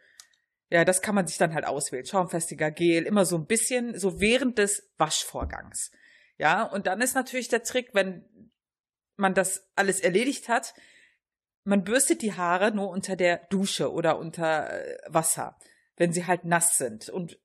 ja, 0.71 0.85
das 0.85 1.03
kann 1.03 1.15
man 1.15 1.29
sich 1.29 1.39
dann 1.39 1.55
halt 1.55 1.65
auswählen. 1.65 2.05
Schaumfestiger 2.05 2.73
Gel, 2.73 3.05
immer 3.05 3.25
so 3.25 3.37
ein 3.37 3.47
bisschen, 3.47 3.97
so 3.97 4.19
während 4.19 4.59
des 4.59 4.91
Waschvorgangs. 4.99 5.93
Ja, 6.37 6.65
und 6.65 6.89
dann 6.89 7.01
ist 7.01 7.15
natürlich 7.15 7.47
der 7.47 7.63
Trick, 7.63 7.91
wenn 7.93 8.25
man 9.15 9.35
das 9.35 9.71
alles 9.77 10.01
erledigt 10.01 10.49
hat, 10.49 10.75
man 11.63 11.85
bürstet 11.85 12.23
die 12.23 12.35
Haare 12.35 12.73
nur 12.73 12.91
unter 12.91 13.15
der 13.15 13.47
Dusche 13.51 13.93
oder 13.93 14.19
unter 14.19 14.69
äh, 14.73 14.99
Wasser, 15.07 15.57
wenn 15.97 16.13
sie 16.13 16.27
halt 16.27 16.45
nass 16.45 16.77
sind. 16.77 17.09
Und 17.09 17.39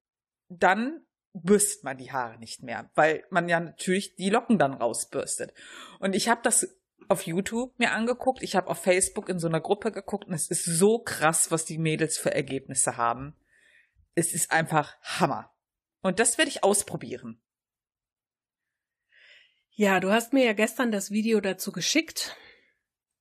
dann 0.50 1.06
bürstet 1.34 1.84
man 1.84 1.98
die 1.98 2.12
Haare 2.12 2.38
nicht 2.38 2.64
mehr, 2.64 2.90
weil 2.96 3.26
man 3.30 3.50
ja 3.50 3.60
natürlich 3.60 4.16
die 4.16 4.30
Locken 4.30 4.60
dann 4.60 4.74
rausbürstet. 4.74 5.54
Und 6.00 6.16
ich 6.16 6.30
habe 6.30 6.42
das 6.44 6.68
auf 7.10 7.24
YouTube 7.26 7.78
mir 7.80 7.92
angeguckt, 7.92 8.42
ich 8.44 8.56
habe 8.56 8.70
auf 8.70 8.82
Facebook 8.82 9.30
in 9.30 9.40
so 9.40 9.48
einer 9.48 9.60
Gruppe 9.60 9.92
geguckt 9.92 10.26
und 10.26 10.34
es 10.34 10.50
ist 10.50 10.66
so 10.66 11.00
krass, 11.00 11.52
was 11.52 11.66
die 11.66 11.78
Mädels 11.78 12.18
für 12.18 12.34
Ergebnisse 12.34 12.98
haben. 12.98 13.36
Es 14.16 14.34
ist 14.34 14.52
einfach 14.52 14.96
Hammer. 15.02 15.52
Und 16.02 16.20
das 16.20 16.38
werde 16.38 16.50
ich 16.50 16.64
ausprobieren. 16.64 17.42
Ja, 19.72 20.00
du 20.00 20.12
hast 20.12 20.34
mir 20.34 20.46
ja 20.46 20.54
gestern 20.54 20.92
das 20.92 21.10
Video 21.10 21.42
dazu 21.42 21.72
geschickt. 21.72 22.38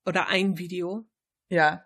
Oder 0.05 0.27
ein 0.27 0.57
Video. 0.57 1.05
Ja. 1.47 1.85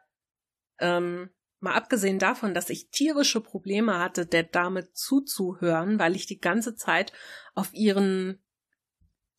Ähm, 0.79 1.29
Mal 1.59 1.73
abgesehen 1.73 2.19
davon, 2.19 2.53
dass 2.53 2.69
ich 2.69 2.89
tierische 2.89 3.41
Probleme 3.41 3.99
hatte, 3.99 4.25
der 4.25 4.43
Dame 4.43 4.91
zuzuhören, 4.93 5.97
weil 5.97 6.15
ich 6.15 6.27
die 6.27 6.39
ganze 6.39 6.75
Zeit 6.75 7.13
auf 7.55 7.73
ihren 7.73 8.43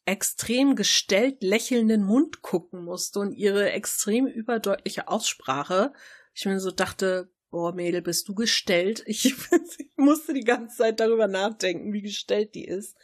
extrem 0.05 0.75
gestellt 0.75 1.43
lächelnden 1.43 2.03
Mund 2.03 2.43
gucken 2.43 2.83
musste 2.83 3.21
und 3.21 3.33
ihre 3.33 3.71
extrem 3.71 4.27
überdeutliche 4.27 5.07
Aussprache. 5.07 5.93
Ich 6.35 6.47
mir 6.47 6.59
so 6.61 6.71
dachte, 6.71 7.31
boah, 7.51 7.75
Mädel, 7.75 8.03
bist 8.03 8.27
du 8.29 8.35
gestellt? 8.35 9.03
Ich, 9.07 9.27
ich 9.79 9.93
musste 9.97 10.33
die 10.33 10.45
ganze 10.45 10.79
Zeit 10.79 11.01
darüber 11.01 11.29
nachdenken, 11.29 11.93
wie 11.93 12.03
gestellt 12.03 12.55
die 12.55 12.65
ist. 12.65 12.97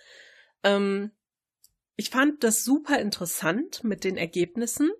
Ähm, 0.62 1.12
ich 1.94 2.10
fand 2.10 2.42
das 2.42 2.64
super 2.64 2.98
interessant 2.98 3.84
mit 3.84 4.02
den 4.02 4.16
Ergebnissen. 4.16 4.90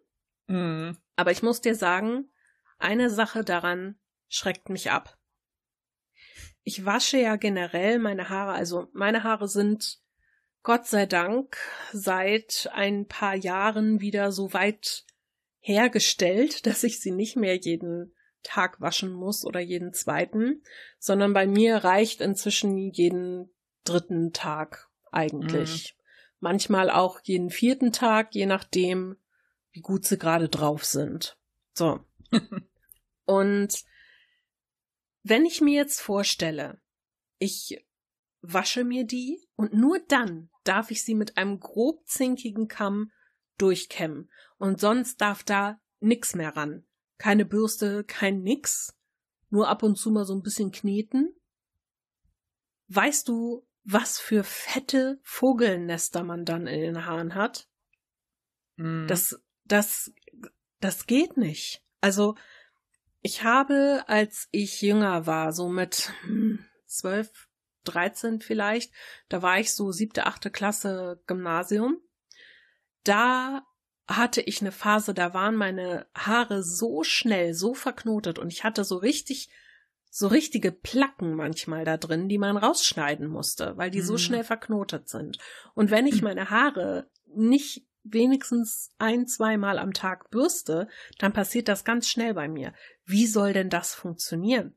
Mhm. 0.47 0.99
Aber 1.17 1.33
ich 1.33 1.43
muss 1.43 1.61
dir 1.61 1.75
sagen, 1.75 2.31
eine 2.79 3.11
Sache 3.11 3.45
daran 3.45 3.99
schreckt 4.29 4.69
mich 4.69 4.91
ab. 4.91 5.19
Ich 6.63 6.85
wasche 6.85 7.19
ja 7.19 7.37
generell 7.37 7.99
meine 7.99 8.29
Haare, 8.31 8.53
also 8.53 8.89
meine 8.93 9.23
Haare 9.23 9.49
sind 9.49 10.01
Gott 10.63 10.87
sei 10.87 11.05
Dank 11.05 11.59
seit 11.93 12.71
ein 12.73 13.07
paar 13.07 13.35
Jahren 13.35 14.01
wieder 14.01 14.33
so 14.33 14.55
weit 14.55 15.05
hergestellt, 15.61 16.67
dass 16.67 16.85
ich 16.85 17.01
sie 17.01 17.11
nicht 17.11 17.37
mehr 17.37 17.57
jeden 17.57 18.15
Tag 18.43 18.81
waschen 18.81 19.13
muss 19.13 19.45
oder 19.45 19.61
jeden 19.61 19.93
zweiten, 19.93 20.63
sondern 20.99 21.33
bei 21.33 21.47
mir 21.47 21.79
reicht 21.79 22.21
inzwischen 22.21 22.91
jeden 22.91 23.51
dritten 23.85 24.33
Tag 24.33 24.89
eigentlich. 25.11 25.95
Mhm. 25.97 26.03
Manchmal 26.41 26.91
auch 26.91 27.21
jeden 27.25 27.51
vierten 27.51 27.93
Tag, 27.93 28.35
je 28.35 28.47
nachdem, 28.47 29.17
wie 29.71 29.81
gut 29.81 30.05
sie 30.05 30.19
gerade 30.19 30.49
drauf 30.49 30.85
sind. 30.85 31.39
So. 31.73 32.01
Und 33.25 33.85
wenn 35.25 35.45
ich 35.45 35.61
mir 35.61 35.75
jetzt 35.75 36.01
vorstelle, 36.01 36.81
ich 37.39 37.85
wasche 38.41 38.85
mir 38.85 39.05
die 39.05 39.45
und 39.57 39.75
nur 39.75 39.99
dann 40.07 40.51
darf 40.63 40.91
ich 40.91 41.03
sie 41.03 41.15
mit 41.15 41.37
einem 41.37 41.59
grob 41.59 42.07
zinkigen 42.07 42.69
Kamm 42.69 43.11
durchkämmen 43.59 44.31
und 44.59 44.81
sonst 44.81 45.21
darf 45.21 45.43
da 45.43 45.81
nix 45.99 46.35
mehr 46.35 46.57
ran. 46.57 46.87
Keine 47.19 47.45
Bürste, 47.45 48.05
kein 48.05 48.43
nix. 48.43 48.97
Nur 49.51 49.69
ab 49.69 49.83
und 49.83 49.97
zu 49.97 50.11
mal 50.11 50.25
so 50.25 50.35
ein 50.35 50.43
bisschen 50.43 50.73
kneten. 50.73 51.35
Weißt 52.89 53.29
du, 53.29 53.67
was 53.85 54.19
für 54.19 54.45
fette 54.45 55.21
Vogelnester 55.23 56.23
man 56.23 56.45
dann 56.45 56.67
in 56.67 56.81
den 56.81 57.07
Haaren 57.07 57.35
hat? 57.35 57.69
Mm. 58.77 59.07
Das, 59.07 59.41
das 59.65 60.13
das 60.85 61.07
geht 61.07 61.39
nicht. 61.39 61.83
Also, 62.03 62.35
ich 63.25 63.43
habe, 63.43 64.05
als 64.07 64.49
ich 64.51 64.83
jünger 64.83 65.27
war, 65.27 65.55
so 65.55 65.71
mit 65.71 66.13
hm, 66.25 66.63
zwölf, 66.85 67.49
dreizehn 67.83 68.43
vielleicht, 68.43 68.93
da 69.31 69.41
war 69.41 69.59
ich 69.59 69.73
so 69.73 69.93
siebte, 69.93 70.27
achte 70.27 70.51
Klasse 70.51 71.23
Gymnasium. 71.27 71.97
Da 73.03 73.63
hatte 74.07 74.43
ich 74.43 74.61
eine 74.61 74.73
Phase, 74.73 75.15
da 75.15 75.33
waren 75.33 75.57
meine 75.57 76.07
Haare 76.15 76.63
so 76.63 77.03
schnell, 77.03 77.55
so 77.55 77.73
verknotet 77.73 78.39
und 78.39 78.53
ich 78.53 78.63
hatte 78.63 78.85
so 78.85 78.99
richtig, 78.99 79.49
so 80.11 80.29
richtige 80.29 80.71
Placken 80.71 81.35
manchmal 81.35 81.87
da 81.87 81.97
drin, 81.97 82.29
die 82.29 82.39
man 82.39 82.59
rausschneiden 82.59 83.27
musste, 83.27 83.75
weil 83.79 83.91
die 83.91 84.03
mhm. 84.03 84.07
so 84.07 84.19
schnell 84.19 84.45
verknotet 84.45 85.09
sind. 85.09 85.39
Und 85.73 85.91
wenn 85.91 86.07
ich 86.07 86.21
meine 86.23 86.51
Haare 86.51 87.09
nicht 87.35 87.87
wenigstens 88.05 88.93
ein, 88.99 89.27
zweimal 89.27 89.79
am 89.79 89.93
Tag 89.93 90.31
bürste, 90.31 90.89
dann 91.19 91.33
passiert 91.33 91.69
das 91.69 91.85
ganz 91.85 92.09
schnell 92.09 92.35
bei 92.35 92.49
mir. 92.49 92.73
Wie 93.05 93.27
soll 93.27 93.53
denn 93.53 93.71
das 93.71 93.95
funktionieren? 93.95 94.75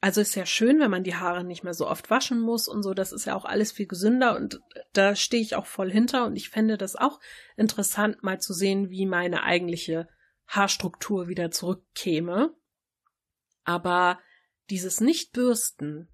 Also 0.00 0.20
ist 0.20 0.36
ja 0.36 0.46
schön, 0.46 0.78
wenn 0.78 0.90
man 0.90 1.02
die 1.02 1.16
Haare 1.16 1.42
nicht 1.42 1.64
mehr 1.64 1.74
so 1.74 1.88
oft 1.88 2.10
waschen 2.10 2.38
muss 2.38 2.68
und 2.68 2.82
so, 2.82 2.94
das 2.94 3.12
ist 3.12 3.24
ja 3.24 3.34
auch 3.34 3.46
alles 3.46 3.72
viel 3.72 3.86
gesünder 3.86 4.36
und 4.36 4.60
da 4.92 5.16
stehe 5.16 5.42
ich 5.42 5.56
auch 5.56 5.66
voll 5.66 5.90
hinter 5.90 6.26
und 6.26 6.36
ich 6.36 6.50
fände 6.50 6.76
das 6.76 6.94
auch 6.94 7.18
interessant, 7.56 8.22
mal 8.22 8.40
zu 8.40 8.52
sehen, 8.52 8.90
wie 8.90 9.06
meine 9.06 9.42
eigentliche 9.42 10.06
Haarstruktur 10.46 11.28
wieder 11.28 11.50
zurückkäme. 11.50 12.54
Aber 13.64 14.20
dieses 14.70 15.00
Nicht-Bürsten, 15.00 16.08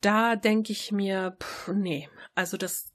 da 0.00 0.34
denke 0.34 0.72
ich 0.72 0.90
mir, 0.90 1.36
pff, 1.40 1.68
nee, 1.68 2.08
also 2.34 2.56
das 2.56 2.92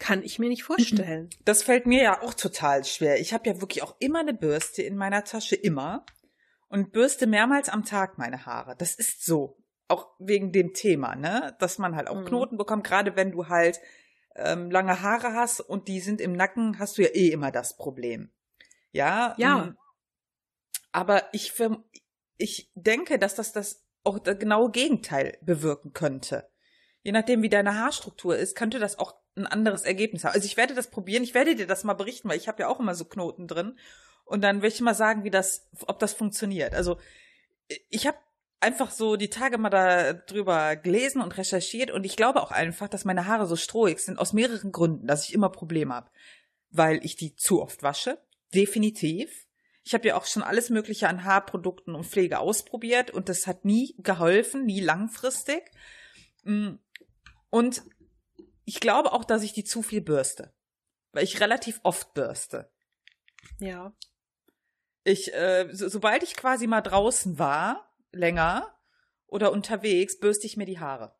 kann 0.00 0.22
ich 0.24 0.38
mir 0.40 0.48
nicht 0.48 0.64
vorstellen. 0.64 1.30
Das 1.44 1.62
fällt 1.62 1.86
mir 1.86 2.02
ja 2.02 2.22
auch 2.22 2.34
total 2.34 2.84
schwer. 2.84 3.20
Ich 3.20 3.32
habe 3.32 3.48
ja 3.48 3.60
wirklich 3.60 3.82
auch 3.84 3.94
immer 4.00 4.20
eine 4.20 4.34
Bürste 4.34 4.82
in 4.82 4.96
meiner 4.96 5.22
Tasche, 5.22 5.54
immer. 5.54 6.04
Und 6.68 6.92
bürste 6.92 7.26
mehrmals 7.26 7.68
am 7.68 7.84
Tag 7.84 8.18
meine 8.18 8.46
Haare. 8.46 8.74
Das 8.76 8.94
ist 8.94 9.24
so. 9.24 9.58
Auch 9.88 10.08
wegen 10.18 10.52
dem 10.52 10.72
Thema, 10.72 11.16
ne? 11.16 11.56
Dass 11.58 11.78
man 11.78 11.96
halt 11.96 12.08
auch 12.08 12.20
mhm. 12.20 12.24
Knoten 12.24 12.56
bekommt, 12.56 12.84
gerade 12.84 13.16
wenn 13.16 13.32
du 13.32 13.48
halt 13.48 13.80
ähm, 14.36 14.70
lange 14.70 15.02
Haare 15.02 15.34
hast 15.34 15.60
und 15.60 15.88
die 15.88 16.00
sind 16.00 16.20
im 16.20 16.32
Nacken, 16.32 16.78
hast 16.78 16.96
du 16.96 17.02
ja 17.02 17.08
eh 17.08 17.28
immer 17.28 17.50
das 17.50 17.76
Problem. 17.76 18.30
Ja. 18.92 19.34
Ja. 19.36 19.64
Ähm, 19.64 19.76
aber 20.92 21.24
ich, 21.32 21.52
ich 22.36 22.70
denke, 22.74 23.18
dass 23.18 23.34
das 23.34 23.52
das 23.52 23.84
auch 24.02 24.18
das 24.18 24.38
genaue 24.38 24.70
Gegenteil 24.70 25.36
bewirken 25.42 25.92
könnte. 25.92 26.48
Je 27.02 27.12
nachdem, 27.12 27.42
wie 27.42 27.48
deine 27.48 27.76
Haarstruktur 27.78 28.36
ist, 28.36 28.56
könnte 28.56 28.78
das 28.78 28.98
auch 28.98 29.19
ein 29.36 29.46
anderes 29.46 29.82
Ergebnis 29.82 30.24
haben. 30.24 30.34
Also 30.34 30.46
ich 30.46 30.56
werde 30.56 30.74
das 30.74 30.90
probieren, 30.90 31.22
ich 31.22 31.34
werde 31.34 31.54
dir 31.54 31.66
das 31.66 31.84
mal 31.84 31.94
berichten, 31.94 32.28
weil 32.28 32.36
ich 32.36 32.48
habe 32.48 32.62
ja 32.62 32.68
auch 32.68 32.80
immer 32.80 32.94
so 32.94 33.04
Knoten 33.04 33.46
drin. 33.46 33.78
Und 34.24 34.42
dann 34.42 34.62
will 34.62 34.68
ich 34.68 34.80
mal 34.80 34.94
sagen, 34.94 35.24
wie 35.24 35.30
das, 35.30 35.68
ob 35.86 35.98
das 35.98 36.12
funktioniert. 36.12 36.74
Also 36.74 36.98
ich 37.88 38.06
habe 38.06 38.18
einfach 38.60 38.90
so 38.90 39.16
die 39.16 39.30
Tage 39.30 39.58
mal 39.58 39.70
da 39.70 40.12
drüber 40.12 40.76
gelesen 40.76 41.22
und 41.22 41.36
recherchiert 41.36 41.90
und 41.90 42.04
ich 42.04 42.16
glaube 42.16 42.42
auch 42.42 42.50
einfach, 42.50 42.88
dass 42.88 43.04
meine 43.04 43.26
Haare 43.26 43.46
so 43.46 43.56
strohig 43.56 43.98
sind 44.00 44.18
aus 44.18 44.32
mehreren 44.32 44.70
Gründen, 44.70 45.06
dass 45.06 45.28
ich 45.28 45.34
immer 45.34 45.48
Probleme 45.48 45.94
habe. 45.94 46.10
Weil 46.70 47.04
ich 47.04 47.16
die 47.16 47.34
zu 47.34 47.62
oft 47.62 47.82
wasche, 47.82 48.18
definitiv. 48.54 49.46
Ich 49.82 49.94
habe 49.94 50.06
ja 50.08 50.16
auch 50.16 50.26
schon 50.26 50.42
alles 50.42 50.70
Mögliche 50.70 51.08
an 51.08 51.24
Haarprodukten 51.24 51.94
und 51.94 52.06
Pflege 52.06 52.38
ausprobiert 52.38 53.10
und 53.10 53.28
das 53.28 53.46
hat 53.46 53.64
nie 53.64 53.94
geholfen, 53.98 54.66
nie 54.66 54.80
langfristig. 54.80 55.70
Mm. 56.44 56.74
Und 57.48 57.82
ich 58.64 58.80
glaube 58.80 59.12
auch, 59.12 59.24
dass 59.24 59.42
ich 59.42 59.52
die 59.52 59.64
zu 59.64 59.82
viel 59.82 60.00
bürste. 60.00 60.52
Weil 61.12 61.24
ich 61.24 61.40
relativ 61.40 61.80
oft 61.82 62.14
bürste. 62.14 62.70
Ja. 63.58 63.92
Ich, 65.04 65.34
äh, 65.34 65.68
so, 65.72 65.88
sobald 65.88 66.22
ich 66.22 66.36
quasi 66.36 66.66
mal 66.66 66.82
draußen 66.82 67.38
war, 67.38 67.92
länger 68.12 68.74
oder 69.26 69.52
unterwegs, 69.52 70.18
bürste 70.18 70.46
ich 70.46 70.56
mir 70.56 70.66
die 70.66 70.78
Haare. 70.78 71.16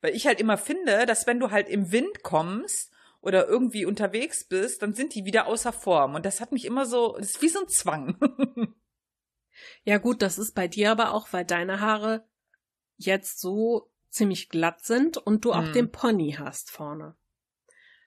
Weil 0.00 0.14
ich 0.14 0.26
halt 0.26 0.40
immer 0.40 0.56
finde, 0.56 1.06
dass 1.06 1.26
wenn 1.26 1.40
du 1.40 1.50
halt 1.50 1.68
im 1.68 1.92
Wind 1.92 2.22
kommst 2.22 2.92
oder 3.20 3.46
irgendwie 3.46 3.84
unterwegs 3.84 4.44
bist, 4.44 4.82
dann 4.82 4.94
sind 4.94 5.14
die 5.14 5.24
wieder 5.24 5.46
außer 5.46 5.72
Form. 5.72 6.14
Und 6.14 6.24
das 6.24 6.40
hat 6.40 6.52
mich 6.52 6.64
immer 6.64 6.86
so, 6.86 7.16
das 7.18 7.32
ist 7.32 7.42
wie 7.42 7.48
so 7.48 7.60
ein 7.60 7.68
Zwang. 7.68 8.18
ja 9.84 9.98
gut, 9.98 10.22
das 10.22 10.38
ist 10.38 10.54
bei 10.54 10.68
dir 10.68 10.90
aber 10.90 11.12
auch, 11.12 11.32
weil 11.32 11.44
deine 11.44 11.80
Haare 11.80 12.26
jetzt 12.96 13.40
so 13.40 13.89
ziemlich 14.10 14.48
glatt 14.48 14.84
sind 14.84 15.16
und 15.16 15.44
du 15.44 15.52
auch 15.52 15.66
mhm. 15.66 15.72
den 15.72 15.90
Pony 15.90 16.36
hast 16.38 16.70
vorne. 16.70 17.16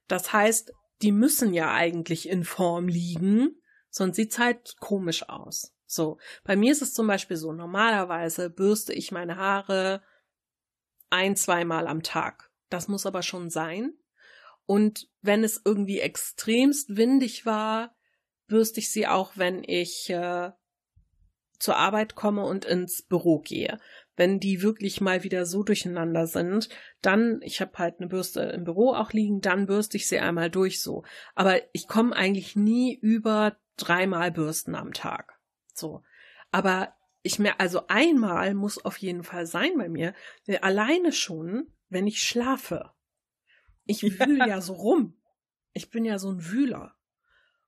Das 0.08 0.34
heißt, 0.34 0.74
die 1.02 1.12
müssen 1.12 1.54
ja 1.54 1.74
eigentlich 1.74 2.30
in 2.30 2.44
Form 2.44 2.88
liegen, 2.88 3.62
sonst 3.90 4.18
sieht's 4.18 4.38
halt 4.38 4.76
komisch 4.80 5.28
aus. 5.30 5.74
So, 5.86 6.18
bei 6.44 6.56
mir 6.56 6.72
ist 6.72 6.82
es 6.82 6.94
zum 6.94 7.08
Beispiel 7.08 7.38
so, 7.38 7.52
normalerweise 7.54 8.50
bürste 8.50 8.94
ich 8.94 9.12
meine 9.12 9.38
Haare 9.38 10.02
ein, 11.10 11.36
zweimal 11.36 11.88
am 11.88 12.04
Tag. 12.04 12.52
Das 12.70 12.88
muss 12.88 13.06
aber 13.06 13.22
schon 13.22 13.50
sein. 13.50 13.94
Und 14.66 15.10
wenn 15.22 15.44
es 15.44 15.62
irgendwie 15.64 16.00
extremst 16.00 16.96
windig 16.96 17.46
war, 17.46 17.96
bürste 18.48 18.80
ich 18.80 18.92
sie 18.92 19.08
auch, 19.08 19.34
wenn 19.36 19.64
ich 19.64 20.10
äh, 20.10 20.52
zur 21.60 21.78
Arbeit 21.78 22.16
komme 22.16 22.46
und 22.46 22.66
ins 22.66 23.04
Büro 23.04 23.40
gehe 23.40 23.80
wenn 24.16 24.40
die 24.40 24.62
wirklich 24.62 25.02
mal 25.02 25.24
wieder 25.24 25.46
so 25.46 25.64
durcheinander 25.64 26.28
sind, 26.28 26.70
dann, 27.02 27.40
ich 27.42 27.62
habe 27.62 27.78
halt 27.78 28.00
eine 28.00 28.08
Bürste 28.08 28.42
im 28.42 28.64
Büro 28.64 28.94
auch 28.94 29.12
liegen, 29.12 29.42
dann 29.42 29.66
bürste 29.66 29.98
ich 29.98 30.08
sie 30.08 30.20
einmal 30.20 30.50
durch 30.50 30.82
so. 30.82 31.04
Aber 31.36 31.62
ich 31.74 31.88
komme 31.88 32.16
eigentlich 32.16 32.56
nie 32.56 32.96
über 32.96 33.58
dreimal 33.78 34.32
Bürsten 34.32 34.76
am 34.76 34.94
Tag. 34.94 35.40
So. 35.74 36.04
Aber 36.52 36.94
ich 37.24 37.40
mir, 37.40 37.60
also 37.60 37.88
einmal 37.88 38.54
muss 38.54 38.84
auf 38.84 38.98
jeden 38.98 39.24
Fall 39.24 39.46
sein 39.46 39.78
bei 39.78 39.90
mir, 39.90 40.14
alleine 40.62 41.12
schon, 41.12 41.74
wenn 41.90 42.06
ich 42.06 42.22
schlafe. 42.22 42.92
Ich 43.86 44.04
wühle 44.04 44.40
ja. 44.40 44.48
ja 44.48 44.62
so 44.62 44.74
rum. 44.74 45.20
Ich 45.74 45.90
bin 45.90 46.06
ja 46.06 46.20
so 46.20 46.30
ein 46.30 46.52
Wühler. 46.52 46.96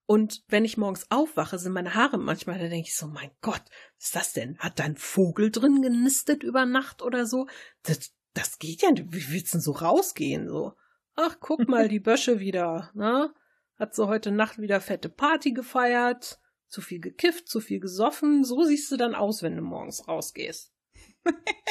Und 0.07 0.43
wenn 0.47 0.65
ich 0.65 0.77
morgens 0.77 1.09
aufwache, 1.09 1.57
sind 1.57 1.73
meine 1.73 1.95
Haare 1.95 2.17
manchmal, 2.17 2.59
da 2.59 2.67
denke 2.67 2.87
ich 2.87 2.95
so, 2.95 3.07
mein 3.07 3.31
Gott, 3.41 3.63
was 3.97 4.05
ist 4.05 4.15
das 4.15 4.33
denn? 4.33 4.57
Hat 4.59 4.79
da 4.79 4.83
ein 4.83 4.97
Vogel 4.97 5.49
drin 5.49 5.81
genistet 5.81 6.43
über 6.43 6.65
Nacht 6.65 7.01
oder 7.01 7.25
so? 7.25 7.47
Das, 7.81 8.11
das 8.33 8.59
geht 8.59 8.83
ja 8.83 8.91
nicht. 8.91 9.11
Wie 9.11 9.33
willst 9.33 9.53
du 9.53 9.57
denn 9.57 9.61
so 9.61 9.71
rausgehen? 9.71 10.47
So, 10.47 10.73
ach, 11.15 11.37
guck 11.39 11.59
mal, 11.67 11.87
die 11.87 11.99
Bösche 11.99 12.39
wieder, 12.39 12.91
ne? 12.93 13.33
Hat 13.77 13.95
so 13.95 14.07
heute 14.07 14.31
Nacht 14.31 14.59
wieder 14.59 14.79
fette 14.79 15.09
Party 15.09 15.51
gefeiert, 15.51 16.39
zu 16.67 16.81
viel 16.81 16.99
gekifft, 16.99 17.49
zu 17.49 17.59
viel 17.59 17.79
gesoffen. 17.79 18.43
So 18.43 18.63
siehst 18.63 18.91
du 18.91 18.97
dann 18.97 19.15
aus, 19.15 19.41
wenn 19.41 19.55
du 19.55 19.63
morgens 19.63 20.07
rausgehst. 20.07 20.73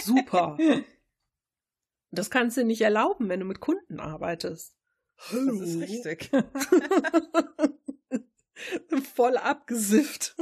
Super. 0.03 0.59
Das 2.11 2.31
kannst 2.31 2.57
du 2.57 2.65
nicht 2.65 2.81
erlauben, 2.81 3.29
wenn 3.29 3.41
du 3.41 3.47
mit 3.47 3.59
Kunden 3.59 3.99
arbeitest. 3.99 4.77
Das 5.33 5.33
ist 5.33 5.81
richtig. 5.81 6.31
Voll 9.15 9.37
abgesifft. 9.37 10.37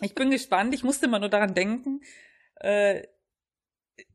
ich 0.00 0.14
bin 0.14 0.30
gespannt. 0.30 0.74
Ich 0.74 0.84
musste 0.84 1.06
immer 1.06 1.18
nur 1.18 1.28
daran 1.28 1.54
denken. 1.54 2.00
Äh, 2.56 3.06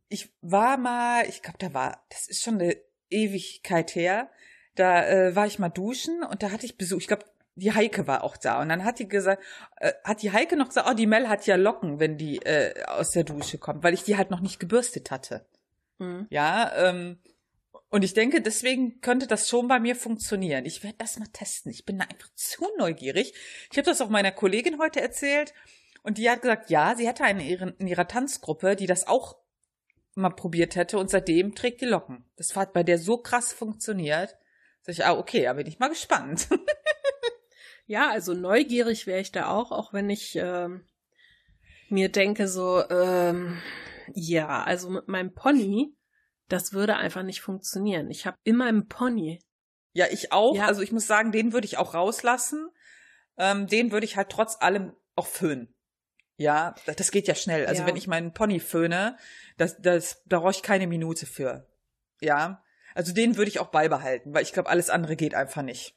ich 0.09 0.33
war 0.41 0.77
mal, 0.77 1.27
ich 1.27 1.41
glaube, 1.41 1.57
da 1.59 1.73
war, 1.73 2.05
das 2.09 2.27
ist 2.27 2.43
schon 2.43 2.55
eine 2.55 2.75
Ewigkeit 3.09 3.95
her. 3.95 4.29
Da 4.75 5.07
äh, 5.07 5.35
war 5.35 5.47
ich 5.47 5.59
mal 5.59 5.69
duschen 5.69 6.23
und 6.23 6.43
da 6.43 6.51
hatte 6.51 6.65
ich 6.65 6.77
Besuch. 6.77 6.99
Ich 6.99 7.07
glaube, 7.07 7.25
die 7.55 7.73
Heike 7.73 8.07
war 8.07 8.23
auch 8.23 8.37
da 8.37 8.61
und 8.61 8.69
dann 8.69 8.83
hat 8.83 8.99
die 8.99 9.07
gesagt, 9.07 9.43
äh, 9.77 9.93
hat 10.03 10.21
die 10.21 10.31
Heike 10.31 10.55
noch 10.55 10.69
gesagt, 10.69 10.87
oh, 10.89 10.93
die 10.93 11.07
Mel 11.07 11.27
hat 11.27 11.45
ja 11.47 11.55
Locken, 11.55 11.99
wenn 11.99 12.17
die 12.17 12.37
äh, 12.37 12.83
aus 12.85 13.11
der 13.11 13.23
Dusche 13.23 13.57
kommt, 13.57 13.83
weil 13.83 13.93
ich 13.93 14.03
die 14.03 14.17
halt 14.17 14.31
noch 14.31 14.39
nicht 14.39 14.59
gebürstet 14.59 15.11
hatte. 15.11 15.45
Mhm. 15.97 16.27
Ja, 16.29 16.71
ähm, 16.75 17.19
und 17.91 18.03
ich 18.03 18.13
denke, 18.13 18.41
deswegen 18.41 19.01
könnte 19.01 19.27
das 19.27 19.49
schon 19.49 19.67
bei 19.67 19.77
mir 19.77 19.97
funktionieren. 19.97 20.65
Ich 20.65 20.81
werde 20.81 20.97
das 20.97 21.19
mal 21.19 21.27
testen. 21.27 21.71
Ich 21.71 21.85
bin 21.85 21.99
da 21.99 22.05
einfach 22.05 22.29
zu 22.35 22.65
neugierig. 22.77 23.33
Ich 23.69 23.77
habe 23.77 23.85
das 23.85 23.99
auch 23.99 24.09
meiner 24.09 24.31
Kollegin 24.31 24.79
heute 24.79 25.01
erzählt 25.01 25.53
und 26.01 26.17
die 26.17 26.29
hat 26.29 26.41
gesagt, 26.41 26.69
ja, 26.69 26.95
sie 26.95 27.05
hätte 27.05 27.25
eine 27.25 27.45
in 27.77 27.87
ihrer 27.87 28.07
Tanzgruppe, 28.07 28.77
die 28.77 28.87
das 28.87 29.07
auch 29.07 29.35
mal 30.15 30.29
probiert 30.29 30.77
hätte 30.77 30.97
und 30.97 31.09
seitdem 31.09 31.53
trägt 31.53 31.81
die 31.81 31.85
Locken. 31.85 32.23
Das 32.37 32.55
hat 32.55 32.71
bei 32.71 32.83
der 32.83 32.97
so 32.97 33.17
krass 33.17 33.51
funktioniert. 33.51 34.37
Sag 34.83 34.93
ich, 34.93 35.05
ah, 35.05 35.17
okay, 35.17 35.43
da 35.43 35.53
bin 35.53 35.67
ich 35.67 35.79
mal 35.79 35.89
gespannt. 35.89 36.47
ja, 37.87 38.09
also 38.09 38.33
neugierig 38.33 39.05
wäre 39.05 39.19
ich 39.19 39.33
da 39.33 39.49
auch, 39.49 39.73
auch 39.73 39.91
wenn 39.91 40.09
ich 40.09 40.37
ähm, 40.37 40.85
mir 41.89 42.07
denke, 42.07 42.47
so, 42.47 42.89
ähm, 42.89 43.61
ja, 44.13 44.63
also 44.63 44.89
mit 44.89 45.09
meinem 45.09 45.33
Pony 45.33 45.93
das 46.51 46.73
würde 46.73 46.95
einfach 46.95 47.23
nicht 47.23 47.41
funktionieren. 47.41 48.09
Ich 48.09 48.25
habe 48.25 48.37
immer 48.43 48.69
im 48.69 48.87
Pony. 48.87 49.41
Ja, 49.93 50.05
ich 50.09 50.31
auch. 50.31 50.55
Ja. 50.55 50.65
Also 50.65 50.81
ich 50.81 50.91
muss 50.91 51.07
sagen, 51.07 51.31
den 51.31 51.53
würde 51.53 51.65
ich 51.65 51.77
auch 51.77 51.93
rauslassen. 51.93 52.69
Ähm, 53.37 53.67
den 53.67 53.91
würde 53.91 54.05
ich 54.05 54.17
halt 54.17 54.29
trotz 54.29 54.57
allem 54.61 54.93
auch 55.15 55.27
föhnen. 55.27 55.73
Ja, 56.37 56.75
das 56.85 57.11
geht 57.11 57.27
ja 57.27 57.35
schnell. 57.35 57.67
Also 57.67 57.83
ja. 57.83 57.87
wenn 57.87 57.95
ich 57.95 58.07
meinen 58.07 58.33
Pony 58.33 58.59
föhne, 58.59 59.17
das, 59.57 59.79
das, 59.79 60.23
da 60.25 60.39
brauche 60.39 60.51
ich 60.51 60.63
keine 60.63 60.87
Minute 60.87 61.25
für. 61.25 61.67
Ja, 62.19 62.63
also 62.95 63.13
den 63.13 63.37
würde 63.37 63.49
ich 63.49 63.59
auch 63.59 63.67
beibehalten, 63.67 64.33
weil 64.33 64.43
ich 64.43 64.53
glaube, 64.53 64.69
alles 64.69 64.89
andere 64.89 65.15
geht 65.15 65.35
einfach 65.35 65.61
nicht. 65.61 65.95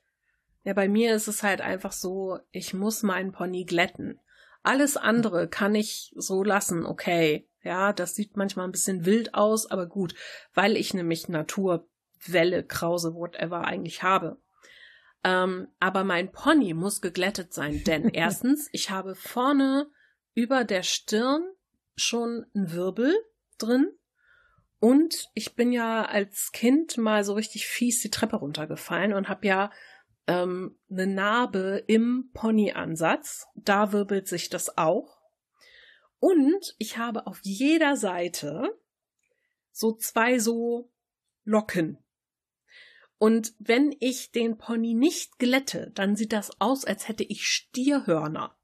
Ja, 0.65 0.73
bei 0.73 0.89
mir 0.89 1.15
ist 1.15 1.29
es 1.29 1.43
halt 1.43 1.61
einfach 1.61 1.93
so, 1.93 2.39
ich 2.51 2.75
muss 2.75 3.03
meinen 3.03 3.33
Pony 3.33 3.65
glätten. 3.65 4.21
Alles 4.63 4.97
andere 4.97 5.49
kann 5.49 5.75
ich 5.75 6.13
so 6.17 6.43
lassen, 6.43 6.87
okay. 6.87 7.49
Ja, 7.65 7.93
das 7.93 8.15
sieht 8.15 8.37
manchmal 8.37 8.69
ein 8.69 8.73
bisschen 8.73 9.07
wild 9.07 9.35
aus, 9.35 9.71
aber 9.71 9.87
gut, 9.87 10.15
weil 10.53 10.77
ich 10.77 10.93
nämlich 10.93 11.29
Naturwelle, 11.29 12.62
Krause, 12.65 13.15
whatever 13.15 13.65
eigentlich 13.65 14.03
habe. 14.03 14.39
Ähm, 15.25 15.69
aber 15.81 16.05
mein 16.05 16.31
Pony 16.31 16.75
muss 16.75 17.01
geglättet 17.01 17.55
sein, 17.55 17.83
denn 17.85 18.09
erstens, 18.12 18.69
ich 18.73 18.91
habe 18.91 19.15
vorne 19.15 19.91
über 20.35 20.65
der 20.65 20.83
Stirn 20.83 21.43
schon 21.97 22.45
einen 22.55 22.73
Wirbel 22.73 23.15
drin. 23.59 23.91
Und 24.79 25.31
ich 25.33 25.55
bin 25.55 25.73
ja 25.73 26.05
als 26.05 26.53
Kind 26.53 26.99
mal 26.99 27.25
so 27.25 27.33
richtig 27.33 27.67
fies 27.67 28.01
die 28.01 28.11
Treppe 28.11 28.37
runtergefallen 28.37 29.15
und 29.15 29.31
habe 29.31 29.47
ja 29.47 29.71
ähm, 30.27 30.79
eine 30.91 31.07
Narbe 31.07 31.83
im 31.87 32.31
Ponyansatz. 32.35 33.47
Da 33.55 33.93
wirbelt 33.93 34.29
sich 34.29 34.51
das 34.51 34.77
auch. 34.77 35.14
Und 36.25 36.75
ich 36.79 36.97
habe 36.97 37.27
auf 37.27 37.41
jeder 37.43 37.99
Seite 37.99 38.81
so 39.72 39.93
zwei 39.93 40.39
so 40.39 40.91
Locken. 41.45 41.99
Und 43.18 43.53
wenn 43.59 43.95
ich 44.01 44.33
den 44.33 44.57
Pony 44.57 44.95
nicht 44.95 45.39
glätte, 45.39 45.93
dann 45.95 46.16
sieht 46.16 46.33
das 46.33 46.62
aus, 46.62 46.87
als 46.87 47.09
hätte 47.09 47.25
ich 47.25 47.47
Stierhörner. 47.47 48.57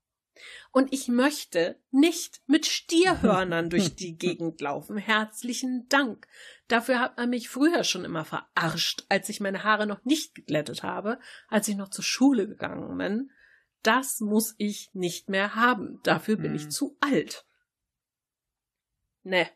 Und 0.72 0.90
ich 0.94 1.08
möchte 1.08 1.78
nicht 1.90 2.40
mit 2.46 2.64
Stierhörnern 2.64 3.68
durch 3.68 3.94
die 3.94 4.16
Gegend 4.16 4.62
laufen. 4.62 4.96
Herzlichen 4.96 5.86
Dank. 5.90 6.28
Dafür 6.66 6.98
hat 6.98 7.18
man 7.18 7.28
mich 7.28 7.50
früher 7.50 7.84
schon 7.84 8.06
immer 8.06 8.24
verarscht, 8.24 9.04
als 9.10 9.28
ich 9.28 9.38
meine 9.38 9.64
Haare 9.64 9.86
noch 9.86 10.02
nicht 10.06 10.34
geglättet 10.34 10.82
habe, 10.82 11.20
als 11.48 11.68
ich 11.68 11.76
noch 11.76 11.90
zur 11.90 12.04
Schule 12.04 12.48
gegangen 12.48 12.96
bin. 12.96 13.30
Das 13.82 14.20
muss 14.20 14.54
ich 14.56 14.88
nicht 14.94 15.28
mehr 15.28 15.56
haben. 15.56 16.00
Dafür 16.04 16.36
bin 16.36 16.52
hm. 16.52 16.56
ich 16.56 16.70
zu 16.70 16.96
alt. 17.00 17.44
Ne. 19.22 19.48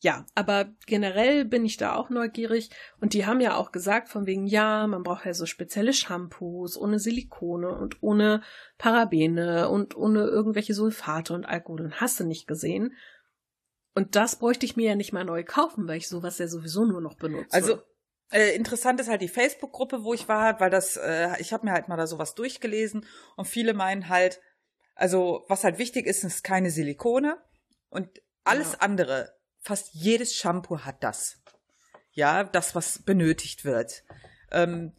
Ja, 0.00 0.24
aber 0.36 0.66
generell 0.86 1.44
bin 1.44 1.64
ich 1.64 1.76
da 1.76 1.96
auch 1.96 2.08
neugierig 2.08 2.70
und 3.00 3.14
die 3.14 3.26
haben 3.26 3.40
ja 3.40 3.56
auch 3.56 3.72
gesagt 3.72 4.08
von 4.08 4.26
wegen, 4.26 4.46
ja, 4.46 4.86
man 4.86 5.02
braucht 5.02 5.26
ja 5.26 5.34
so 5.34 5.44
spezielle 5.44 5.92
Shampoos 5.92 6.76
ohne 6.76 7.00
Silikone 7.00 7.76
und 7.76 8.00
ohne 8.00 8.42
Parabene 8.78 9.68
und 9.68 9.96
ohne 9.96 10.20
irgendwelche 10.20 10.74
Sulfate 10.74 11.34
und 11.34 11.46
Alkohol 11.46 11.80
und 11.80 12.00
hast 12.00 12.20
du 12.20 12.24
nicht 12.24 12.46
gesehen. 12.46 12.94
Und 13.94 14.14
das 14.14 14.36
bräuchte 14.36 14.66
ich 14.66 14.76
mir 14.76 14.90
ja 14.90 14.94
nicht 14.94 15.12
mal 15.12 15.24
neu 15.24 15.42
kaufen, 15.42 15.88
weil 15.88 15.98
ich 15.98 16.08
sowas 16.08 16.38
ja 16.38 16.46
sowieso 16.46 16.84
nur 16.84 17.00
noch 17.00 17.16
benutze. 17.16 17.52
Also 17.52 17.82
äh, 18.30 18.54
interessant 18.54 19.00
ist 19.00 19.08
halt 19.08 19.22
die 19.22 19.28
Facebook-Gruppe, 19.28 20.04
wo 20.04 20.14
ich 20.14 20.28
war, 20.28 20.60
weil 20.60 20.70
das, 20.70 20.96
äh, 20.96 21.30
ich 21.40 21.52
habe 21.52 21.66
mir 21.66 21.72
halt 21.72 21.88
mal 21.88 21.96
da 21.96 22.06
sowas 22.06 22.36
durchgelesen 22.36 23.04
und 23.36 23.46
viele 23.46 23.74
meinen 23.74 24.08
halt, 24.08 24.40
also 24.94 25.44
was 25.48 25.64
halt 25.64 25.78
wichtig 25.78 26.06
ist, 26.06 26.22
ist 26.22 26.44
keine 26.44 26.70
Silikone 26.70 27.38
und 27.90 28.08
alles 28.44 28.72
ja. 28.72 28.78
andere 28.80 29.32
fast 29.60 29.92
jedes 29.92 30.34
Shampoo 30.34 30.80
hat 30.80 31.02
das. 31.02 31.40
Ja, 32.12 32.44
das, 32.44 32.74
was 32.74 33.00
benötigt 33.02 33.64
wird. 33.64 34.02
Ähm, 34.50 34.92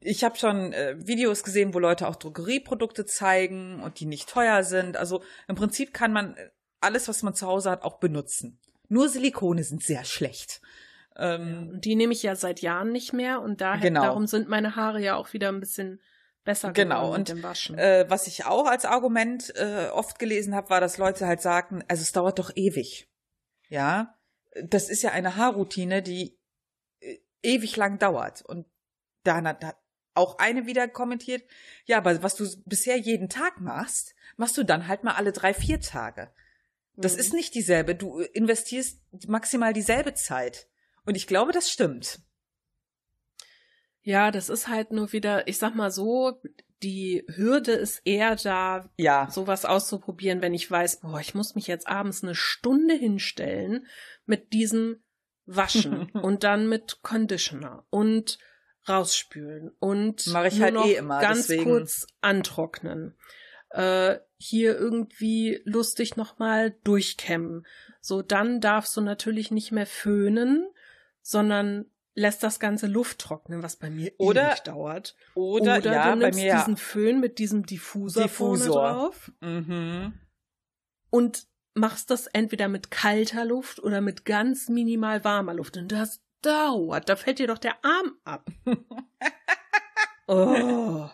ich 0.00 0.24
habe 0.24 0.36
schon 0.36 0.72
äh, 0.72 0.96
Videos 0.98 1.42
gesehen, 1.42 1.74
wo 1.74 1.78
Leute 1.78 2.06
auch 2.06 2.16
Drogerieprodukte 2.16 3.06
zeigen 3.06 3.82
und 3.82 4.00
die 4.00 4.06
nicht 4.06 4.28
teuer 4.28 4.62
sind. 4.62 4.96
Also 4.96 5.22
im 5.48 5.56
Prinzip 5.56 5.92
kann 5.92 6.12
man 6.12 6.36
alles, 6.80 7.08
was 7.08 7.22
man 7.22 7.34
zu 7.34 7.46
Hause 7.46 7.70
hat, 7.70 7.82
auch 7.82 7.98
benutzen. 7.98 8.58
Nur 8.88 9.08
Silikone 9.08 9.62
sind 9.62 9.82
sehr 9.82 10.04
schlecht. 10.04 10.60
Ähm, 11.16 11.80
die 11.80 11.96
nehme 11.96 12.12
ich 12.12 12.22
ja 12.22 12.34
seit 12.34 12.60
Jahren 12.60 12.92
nicht 12.92 13.12
mehr 13.12 13.42
und 13.42 13.60
daher, 13.60 13.90
genau. 13.90 14.02
darum 14.02 14.26
sind 14.26 14.48
meine 14.48 14.76
Haare 14.76 15.00
ja 15.00 15.16
auch 15.16 15.32
wieder 15.32 15.48
ein 15.48 15.60
bisschen 15.60 16.00
besser 16.44 16.72
genau. 16.72 17.12
und, 17.14 17.28
dem 17.28 17.42
Waschen. 17.42 17.78
Äh, 17.78 18.06
was 18.08 18.26
ich 18.26 18.46
auch 18.46 18.66
als 18.66 18.84
Argument 18.84 19.52
äh, 19.56 19.88
oft 19.92 20.18
gelesen 20.18 20.54
habe, 20.54 20.70
war, 20.70 20.80
dass 20.80 20.98
Leute 20.98 21.26
halt 21.26 21.40
sagten, 21.40 21.84
also 21.88 22.02
es 22.02 22.12
dauert 22.12 22.38
doch 22.38 22.50
ewig. 22.54 23.08
Ja, 23.68 24.18
das 24.64 24.88
ist 24.88 25.02
ja 25.02 25.10
eine 25.10 25.36
Haarroutine, 25.36 26.02
die 26.02 26.38
äh, 27.00 27.18
ewig 27.42 27.76
lang 27.76 27.98
dauert. 27.98 28.42
Und 28.42 28.66
da 29.22 29.42
hat 29.42 29.76
auch 30.14 30.38
eine 30.38 30.66
wieder 30.66 30.88
kommentiert, 30.88 31.42
ja, 31.86 31.98
aber 31.98 32.22
was 32.22 32.34
du 32.34 32.46
bisher 32.66 32.96
jeden 32.96 33.28
Tag 33.28 33.60
machst, 33.60 34.14
machst 34.36 34.56
du 34.56 34.64
dann 34.64 34.88
halt 34.88 35.04
mal 35.04 35.14
alle 35.14 35.32
drei, 35.32 35.54
vier 35.54 35.80
Tage. 35.80 36.32
Das 36.96 37.14
mhm. 37.14 37.20
ist 37.20 37.32
nicht 37.32 37.54
dieselbe. 37.54 37.94
Du 37.94 38.18
investierst 38.20 39.00
maximal 39.26 39.72
dieselbe 39.72 40.14
Zeit. 40.14 40.68
Und 41.04 41.16
ich 41.16 41.26
glaube, 41.26 41.52
das 41.52 41.70
stimmt. 41.70 42.20
Ja, 44.02 44.30
das 44.30 44.48
ist 44.48 44.68
halt 44.68 44.92
nur 44.92 45.12
wieder, 45.12 45.46
ich 45.46 45.58
sag 45.58 45.74
mal 45.74 45.90
so, 45.90 46.40
die 46.82 47.24
Hürde 47.28 47.72
ist 47.72 48.00
eher 48.04 48.36
da, 48.36 48.88
ja. 48.96 49.28
sowas 49.30 49.64
auszuprobieren, 49.64 50.40
wenn 50.40 50.54
ich 50.54 50.70
weiß, 50.70 51.00
boah, 51.00 51.20
ich 51.20 51.34
muss 51.34 51.54
mich 51.54 51.66
jetzt 51.66 51.86
abends 51.86 52.22
eine 52.22 52.34
Stunde 52.34 52.94
hinstellen 52.94 53.86
mit 54.24 54.52
diesem 54.52 55.02
Waschen 55.44 56.10
und 56.22 56.44
dann 56.44 56.68
mit 56.68 57.00
Conditioner 57.02 57.84
und 57.90 58.38
rausspülen 58.88 59.70
und 59.78 60.26
Mach 60.28 60.44
ich 60.46 60.54
nur 60.54 60.64
halt 60.64 60.74
noch 60.74 60.86
eh 60.86 60.94
immer, 60.94 61.20
ganz 61.20 61.48
deswegen. 61.48 61.64
kurz 61.64 62.06
antrocknen. 62.22 63.16
Äh, 63.70 64.18
hier 64.36 64.76
irgendwie 64.76 65.60
lustig 65.64 66.16
nochmal 66.16 66.76
durchkämmen. 66.82 67.66
So, 68.00 68.22
dann 68.22 68.60
darfst 68.60 68.96
du 68.96 69.02
natürlich 69.02 69.50
nicht 69.50 69.70
mehr 69.70 69.86
föhnen, 69.86 70.66
sondern 71.20 71.84
lässt 72.20 72.42
das 72.42 72.60
ganze 72.60 72.86
Luft 72.86 73.18
trocknen, 73.18 73.62
was 73.62 73.76
bei 73.76 73.90
mir 73.90 74.12
oder, 74.18 74.52
ewig 74.52 74.60
dauert. 74.60 75.16
Oder, 75.34 75.78
oder 75.78 75.92
ja, 75.92 76.12
du 76.12 76.18
nimmst 76.18 76.38
bei 76.38 76.44
mir 76.44 76.56
diesen 76.56 76.76
Föhn 76.76 77.18
mit 77.18 77.38
diesem 77.38 77.64
Diffusor, 77.66 78.24
Diffusor. 78.24 78.66
vorne 78.66 78.94
drauf 78.94 79.32
mhm. 79.40 80.20
und 81.08 81.46
machst 81.74 82.10
das 82.10 82.26
entweder 82.26 82.68
mit 82.68 82.90
kalter 82.90 83.44
Luft 83.44 83.80
oder 83.80 84.00
mit 84.00 84.24
ganz 84.24 84.68
minimal 84.68 85.24
warmer 85.24 85.54
Luft. 85.54 85.76
Und 85.76 85.90
das 85.90 86.20
dauert, 86.42 87.08
da 87.08 87.16
fällt 87.16 87.38
dir 87.38 87.46
doch 87.46 87.58
der 87.58 87.76
Arm 87.84 88.16
ab. 88.24 88.50
oh. 90.26 91.08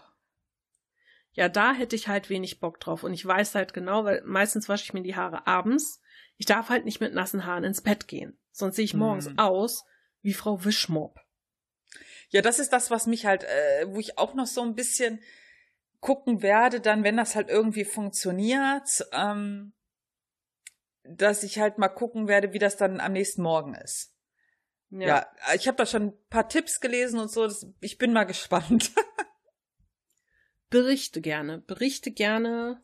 Ja, 1.32 1.48
da 1.48 1.72
hätte 1.72 1.94
ich 1.94 2.08
halt 2.08 2.30
wenig 2.30 2.60
Bock 2.60 2.80
drauf. 2.80 3.04
Und 3.04 3.12
ich 3.12 3.24
weiß 3.24 3.54
halt 3.54 3.74
genau, 3.74 4.04
weil 4.04 4.22
meistens 4.24 4.68
wasche 4.68 4.84
ich 4.84 4.94
mir 4.94 5.02
die 5.02 5.16
Haare 5.16 5.46
abends. 5.46 6.00
Ich 6.36 6.46
darf 6.46 6.70
halt 6.70 6.84
nicht 6.84 7.00
mit 7.00 7.14
nassen 7.14 7.44
Haaren 7.44 7.64
ins 7.64 7.82
Bett 7.82 8.08
gehen. 8.08 8.38
Sonst 8.50 8.76
sehe 8.76 8.84
ich 8.86 8.94
morgens 8.94 9.26
hm. 9.26 9.38
aus 9.38 9.84
wie 10.26 10.34
Frau 10.34 10.64
Wischmopp. 10.64 11.20
Ja, 12.30 12.42
das 12.42 12.58
ist 12.58 12.72
das, 12.72 12.90
was 12.90 13.06
mich 13.06 13.26
halt, 13.26 13.44
äh, 13.44 13.86
wo 13.86 14.00
ich 14.00 14.18
auch 14.18 14.34
noch 14.34 14.48
so 14.48 14.60
ein 14.60 14.74
bisschen 14.74 15.22
gucken 16.00 16.42
werde, 16.42 16.80
dann, 16.80 17.04
wenn 17.04 17.16
das 17.16 17.36
halt 17.36 17.48
irgendwie 17.48 17.84
funktioniert, 17.84 19.06
ähm, 19.12 19.72
dass 21.04 21.44
ich 21.44 21.60
halt 21.60 21.78
mal 21.78 21.88
gucken 21.88 22.26
werde, 22.26 22.52
wie 22.52 22.58
das 22.58 22.76
dann 22.76 22.98
am 22.98 23.12
nächsten 23.12 23.42
Morgen 23.42 23.76
ist. 23.76 24.16
Ja, 24.90 25.06
ja 25.06 25.54
ich 25.54 25.68
habe 25.68 25.76
da 25.76 25.86
schon 25.86 26.08
ein 26.08 26.26
paar 26.28 26.48
Tipps 26.48 26.80
gelesen 26.80 27.20
und 27.20 27.30
so. 27.30 27.44
Das, 27.44 27.64
ich 27.80 27.96
bin 27.96 28.12
mal 28.12 28.24
gespannt. 28.24 28.90
Berichte 30.70 31.20
gerne, 31.20 31.58
berichte 31.58 32.10
gerne. 32.10 32.82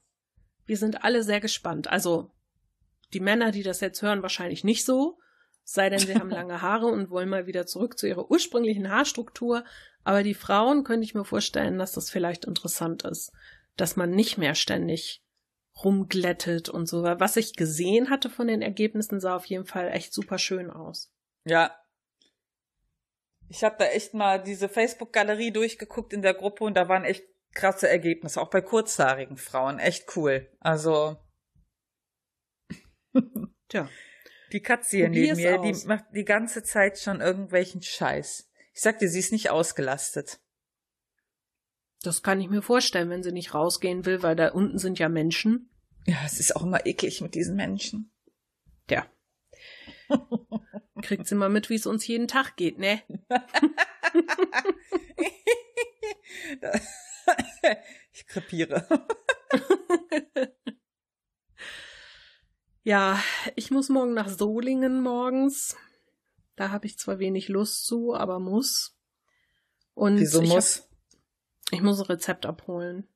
Wir 0.64 0.76
sind 0.76 1.02
alle 1.02 1.24
sehr 1.24 1.40
gespannt. 1.40 1.88
Also 1.88 2.30
die 3.12 3.20
Männer, 3.20 3.50
die 3.50 3.64
das 3.64 3.80
jetzt 3.80 4.00
hören, 4.00 4.22
wahrscheinlich 4.22 4.62
nicht 4.62 4.84
so 4.84 5.18
sei 5.64 5.90
denn 5.90 5.98
sie 5.98 6.14
haben 6.14 6.30
lange 6.30 6.62
Haare 6.62 6.86
und 6.86 7.10
wollen 7.10 7.28
mal 7.28 7.46
wieder 7.46 7.66
zurück 7.66 7.98
zu 7.98 8.06
ihrer 8.06 8.30
ursprünglichen 8.30 8.90
Haarstruktur. 8.90 9.64
Aber 10.04 10.22
die 10.22 10.34
Frauen 10.34 10.84
könnte 10.84 11.04
ich 11.04 11.14
mir 11.14 11.24
vorstellen, 11.24 11.78
dass 11.78 11.92
das 11.92 12.10
vielleicht 12.10 12.44
interessant 12.44 13.04
ist, 13.04 13.32
dass 13.76 13.96
man 13.96 14.10
nicht 14.10 14.38
mehr 14.38 14.54
ständig 14.54 15.22
rumglättet 15.82 16.68
und 16.68 16.86
so. 16.86 17.02
Was 17.02 17.36
ich 17.36 17.54
gesehen 17.54 18.10
hatte 18.10 18.28
von 18.28 18.46
den 18.46 18.62
Ergebnissen, 18.62 19.20
sah 19.20 19.36
auf 19.36 19.46
jeden 19.46 19.64
Fall 19.64 19.88
echt 19.88 20.12
super 20.12 20.38
schön 20.38 20.70
aus. 20.70 21.12
Ja. 21.44 21.76
Ich 23.48 23.64
habe 23.64 23.76
da 23.78 23.86
echt 23.86 24.14
mal 24.14 24.42
diese 24.42 24.68
Facebook-Galerie 24.68 25.52
durchgeguckt 25.52 26.12
in 26.12 26.22
der 26.22 26.34
Gruppe 26.34 26.64
und 26.64 26.74
da 26.74 26.88
waren 26.88 27.04
echt 27.04 27.24
krasse 27.54 27.88
Ergebnisse, 27.88 28.40
auch 28.40 28.50
bei 28.50 28.60
kurzhaarigen 28.60 29.36
Frauen. 29.36 29.78
Echt 29.78 30.16
cool. 30.16 30.50
Also. 30.60 31.16
Tja. 33.68 33.88
Die 34.52 34.60
Katze 34.60 34.98
hier 34.98 35.08
neben 35.08 35.36
mir, 35.36 35.60
aus. 35.60 35.82
die 35.82 35.88
macht 35.88 36.04
die 36.14 36.24
ganze 36.24 36.62
Zeit 36.62 36.98
schon 36.98 37.20
irgendwelchen 37.20 37.82
Scheiß. 37.82 38.48
Ich 38.74 38.80
sag 38.80 38.98
dir, 38.98 39.08
sie 39.08 39.18
ist 39.18 39.32
nicht 39.32 39.50
ausgelastet. 39.50 40.40
Das 42.02 42.22
kann 42.22 42.40
ich 42.40 42.48
mir 42.48 42.62
vorstellen, 42.62 43.10
wenn 43.10 43.22
sie 43.22 43.32
nicht 43.32 43.54
rausgehen 43.54 44.04
will, 44.04 44.22
weil 44.22 44.36
da 44.36 44.48
unten 44.48 44.78
sind 44.78 44.98
ja 44.98 45.08
Menschen. 45.08 45.70
Ja, 46.06 46.18
es 46.26 46.40
ist 46.40 46.56
auch 46.56 46.62
immer 46.62 46.84
eklig 46.84 47.20
mit 47.20 47.34
diesen 47.34 47.56
Menschen. 47.56 48.10
Ja. 48.90 49.06
Kriegt 51.02 51.26
sie 51.26 51.34
mal 51.34 51.48
mit, 51.48 51.70
wie 51.70 51.76
es 51.76 51.86
uns 51.86 52.06
jeden 52.06 52.28
Tag 52.28 52.56
geht, 52.56 52.78
ne? 52.78 53.02
ich 58.12 58.26
krepiere. 58.26 58.86
Ja, 62.84 63.22
ich 63.54 63.70
muss 63.70 63.88
morgen 63.88 64.12
nach 64.12 64.28
Solingen 64.28 65.02
morgens. 65.02 65.76
Da 66.56 66.70
habe 66.70 66.86
ich 66.86 66.98
zwar 66.98 67.18
wenig 67.20 67.48
Lust 67.48 67.86
zu, 67.86 68.14
aber 68.14 68.40
muss. 68.40 68.96
Und 69.94 70.18
Wieso 70.18 70.42
muss? 70.42 70.88
Ich 71.70 71.80
muss 71.80 72.00
ein 72.00 72.06
Rezept 72.06 72.44
abholen. 72.44 73.06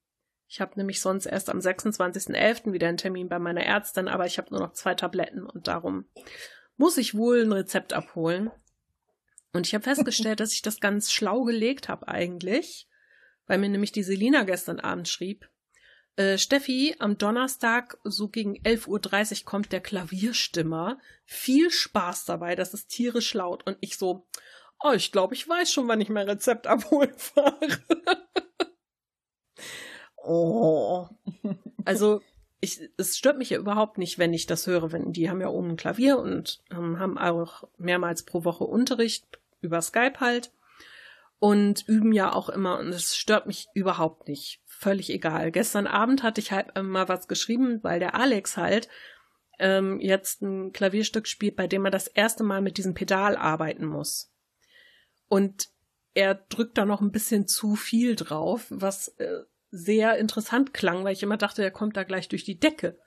Ich 0.48 0.60
habe 0.60 0.74
nämlich 0.76 1.00
sonst 1.00 1.26
erst 1.26 1.50
am 1.50 1.58
26.11. 1.58 2.72
wieder 2.72 2.88
einen 2.88 2.96
Termin 2.96 3.28
bei 3.28 3.40
meiner 3.40 3.64
Ärztin, 3.64 4.06
aber 4.06 4.26
ich 4.26 4.38
habe 4.38 4.50
nur 4.50 4.60
noch 4.60 4.72
zwei 4.72 4.94
Tabletten 4.94 5.44
und 5.44 5.66
darum 5.66 6.06
muss 6.76 6.96
ich 6.98 7.16
wohl 7.16 7.42
ein 7.42 7.52
Rezept 7.52 7.92
abholen. 7.92 8.50
Und 9.52 9.66
ich 9.66 9.74
habe 9.74 9.82
festgestellt, 9.94 10.38
dass 10.38 10.52
ich 10.52 10.62
das 10.62 10.78
ganz 10.78 11.10
schlau 11.10 11.42
gelegt 11.42 11.88
habe 11.88 12.06
eigentlich, 12.06 12.88
weil 13.46 13.58
mir 13.58 13.68
nämlich 13.68 13.92
die 13.92 14.04
Selina 14.04 14.44
gestern 14.44 14.78
Abend 14.78 15.08
schrieb. 15.08 15.48
Äh, 16.16 16.38
Steffi, 16.38 16.96
am 16.98 17.18
Donnerstag 17.18 17.98
so 18.02 18.28
gegen 18.28 18.56
11.30 18.62 19.40
Uhr 19.40 19.44
kommt 19.44 19.72
der 19.72 19.80
Klavierstimmer. 19.80 20.98
Viel 21.26 21.70
Spaß 21.70 22.24
dabei, 22.24 22.54
das 22.54 22.72
ist 22.72 22.88
tierisch 22.88 23.34
laut. 23.34 23.66
Und 23.66 23.76
ich 23.80 23.98
so, 23.98 24.26
oh, 24.82 24.92
ich 24.92 25.12
glaube, 25.12 25.34
ich 25.34 25.46
weiß 25.46 25.70
schon, 25.70 25.88
wann 25.88 26.00
ich 26.00 26.08
mein 26.08 26.28
Rezept 26.28 26.66
abholen 26.66 27.16
fahre. 27.18 27.68
oh. 30.16 31.06
Also, 31.84 32.22
ich, 32.60 32.80
es 32.96 33.18
stört 33.18 33.36
mich 33.36 33.50
ja 33.50 33.58
überhaupt 33.58 33.98
nicht, 33.98 34.18
wenn 34.18 34.32
ich 34.32 34.46
das 34.46 34.66
höre, 34.66 34.92
wenn 34.92 35.12
die 35.12 35.28
haben 35.28 35.42
ja 35.42 35.48
oben 35.48 35.72
ein 35.72 35.76
Klavier 35.76 36.18
und 36.18 36.62
ähm, 36.70 36.98
haben 36.98 37.18
auch 37.18 37.64
mehrmals 37.76 38.22
pro 38.22 38.44
Woche 38.44 38.64
Unterricht 38.64 39.38
über 39.60 39.82
Skype 39.82 40.20
halt 40.20 40.50
und 41.38 41.86
üben 41.86 42.12
ja 42.12 42.32
auch 42.32 42.48
immer 42.48 42.78
und 42.78 42.88
es 42.88 43.14
stört 43.14 43.46
mich 43.46 43.68
überhaupt 43.74 44.28
nicht. 44.28 44.62
Völlig 44.78 45.10
egal. 45.10 45.52
Gestern 45.52 45.86
Abend 45.86 46.22
hatte 46.22 46.40
ich 46.40 46.52
halt 46.52 46.74
mal 46.82 47.08
was 47.08 47.28
geschrieben, 47.28 47.82
weil 47.82 47.98
der 47.98 48.14
Alex 48.14 48.56
halt 48.56 48.88
ähm, 49.58 50.00
jetzt 50.00 50.42
ein 50.42 50.72
Klavierstück 50.72 51.26
spielt, 51.26 51.56
bei 51.56 51.66
dem 51.66 51.84
er 51.84 51.90
das 51.90 52.08
erste 52.08 52.44
Mal 52.44 52.60
mit 52.60 52.76
diesem 52.76 52.94
Pedal 52.94 53.36
arbeiten 53.36 53.86
muss. 53.86 54.32
Und 55.28 55.68
er 56.14 56.34
drückt 56.34 56.78
da 56.78 56.84
noch 56.84 57.00
ein 57.00 57.12
bisschen 57.12 57.46
zu 57.46 57.74
viel 57.74 58.16
drauf, 58.16 58.66
was 58.68 59.08
äh, 59.18 59.44
sehr 59.70 60.18
interessant 60.18 60.74
klang, 60.74 61.04
weil 61.04 61.12
ich 61.12 61.22
immer 61.22 61.36
dachte, 61.36 61.62
er 61.62 61.70
kommt 61.70 61.96
da 61.96 62.04
gleich 62.04 62.28
durch 62.28 62.44
die 62.44 62.58
Decke. 62.58 62.98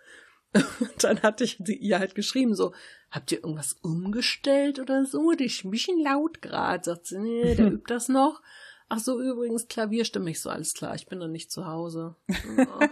Und 0.53 1.03
dann 1.03 1.21
hatte 1.21 1.43
ich 1.43 1.59
ihr 1.59 1.99
halt 1.99 2.15
geschrieben, 2.15 2.55
so, 2.55 2.73
habt 3.11 3.31
ihr 3.31 3.39
irgendwas 3.43 3.73
umgestellt 3.81 4.79
oder 4.79 5.05
so? 5.05 5.31
Ist 5.31 5.63
ein 5.63 5.71
bisschen 5.71 5.99
laut 6.03 6.41
gerade. 6.41 6.83
Sagt 6.83 7.07
sie, 7.07 7.19
nee, 7.19 7.55
der 7.55 7.67
übt 7.71 7.93
das 7.93 8.09
noch. 8.09 8.41
Ach 8.89 8.99
so, 8.99 9.21
übrigens, 9.21 9.67
Klavier 9.67 10.03
stimme 10.03 10.31
ich 10.31 10.41
so, 10.41 10.49
alles 10.49 10.73
klar, 10.73 10.95
ich 10.95 11.05
bin 11.05 11.19
noch 11.19 11.27
nicht 11.27 11.51
zu 11.51 11.67
Hause. 11.67 12.15
Ja. 12.57 12.89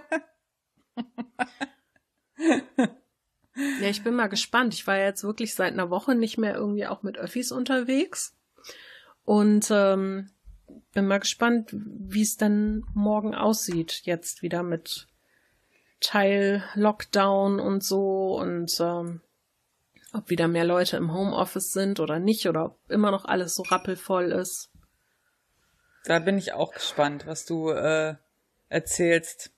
ja, 3.82 3.90
ich 3.90 4.04
bin 4.04 4.14
mal 4.16 4.28
gespannt. 4.28 4.76
Ich 4.76 4.86
war 4.86 4.98
jetzt 4.98 5.24
wirklich 5.24 5.56
seit 5.56 5.74
einer 5.74 5.90
Woche 5.90 6.14
nicht 6.14 6.38
mehr 6.38 6.56
irgendwie 6.56 6.86
auch 6.86 7.02
mit 7.02 7.18
Öffis 7.18 7.52
unterwegs. 7.52 8.36
Und 9.26 9.70
ähm, 9.72 10.30
bin 10.94 11.08
mal 11.08 11.20
gespannt, 11.20 11.70
wie 11.72 12.22
es 12.22 12.38
dann 12.38 12.86
morgen 12.94 13.34
aussieht, 13.34 14.02
jetzt 14.04 14.44
wieder 14.44 14.64
mit 14.64 15.08
Teil 16.00 16.64
Lockdown 16.76 17.60
und 17.60 17.84
so 17.84 18.38
und 18.40 18.80
ähm, 18.80 19.22
ob 20.14 20.30
wieder 20.30 20.48
mehr 20.48 20.66
Leute 20.66 20.98
im 20.98 21.14
Homeoffice 21.14 21.74
sind 21.74 22.00
oder 22.00 22.20
nicht 22.20 22.48
oder 22.48 22.66
ob 22.66 22.80
immer 22.90 23.12
noch 23.12 23.26
alles 23.26 23.56
so 23.56 23.64
rappelvoll 23.64 24.32
ist. 24.32 24.70
Da 26.08 26.20
bin 26.20 26.38
ich 26.38 26.54
auch 26.54 26.72
gespannt, 26.72 27.28
was 27.28 27.46
du 27.46 27.70
äh, 27.70 28.16
erzählst. 28.70 29.52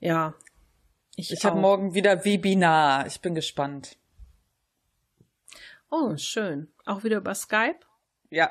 Ja. 0.00 0.34
Ich, 1.14 1.30
ich 1.30 1.44
habe 1.44 1.60
morgen 1.60 1.94
wieder 1.94 2.24
Webinar. 2.24 3.06
Ich 3.06 3.20
bin 3.20 3.36
gespannt. 3.36 3.96
Oh, 5.88 6.16
schön. 6.16 6.66
Auch 6.84 7.04
wieder 7.04 7.18
über 7.18 7.32
Skype? 7.32 7.78
Ja. 8.30 8.50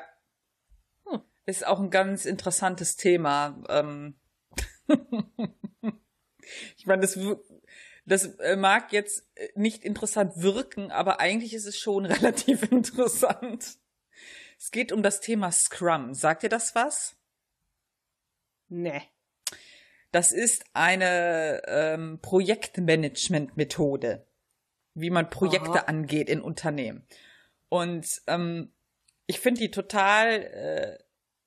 Hm. 1.04 1.20
Ist 1.44 1.66
auch 1.66 1.78
ein 1.78 1.90
ganz 1.90 2.24
interessantes 2.24 2.96
Thema. 2.96 3.62
Ähm 3.68 4.14
ich 6.78 6.86
meine, 6.86 7.02
das, 7.02 7.18
das 8.06 8.24
äh, 8.38 8.56
mag 8.56 8.90
jetzt 8.94 9.28
äh, 9.34 9.48
nicht 9.54 9.84
interessant 9.84 10.32
wirken, 10.36 10.90
aber 10.92 11.20
eigentlich 11.20 11.52
ist 11.52 11.66
es 11.66 11.78
schon 11.78 12.06
relativ 12.06 12.72
interessant. 12.72 13.76
Es 14.60 14.70
geht 14.70 14.92
um 14.92 15.02
das 15.02 15.22
Thema 15.22 15.50
Scrum. 15.50 16.12
Sagt 16.12 16.42
ihr 16.42 16.50
das 16.50 16.74
was? 16.74 17.16
Nee. 18.68 19.00
Das 20.12 20.32
ist 20.32 20.66
eine 20.74 21.62
ähm, 21.66 22.18
Projektmanagement-Methode, 22.20 24.26
wie 24.92 25.08
man 25.08 25.30
Projekte 25.30 25.70
Aha. 25.70 25.86
angeht 25.86 26.28
in 26.28 26.42
Unternehmen. 26.42 27.06
Und 27.70 28.20
ähm, 28.26 28.70
ich 29.26 29.40
finde 29.40 29.62
die 29.62 29.70
total 29.70 30.28
äh, 30.28 30.98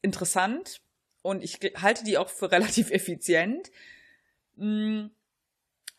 interessant 0.02 0.82
und 1.22 1.44
ich 1.44 1.60
halte 1.80 2.04
die 2.04 2.18
auch 2.18 2.30
für 2.30 2.52
relativ 2.52 2.90
effizient. 2.90 3.70
Mm, 4.56 5.10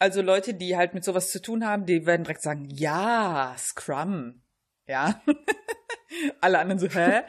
also 0.01 0.21
Leute, 0.21 0.55
die 0.55 0.77
halt 0.77 0.95
mit 0.95 1.05
sowas 1.05 1.31
zu 1.31 1.41
tun 1.41 1.65
haben, 1.65 1.87
die 1.87 2.07
werden 2.07 2.25
direkt 2.25 2.43
sagen, 2.43 2.69
ja, 2.71 3.55
Scrum. 3.57 4.43
Ja. 4.87 5.23
Alle 6.41 6.59
anderen 6.59 6.79
so, 6.79 6.89
hä? 6.89 7.23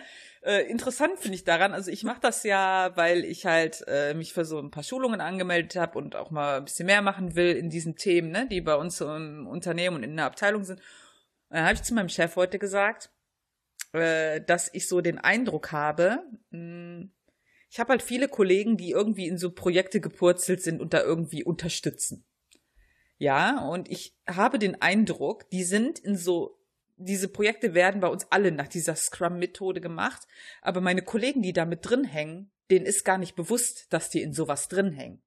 äh, 0.46 0.70
interessant 0.70 1.20
finde 1.20 1.36
ich 1.36 1.44
daran, 1.44 1.74
also 1.74 1.90
ich 1.90 2.04
mache 2.04 2.20
das 2.22 2.44
ja, 2.44 2.92
weil 2.96 3.26
ich 3.26 3.46
halt 3.46 3.84
äh, 3.88 4.14
mich 4.14 4.34
für 4.34 4.46
so 4.46 4.60
ein 4.60 4.72
paar 4.72 4.84
Schulungen 4.84 5.22
angemeldet 5.22 5.76
habe 5.76 5.98
und 5.98 6.16
auch 6.16 6.30
mal 6.30 6.58
ein 6.58 6.66
bisschen 6.66 6.86
mehr 6.86 7.02
machen 7.02 7.36
will 7.36 7.56
in 7.56 7.70
diesen 7.70 7.96
Themen, 7.96 8.30
ne, 8.30 8.48
die 8.48 8.62
bei 8.62 8.76
uns 8.76 9.02
im 9.02 9.48
Unternehmen 9.48 9.98
und 9.98 10.04
in 10.04 10.16
der 10.16 10.26
Abteilung 10.26 10.64
sind. 10.64 10.80
Und 11.50 11.58
dann 11.58 11.66
habe 11.66 11.74
ich 11.74 11.84
zu 11.84 11.96
meinem 11.96 12.10
Chef 12.10 12.36
heute 12.36 12.60
gesagt, 12.60 13.10
äh, 13.94 14.42
dass 14.42 14.70
ich 14.74 14.88
so 14.88 15.02
den 15.02 15.18
Eindruck 15.18 15.72
habe, 15.72 16.20
mh, 16.52 16.60
hm, 16.60 17.12
ich 17.76 17.80
habe 17.80 17.90
halt 17.90 18.04
viele 18.04 18.30
Kollegen, 18.30 18.78
die 18.78 18.92
irgendwie 18.92 19.28
in 19.28 19.38
so 19.38 19.52
Projekte 19.52 20.00
gepurzelt 20.00 20.62
sind 20.62 20.80
und 20.80 20.94
da 20.94 21.02
irgendwie 21.02 21.44
unterstützen. 21.44 22.24
Ja, 23.18 23.68
und 23.68 23.90
ich 23.90 24.16
habe 24.28 24.60
den 24.60 24.82
Eindruck, 24.82 25.50
die 25.50 25.66
sind 25.66 26.00
in 26.00 26.16
so, 26.16 26.58
diese 26.98 27.28
Projekte 27.28 27.74
werden 27.74 28.02
bei 28.02 28.08
uns 28.08 28.28
alle 28.30 28.52
nach 28.52 28.68
dieser 28.68 28.96
Scrum-Methode 28.96 29.82
gemacht, 29.82 30.28
aber 30.62 30.82
meine 30.82 31.02
Kollegen, 31.02 31.42
die 31.42 31.54
da 31.54 31.66
mit 31.66 31.88
drin 31.90 32.04
hängen, 32.04 32.52
denen 32.72 32.86
ist 32.86 33.04
gar 33.06 33.18
nicht 33.18 33.36
bewusst, 33.36 33.92
dass 33.92 34.10
die 34.10 34.22
in 34.22 34.34
sowas 34.34 34.68
drin 34.68 34.92
hängen. 34.92 35.22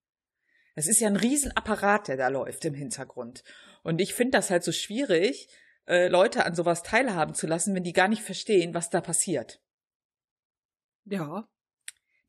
Es 0.74 0.86
ist 0.86 1.00
ja 1.00 1.08
ein 1.08 1.16
Riesenapparat, 1.16 2.08
der 2.08 2.16
da 2.16 2.28
läuft 2.28 2.64
im 2.64 2.74
Hintergrund. 2.74 3.42
Und 3.82 4.00
ich 4.00 4.14
finde 4.14 4.38
das 4.38 4.50
halt 4.50 4.64
so 4.64 4.72
schwierig, 4.72 5.48
äh, 5.86 6.08
Leute 6.08 6.44
an 6.44 6.54
sowas 6.54 6.82
teilhaben 6.82 7.34
zu 7.34 7.46
lassen, 7.46 7.74
wenn 7.74 7.82
die 7.82 7.92
gar 7.92 8.08
nicht 8.08 8.22
verstehen, 8.22 8.74
was 8.74 8.90
da 8.90 9.00
passiert. 9.00 9.60
Ja, 11.04 11.48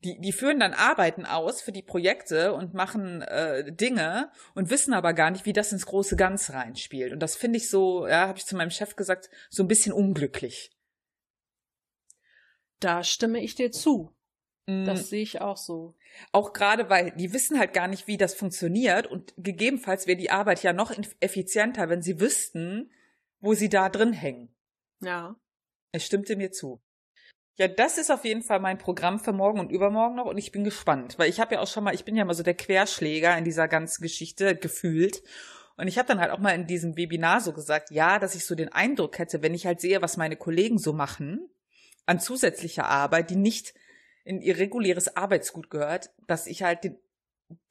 die, 0.04 0.18
die 0.18 0.32
führen 0.32 0.60
dann 0.60 0.72
Arbeiten 0.72 1.26
aus 1.26 1.60
für 1.60 1.72
die 1.72 1.82
Projekte 1.82 2.54
und 2.54 2.74
machen 2.74 3.22
äh, 3.22 3.70
Dinge 3.72 4.30
und 4.54 4.70
wissen 4.70 4.94
aber 4.94 5.12
gar 5.12 5.30
nicht, 5.30 5.44
wie 5.44 5.52
das 5.52 5.72
ins 5.72 5.86
große 5.86 6.16
Ganze 6.16 6.54
reinspielt. 6.54 7.12
Und 7.12 7.20
das 7.20 7.36
finde 7.36 7.58
ich 7.58 7.68
so, 7.68 8.06
ja, 8.06 8.28
habe 8.28 8.38
ich 8.38 8.46
zu 8.46 8.56
meinem 8.56 8.70
Chef 8.70 8.96
gesagt, 8.96 9.28
so 9.50 9.62
ein 9.62 9.68
bisschen 9.68 9.92
unglücklich. 9.92 10.70
Da 12.80 13.04
stimme 13.04 13.42
ich 13.42 13.54
dir 13.54 13.70
zu. 13.72 14.14
Mm. 14.66 14.86
Das 14.86 15.10
sehe 15.10 15.22
ich 15.22 15.42
auch 15.42 15.58
so. 15.58 15.96
Auch 16.32 16.54
gerade, 16.54 16.88
weil 16.88 17.10
die 17.12 17.32
wissen 17.34 17.58
halt 17.58 17.74
gar 17.74 17.86
nicht, 17.86 18.06
wie 18.06 18.16
das 18.16 18.34
funktioniert 18.34 19.06
und 19.06 19.34
gegebenenfalls 19.36 20.06
wäre 20.06 20.16
die 20.16 20.30
Arbeit 20.30 20.62
ja 20.62 20.72
noch 20.72 20.92
effizienter, 21.20 21.90
wenn 21.90 22.02
sie 22.02 22.20
wüssten, 22.20 22.90
wo 23.40 23.52
sie 23.52 23.68
da 23.68 23.90
drin 23.90 24.14
hängen. 24.14 24.54
Ja. 25.00 25.36
Es 25.92 26.06
stimmte 26.06 26.36
mir 26.36 26.52
zu. 26.52 26.80
Ja, 27.56 27.68
das 27.68 27.98
ist 27.98 28.10
auf 28.10 28.24
jeden 28.24 28.42
Fall 28.42 28.60
mein 28.60 28.78
Programm 28.78 29.20
für 29.20 29.32
morgen 29.32 29.60
und 29.60 29.70
übermorgen 29.70 30.16
noch 30.16 30.26
und 30.26 30.38
ich 30.38 30.52
bin 30.52 30.64
gespannt, 30.64 31.18
weil 31.18 31.28
ich 31.28 31.40
habe 31.40 31.56
ja 31.56 31.60
auch 31.60 31.66
schon 31.66 31.84
mal, 31.84 31.94
ich 31.94 32.04
bin 32.04 32.16
ja 32.16 32.24
mal 32.24 32.34
so 32.34 32.42
der 32.42 32.54
Querschläger 32.54 33.36
in 33.36 33.44
dieser 33.44 33.68
ganzen 33.68 34.02
Geschichte 34.02 34.56
gefühlt 34.56 35.22
und 35.76 35.88
ich 35.88 35.98
habe 35.98 36.08
dann 36.08 36.20
halt 36.20 36.30
auch 36.30 36.38
mal 36.38 36.54
in 36.54 36.66
diesem 36.66 36.96
Webinar 36.96 37.40
so 37.40 37.52
gesagt, 37.52 37.90
ja, 37.90 38.18
dass 38.18 38.34
ich 38.34 38.46
so 38.46 38.54
den 38.54 38.70
Eindruck 38.70 39.18
hätte, 39.18 39.42
wenn 39.42 39.54
ich 39.54 39.66
halt 39.66 39.80
sehe, 39.80 40.02
was 40.02 40.16
meine 40.16 40.36
Kollegen 40.36 40.78
so 40.78 40.92
machen 40.92 41.48
an 42.06 42.20
zusätzlicher 42.20 42.86
Arbeit, 42.86 43.30
die 43.30 43.36
nicht 43.36 43.74
in 44.24 44.40
ihr 44.40 44.58
reguläres 44.58 45.16
Arbeitsgut 45.16 45.70
gehört, 45.70 46.10
dass 46.26 46.46
ich 46.46 46.62
halt 46.62 46.84
den, 46.84 46.98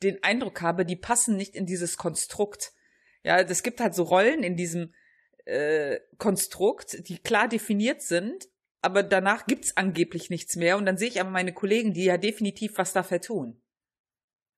den 0.02 0.24
Eindruck 0.24 0.62
habe, 0.62 0.86
die 0.86 0.96
passen 0.96 1.36
nicht 1.36 1.56
in 1.56 1.66
dieses 1.66 1.98
Konstrukt. 1.98 2.74
Ja, 3.24 3.40
es 3.40 3.64
gibt 3.64 3.80
halt 3.80 3.94
so 3.94 4.04
Rollen 4.04 4.44
in 4.44 4.56
diesem 4.56 4.94
äh, 5.46 6.00
Konstrukt, 6.18 7.08
die 7.08 7.18
klar 7.18 7.48
definiert 7.48 8.02
sind, 8.02 8.48
aber 8.82 9.04
danach 9.04 9.46
gibt's 9.46 9.76
angeblich 9.76 10.30
nichts 10.30 10.56
mehr 10.56 10.78
und 10.78 10.86
dann 10.86 10.98
sehe 10.98 11.10
ich 11.10 11.20
aber 11.20 11.30
meine 11.30 11.54
Kollegen, 11.54 11.94
die 11.94 12.06
ja 12.06 12.18
definitiv 12.18 12.78
was 12.78 12.94
dafür 12.94 13.22
tun. 13.22 13.62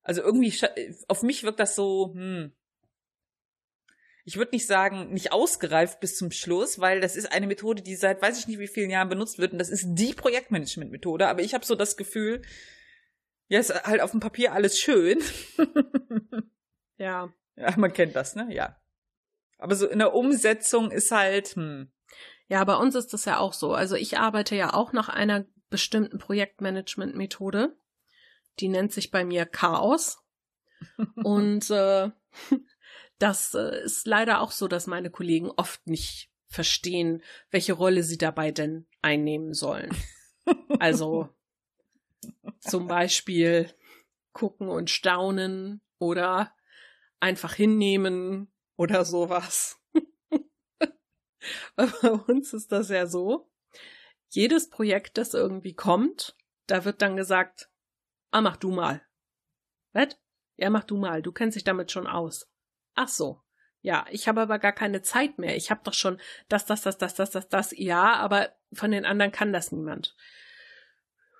Also 0.02 0.22
irgendwie, 0.22 0.54
auf 1.08 1.22
mich 1.22 1.44
wirkt 1.44 1.60
das 1.60 1.76
so, 1.76 2.12
hm, 2.14 2.52
ich 4.24 4.36
würde 4.36 4.52
nicht 4.52 4.66
sagen, 4.66 5.12
nicht 5.12 5.32
ausgereift 5.32 6.00
bis 6.00 6.16
zum 6.16 6.30
Schluss, 6.30 6.78
weil 6.78 7.00
das 7.00 7.16
ist 7.16 7.32
eine 7.32 7.46
Methode, 7.46 7.82
die 7.82 7.96
seit 7.96 8.22
weiß 8.22 8.38
ich 8.38 8.46
nicht 8.46 8.58
wie 8.58 8.68
vielen 8.68 8.90
Jahren 8.90 9.08
benutzt 9.08 9.38
wird 9.38 9.52
und 9.52 9.58
das 9.58 9.68
ist 9.68 9.86
die 9.88 10.14
Projektmanagement-Methode, 10.14 11.26
aber 11.26 11.42
ich 11.42 11.54
habe 11.54 11.64
so 11.64 11.74
das 11.74 11.96
Gefühl, 11.96 12.42
ja, 13.48 13.58
ist 13.58 13.74
halt 13.84 14.00
auf 14.00 14.12
dem 14.12 14.20
Papier 14.20 14.52
alles 14.52 14.78
schön. 14.78 15.18
ja. 16.96 17.32
Ja, 17.56 17.74
man 17.76 17.92
kennt 17.92 18.16
das, 18.16 18.34
ne? 18.34 18.48
Ja. 18.50 18.80
Aber 19.58 19.76
so 19.76 19.86
in 19.86 19.98
der 19.98 20.14
Umsetzung 20.14 20.90
ist 20.90 21.10
halt, 21.10 21.48
hm, 21.48 21.92
ja, 22.52 22.62
bei 22.64 22.76
uns 22.76 22.94
ist 22.94 23.14
das 23.14 23.24
ja 23.24 23.38
auch 23.38 23.54
so. 23.54 23.72
Also 23.72 23.96
ich 23.96 24.18
arbeite 24.18 24.54
ja 24.54 24.74
auch 24.74 24.92
nach 24.92 25.08
einer 25.08 25.46
bestimmten 25.70 26.18
Projektmanagement-Methode. 26.18 27.74
Die 28.60 28.68
nennt 28.68 28.92
sich 28.92 29.10
bei 29.10 29.24
mir 29.24 29.46
Chaos. 29.46 30.18
Und 31.16 31.70
äh, 31.70 32.10
das 33.18 33.54
äh, 33.54 33.82
ist 33.84 34.06
leider 34.06 34.42
auch 34.42 34.50
so, 34.50 34.68
dass 34.68 34.86
meine 34.86 35.08
Kollegen 35.08 35.50
oft 35.50 35.86
nicht 35.86 36.30
verstehen, 36.46 37.22
welche 37.50 37.72
Rolle 37.72 38.02
sie 38.02 38.18
dabei 38.18 38.50
denn 38.50 38.86
einnehmen 39.00 39.54
sollen. 39.54 39.96
Also 40.78 41.30
zum 42.60 42.86
Beispiel 42.86 43.72
gucken 44.34 44.68
und 44.68 44.90
staunen 44.90 45.80
oder 45.98 46.52
einfach 47.18 47.54
hinnehmen 47.54 48.52
oder 48.76 49.06
sowas. 49.06 49.78
Bei 51.76 51.86
uns 52.10 52.52
ist 52.52 52.72
das 52.72 52.88
ja 52.88 53.06
so. 53.06 53.50
Jedes 54.28 54.70
Projekt, 54.70 55.18
das 55.18 55.34
irgendwie 55.34 55.74
kommt, 55.74 56.36
da 56.66 56.84
wird 56.84 57.02
dann 57.02 57.16
gesagt, 57.16 57.70
ah, 58.30 58.40
mach 58.40 58.56
du 58.56 58.70
mal. 58.70 59.02
Was? 59.92 60.16
Ja, 60.56 60.70
mach 60.70 60.84
du 60.84 60.96
mal, 60.96 61.22
du 61.22 61.32
kennst 61.32 61.56
dich 61.56 61.64
damit 61.64 61.90
schon 61.90 62.06
aus. 62.06 62.48
Ach 62.94 63.08
so. 63.08 63.42
Ja, 63.80 64.06
ich 64.10 64.28
habe 64.28 64.40
aber 64.40 64.58
gar 64.58 64.72
keine 64.72 65.02
Zeit 65.02 65.38
mehr. 65.38 65.56
Ich 65.56 65.70
habe 65.70 65.80
doch 65.82 65.94
schon 65.94 66.20
das, 66.48 66.66
das, 66.66 66.82
das, 66.82 66.98
das, 66.98 67.14
das, 67.14 67.30
das, 67.30 67.48
das. 67.48 67.74
Ja, 67.76 68.14
aber 68.14 68.50
von 68.72 68.92
den 68.92 69.04
anderen 69.04 69.32
kann 69.32 69.52
das 69.52 69.72
niemand. 69.72 70.16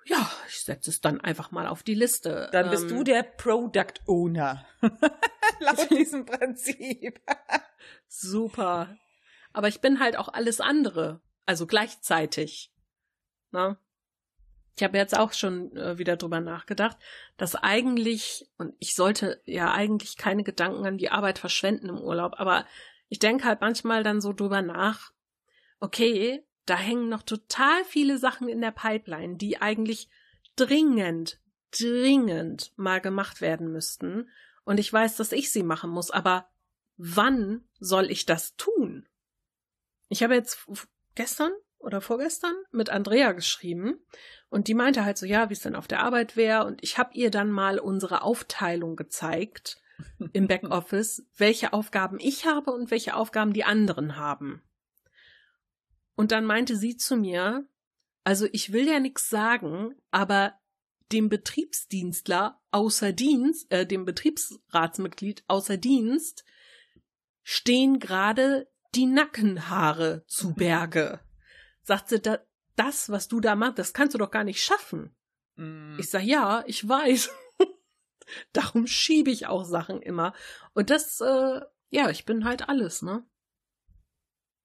Ja, 0.05 0.29
ich 0.49 0.61
setze 0.61 0.89
es 0.89 0.99
dann 0.99 1.21
einfach 1.21 1.51
mal 1.51 1.67
auf 1.67 1.83
die 1.83 1.93
Liste. 1.93 2.49
Dann 2.51 2.69
bist 2.69 2.83
ähm, 2.83 2.89
du 2.89 3.03
der 3.05 3.23
Product 3.23 3.93
Owner. 4.07 4.65
Laut 5.59 5.89
diesem 5.89 6.25
Prinzip. 6.25 7.21
Super. 8.07 8.97
Aber 9.53 9.67
ich 9.67 9.81
bin 9.81 9.99
halt 9.99 10.17
auch 10.17 10.29
alles 10.29 10.59
andere. 10.59 11.21
Also 11.45 11.67
gleichzeitig. 11.67 12.71
Na? 13.51 13.77
Ich 14.75 14.83
habe 14.83 14.97
jetzt 14.97 15.17
auch 15.17 15.33
schon 15.33 15.75
äh, 15.77 15.97
wieder 15.99 16.17
drüber 16.17 16.39
nachgedacht, 16.39 16.97
dass 17.37 17.55
eigentlich, 17.55 18.49
und 18.57 18.73
ich 18.79 18.95
sollte 18.95 19.39
ja 19.45 19.71
eigentlich 19.71 20.17
keine 20.17 20.43
Gedanken 20.43 20.85
an 20.85 20.97
die 20.97 21.11
Arbeit 21.11 21.37
verschwenden 21.37 21.89
im 21.89 21.99
Urlaub, 21.99 22.33
aber 22.37 22.65
ich 23.07 23.19
denke 23.19 23.45
halt 23.45 23.61
manchmal 23.61 24.01
dann 24.01 24.19
so 24.19 24.33
drüber 24.33 24.63
nach, 24.63 25.11
okay, 25.79 26.43
da 26.65 26.75
hängen 26.75 27.09
noch 27.09 27.21
total 27.21 27.83
viele 27.85 28.17
Sachen 28.17 28.47
in 28.47 28.61
der 28.61 28.71
Pipeline, 28.71 29.35
die 29.35 29.61
eigentlich 29.61 30.09
dringend, 30.55 31.39
dringend 31.71 32.73
mal 32.75 33.01
gemacht 33.01 33.41
werden 33.41 33.71
müssten. 33.71 34.29
Und 34.63 34.79
ich 34.79 34.91
weiß, 34.91 35.17
dass 35.17 35.33
ich 35.33 35.51
sie 35.51 35.63
machen 35.63 35.91
muss, 35.91 36.09
aber 36.09 36.49
wann 36.97 37.63
soll 37.79 38.09
ich 38.09 38.25
das 38.25 38.55
tun? 38.55 39.07
Ich 40.13 40.21
habe 40.21 40.35
jetzt 40.35 40.67
gestern 41.15 41.51
oder 41.79 41.99
vorgestern 41.99 42.53
mit 42.71 42.91
Andrea 42.91 43.31
geschrieben 43.31 43.99
und 44.47 44.67
die 44.67 44.75
meinte 44.75 45.05
halt 45.05 45.17
so, 45.17 45.25
ja, 45.25 45.49
wie 45.49 45.53
es 45.53 45.61
denn 45.61 45.75
auf 45.75 45.87
der 45.87 46.03
Arbeit 46.03 46.37
wäre 46.37 46.65
und 46.65 46.83
ich 46.83 46.99
habe 46.99 47.15
ihr 47.15 47.31
dann 47.31 47.49
mal 47.49 47.79
unsere 47.79 48.21
Aufteilung 48.21 48.95
gezeigt 48.95 49.81
im 50.33 50.47
Backoffice, 50.47 51.25
welche 51.35 51.73
Aufgaben 51.73 52.19
ich 52.19 52.45
habe 52.45 52.71
und 52.71 52.91
welche 52.91 53.15
Aufgaben 53.15 53.53
die 53.53 53.63
anderen 53.63 54.15
haben. 54.15 54.61
Und 56.13 56.31
dann 56.31 56.45
meinte 56.45 56.75
sie 56.75 56.95
zu 56.95 57.17
mir, 57.17 57.67
also 58.23 58.47
ich 58.51 58.71
will 58.71 58.87
ja 58.87 58.99
nichts 58.99 59.29
sagen, 59.29 59.95
aber 60.11 60.53
dem 61.11 61.27
Betriebsdienstler 61.27 62.61
außer 62.69 63.13
Dienst, 63.13 63.71
äh, 63.71 63.87
dem 63.87 64.05
Betriebsratsmitglied 64.05 65.43
außer 65.47 65.77
Dienst 65.77 66.45
stehen 67.41 67.97
gerade 67.97 68.67
die 68.95 69.05
Nackenhaare 69.05 70.23
zu 70.27 70.53
Berge. 70.53 71.19
Sagt 71.81 72.09
sie, 72.09 72.19
da, 72.19 72.39
das, 72.75 73.09
was 73.09 73.27
du 73.27 73.39
da 73.39 73.55
machst, 73.55 73.79
das 73.79 73.93
kannst 73.93 74.13
du 74.13 74.17
doch 74.17 74.31
gar 74.31 74.43
nicht 74.43 74.63
schaffen. 74.63 75.15
Mm. 75.55 75.97
Ich 75.99 76.09
sag, 76.09 76.23
ja, 76.23 76.63
ich 76.67 76.87
weiß. 76.87 77.29
Darum 78.53 78.87
schiebe 78.87 79.31
ich 79.31 79.47
auch 79.47 79.65
Sachen 79.65 80.01
immer. 80.01 80.33
Und 80.73 80.89
das, 80.89 81.19
äh, 81.21 81.61
ja, 81.89 82.09
ich 82.09 82.25
bin 82.25 82.45
halt 82.45 82.69
alles, 82.69 83.01
ne? 83.01 83.25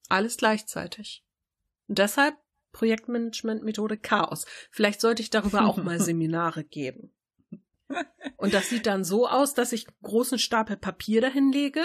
Alles 0.09 0.37
gleichzeitig. 0.37 1.25
Und 1.87 1.99
deshalb 1.99 2.37
Projektmanagement-Methode 2.73 3.99
Chaos. 3.99 4.47
Vielleicht 4.71 5.01
sollte 5.01 5.23
ich 5.23 5.31
darüber 5.31 5.67
auch 5.67 5.77
mal 5.77 6.01
Seminare 6.01 6.65
geben. 6.65 7.15
Und 8.37 8.55
das 8.55 8.69
sieht 8.69 8.87
dann 8.87 9.05
so 9.05 9.27
aus, 9.27 9.55
dass 9.55 9.73
ich 9.73 9.89
einen 9.89 9.97
großen 10.03 10.39
Stapel 10.39 10.77
Papier 10.77 11.21
dahin 11.21 11.51
lege, 11.51 11.85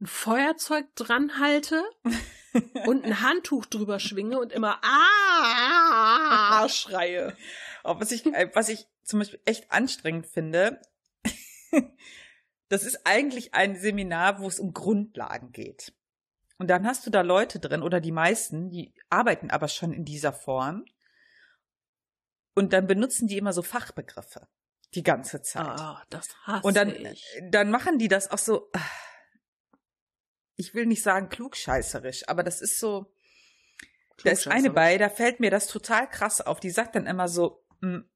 ein 0.00 0.06
Feuerzeug 0.06 0.86
dran 0.94 1.38
halte 1.38 1.82
und 2.86 3.04
ein 3.04 3.20
Handtuch 3.22 3.66
drüber 3.66 3.98
schwinge 3.98 4.38
und 4.38 4.52
immer 4.52 4.80
ah 4.82 6.68
schreie. 6.68 7.36
Oh, 7.84 7.98
was 7.98 8.10
ich, 8.10 8.26
äh, 8.26 8.50
was 8.54 8.68
ich 8.68 8.86
zum 9.04 9.20
Beispiel 9.20 9.40
echt 9.44 9.70
anstrengend 9.70 10.26
finde, 10.26 10.80
das 12.68 12.84
ist 12.84 13.06
eigentlich 13.06 13.54
ein 13.54 13.76
Seminar, 13.76 14.40
wo 14.40 14.48
es 14.48 14.58
um 14.58 14.72
Grundlagen 14.72 15.52
geht. 15.52 15.92
Und 16.58 16.68
dann 16.68 16.86
hast 16.86 17.06
du 17.06 17.10
da 17.10 17.20
Leute 17.20 17.60
drin 17.60 17.82
oder 17.82 18.00
die 18.00 18.12
meisten, 18.12 18.70
die 18.70 18.94
arbeiten 19.10 19.50
aber 19.50 19.68
schon 19.68 19.92
in 19.92 20.04
dieser 20.04 20.32
Form. 20.32 20.84
Und 22.54 22.72
dann 22.72 22.86
benutzen 22.86 23.28
die 23.28 23.36
immer 23.36 23.52
so 23.52 23.62
Fachbegriffe 23.62 24.48
die 24.94 25.02
ganze 25.02 25.42
Zeit. 25.42 25.66
Ah, 25.66 25.98
oh, 26.00 26.06
das 26.10 26.34
hasse 26.46 26.66
Und 26.66 26.76
dann, 26.76 26.94
ich. 26.94 27.24
dann 27.50 27.70
machen 27.70 27.98
die 27.98 28.08
das 28.08 28.30
auch 28.30 28.38
so. 28.38 28.70
Ich 30.56 30.74
will 30.74 30.86
nicht 30.86 31.02
sagen 31.02 31.28
klugscheißerisch, 31.28 32.28
aber 32.28 32.42
das 32.42 32.60
ist 32.60 32.78
so. 32.78 33.12
Da 34.24 34.30
ist 34.30 34.46
eine 34.46 34.70
bei, 34.70 34.96
da 34.96 35.10
fällt 35.10 35.40
mir 35.40 35.50
das 35.50 35.66
total 35.66 36.08
krass 36.08 36.40
auf. 36.40 36.58
Die 36.58 36.70
sagt 36.70 36.94
dann 36.94 37.06
immer 37.06 37.28
so, 37.28 37.62
hm, 37.82 38.08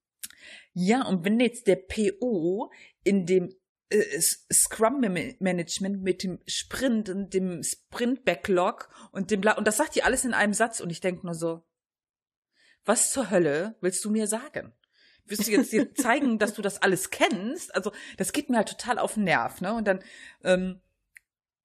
ja, 0.73 1.05
und 1.05 1.25
wenn 1.25 1.39
jetzt 1.41 1.67
der 1.67 1.77
PO 1.77 2.71
in 3.05 3.27
dem 3.27 3.55
äh, 3.91 4.21
Scrum 4.53 5.01
Management 5.01 6.03
mit 6.03 6.23
dem 6.23 6.39
Sprint 6.47 7.09
und 7.09 7.35
dem 7.35 7.63
Sprint 7.63 8.25
Backlog 8.25 8.89
und 9.13 9.31
dem 9.31 9.41
Bla 9.41 9.53
und 9.53 9.67
das 9.67 9.77
sagt 9.77 9.95
die 9.95 10.03
alles 10.03 10.25
in 10.25 10.35
einem 10.35 10.55
Satz 10.55 10.81
und 10.81 10.91
ich 10.91 11.01
denke 11.01 11.27
nur 11.27 11.35
so, 11.35 11.65
was 12.85 13.11
zur 13.11 13.31
Hölle 13.31 13.77
willst 13.81 14.05
du 14.05 14.11
mir 14.11 14.27
sagen? 14.27 14.73
Willst 15.25 15.47
du 15.47 15.53
jetzt 15.53 15.73
dir 15.73 15.95
zeigen, 15.95 16.39
dass 16.39 16.55
du 16.55 16.63
das 16.63 16.81
alles 16.83 17.11
kennst? 17.11 17.75
Also 17.75 17.93
das 18.17 18.33
geht 18.33 18.49
mir 18.49 18.59
halt 18.59 18.69
total 18.69 18.99
auf 18.99 19.15
den 19.15 19.25
Nerv, 19.25 19.61
ne? 19.61 19.75
Und 19.75 19.87
dann 19.87 20.03
ähm, 20.45 20.81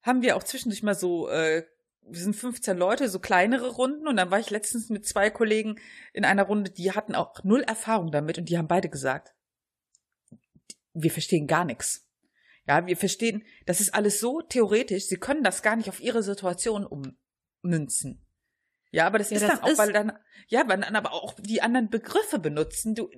haben 0.05 0.21
wir 0.21 0.37
auch 0.37 0.43
zwischendurch 0.43 0.83
mal 0.83 0.95
so, 0.95 1.27
äh, 1.29 1.65
wir 2.07 2.19
sind 2.19 2.35
15 2.35 2.77
Leute, 2.77 3.09
so 3.09 3.19
kleinere 3.19 3.69
Runden 3.71 4.07
und 4.07 4.17
dann 4.17 4.29
war 4.29 4.39
ich 4.39 4.51
letztens 4.51 4.89
mit 4.89 5.07
zwei 5.07 5.31
Kollegen 5.31 5.79
in 6.13 6.23
einer 6.23 6.43
Runde, 6.43 6.69
die 6.69 6.91
hatten 6.91 7.15
auch 7.15 7.43
null 7.43 7.63
Erfahrung 7.63 8.11
damit 8.11 8.37
und 8.37 8.47
die 8.47 8.57
haben 8.57 8.67
beide 8.67 8.89
gesagt, 8.89 9.33
wir 10.93 11.11
verstehen 11.11 11.47
gar 11.47 11.65
nichts. 11.65 12.07
Ja, 12.67 12.85
wir 12.85 12.97
verstehen, 12.97 13.43
das 13.65 13.81
ist 13.81 13.93
alles 13.93 14.19
so 14.19 14.41
theoretisch, 14.41 15.05
sie 15.05 15.17
können 15.17 15.43
das 15.43 15.63
gar 15.63 15.75
nicht 15.75 15.89
auf 15.89 15.99
ihre 15.99 16.21
Situation 16.21 16.85
ummünzen. 17.63 18.24
Ja, 18.95 19.07
aber 19.07 19.17
das 19.17 19.29
ja, 19.29 19.35
ist 19.35 19.41
das 19.43 19.59
dann 19.59 19.59
auch, 19.59 19.77
weil 19.77 19.91
dann, 19.91 20.13
ja, 20.47 20.69
weil 20.69 20.79
dann 20.79 20.95
aber 20.95 21.11
auch 21.11 21.33
die 21.37 21.61
anderen 21.61 21.89
Begriffe 21.89 22.39
benutzen. 22.39 22.95
Du, 22.95 23.09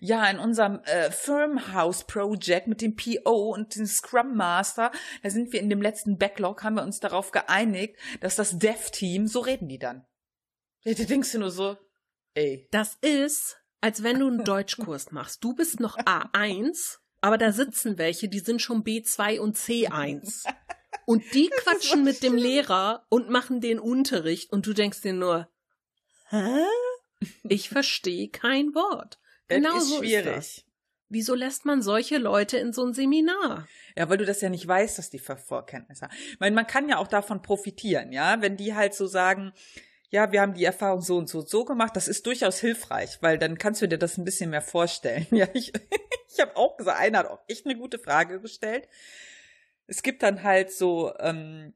ja, 0.00 0.26
in 0.30 0.38
unserem 0.38 0.80
äh, 0.84 1.10
Firmhouse 1.10 2.04
Project 2.04 2.68
mit 2.68 2.80
dem 2.80 2.96
PO 2.96 3.52
und 3.52 3.76
dem 3.76 3.84
Scrum 3.84 4.34
Master, 4.34 4.90
da 5.22 5.28
sind 5.28 5.52
wir 5.52 5.60
in 5.60 5.68
dem 5.68 5.82
letzten 5.82 6.16
Backlog, 6.16 6.64
haben 6.64 6.76
wir 6.76 6.84
uns 6.84 7.00
darauf 7.00 7.32
geeinigt, 7.32 7.96
dass 8.22 8.36
das 8.36 8.58
Dev-Team, 8.58 9.26
so 9.26 9.40
reden 9.40 9.68
die 9.68 9.78
dann. 9.78 10.06
Da 10.84 10.94
denkst 10.94 11.32
du 11.32 11.38
nur 11.40 11.50
so, 11.50 11.76
ey. 12.32 12.66
Das 12.70 12.94
ist, 13.02 13.58
als 13.82 14.02
wenn 14.02 14.20
du 14.20 14.26
einen 14.28 14.44
Deutschkurs 14.44 15.10
machst. 15.10 15.44
Du 15.44 15.54
bist 15.54 15.80
noch 15.80 15.98
A1 15.98 16.96
aber 17.20 17.38
da 17.38 17.52
sitzen 17.52 17.98
welche, 17.98 18.28
die 18.28 18.38
sind 18.38 18.62
schon 18.62 18.82
B2 18.82 19.40
und 19.40 19.56
C1. 19.56 20.46
Und 21.10 21.34
die 21.34 21.48
quatschen 21.48 22.04
mit 22.04 22.22
dem 22.22 22.36
Lehrer 22.36 23.04
und 23.08 23.30
machen 23.30 23.60
den 23.60 23.80
Unterricht 23.80 24.52
und 24.52 24.64
du 24.64 24.72
denkst 24.72 25.00
dir 25.00 25.12
nur, 25.12 25.48
hä? 26.28 26.62
Ich 27.42 27.68
verstehe 27.68 28.28
kein 28.28 28.76
Wort. 28.76 29.18
Genau 29.48 29.76
ist 29.76 29.88
so 29.88 29.98
schwierig. 29.98 30.36
Ist 30.36 30.58
das. 30.58 30.64
Wieso 31.08 31.34
lässt 31.34 31.64
man 31.64 31.82
solche 31.82 32.18
Leute 32.18 32.58
in 32.58 32.72
so 32.72 32.84
ein 32.84 32.94
Seminar? 32.94 33.66
Ja, 33.96 34.08
weil 34.08 34.18
du 34.18 34.24
das 34.24 34.40
ja 34.40 34.50
nicht 34.50 34.68
weißt, 34.68 34.98
dass 34.98 35.10
die 35.10 35.18
Vorkenntnisse 35.18 36.04
haben. 36.04 36.14
Ich 36.30 36.38
meine, 36.38 36.54
man 36.54 36.68
kann 36.68 36.88
ja 36.88 36.98
auch 36.98 37.08
davon 37.08 37.42
profitieren, 37.42 38.12
ja, 38.12 38.40
wenn 38.40 38.56
die 38.56 38.76
halt 38.76 38.94
so 38.94 39.08
sagen, 39.08 39.52
ja, 40.10 40.30
wir 40.30 40.40
haben 40.40 40.54
die 40.54 40.64
Erfahrung 40.64 41.02
so 41.02 41.16
und 41.16 41.28
so 41.28 41.40
und 41.40 41.48
so 41.48 41.64
gemacht, 41.64 41.96
das 41.96 42.06
ist 42.06 42.24
durchaus 42.24 42.60
hilfreich, 42.60 43.18
weil 43.20 43.36
dann 43.36 43.58
kannst 43.58 43.82
du 43.82 43.88
dir 43.88 43.98
das 43.98 44.16
ein 44.16 44.24
bisschen 44.24 44.50
mehr 44.50 44.62
vorstellen. 44.62 45.26
Ja, 45.32 45.48
ich, 45.54 45.72
ich 46.32 46.38
habe 46.38 46.56
auch 46.56 46.76
gesagt, 46.76 47.00
einer 47.00 47.18
hat 47.18 47.26
auch 47.26 47.40
echt 47.48 47.66
eine 47.66 47.76
gute 47.76 47.98
Frage 47.98 48.40
gestellt. 48.40 48.86
Es 49.90 50.02
gibt 50.02 50.22
dann 50.22 50.44
halt 50.44 50.72
so 50.72 51.12
ähm, 51.18 51.74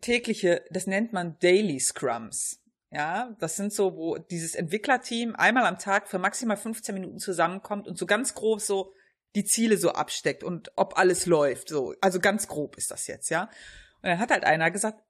tägliche, 0.00 0.64
das 0.70 0.86
nennt 0.86 1.12
man 1.12 1.38
Daily 1.40 1.80
Scrums. 1.80 2.60
Ja, 2.90 3.34
das 3.40 3.56
sind 3.56 3.72
so, 3.72 3.96
wo 3.96 4.18
dieses 4.18 4.54
Entwicklerteam 4.54 5.34
einmal 5.34 5.64
am 5.64 5.78
Tag 5.78 6.08
für 6.08 6.18
maximal 6.18 6.56
15 6.56 6.94
Minuten 6.94 7.18
zusammenkommt 7.18 7.88
und 7.88 7.98
so 7.98 8.06
ganz 8.06 8.34
grob 8.34 8.60
so 8.60 8.92
die 9.34 9.44
Ziele 9.44 9.76
so 9.76 9.92
absteckt 9.92 10.44
und 10.44 10.70
ob 10.76 10.98
alles 10.98 11.26
läuft. 11.26 11.68
So, 11.68 11.94
also 12.00 12.20
ganz 12.20 12.48
grob 12.48 12.76
ist 12.76 12.90
das 12.90 13.06
jetzt, 13.06 13.30
ja. 13.30 13.44
Und 14.02 14.10
dann 14.10 14.18
hat 14.18 14.30
halt 14.30 14.44
einer 14.44 14.70
gesagt, 14.70 15.02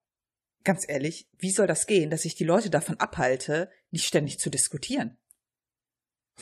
ganz 0.64 0.88
ehrlich, 0.88 1.28
wie 1.38 1.50
soll 1.50 1.66
das 1.66 1.86
gehen, 1.86 2.10
dass 2.10 2.24
ich 2.24 2.34
die 2.34 2.44
Leute 2.44 2.70
davon 2.70 3.00
abhalte, 3.00 3.70
nicht 3.90 4.06
ständig 4.06 4.38
zu 4.38 4.48
diskutieren? 4.48 5.18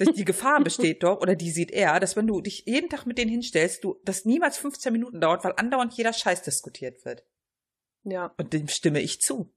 Die 0.00 0.24
Gefahr 0.24 0.60
besteht 0.64 1.02
doch, 1.02 1.20
oder 1.20 1.36
die 1.36 1.50
sieht 1.50 1.70
er, 1.70 2.00
dass 2.00 2.16
wenn 2.16 2.26
du 2.26 2.40
dich 2.40 2.64
jeden 2.66 2.88
Tag 2.88 3.06
mit 3.06 3.18
denen 3.18 3.30
hinstellst, 3.30 3.84
du, 3.84 4.00
das 4.04 4.24
niemals 4.24 4.56
15 4.58 4.92
Minuten 4.92 5.20
dauert, 5.20 5.44
weil 5.44 5.54
andauernd 5.56 5.92
jeder 5.92 6.12
Scheiß 6.12 6.42
diskutiert 6.42 7.04
wird. 7.04 7.24
Ja. 8.04 8.32
Und 8.38 8.52
dem 8.52 8.68
stimme 8.68 9.00
ich 9.00 9.20
zu. 9.20 9.52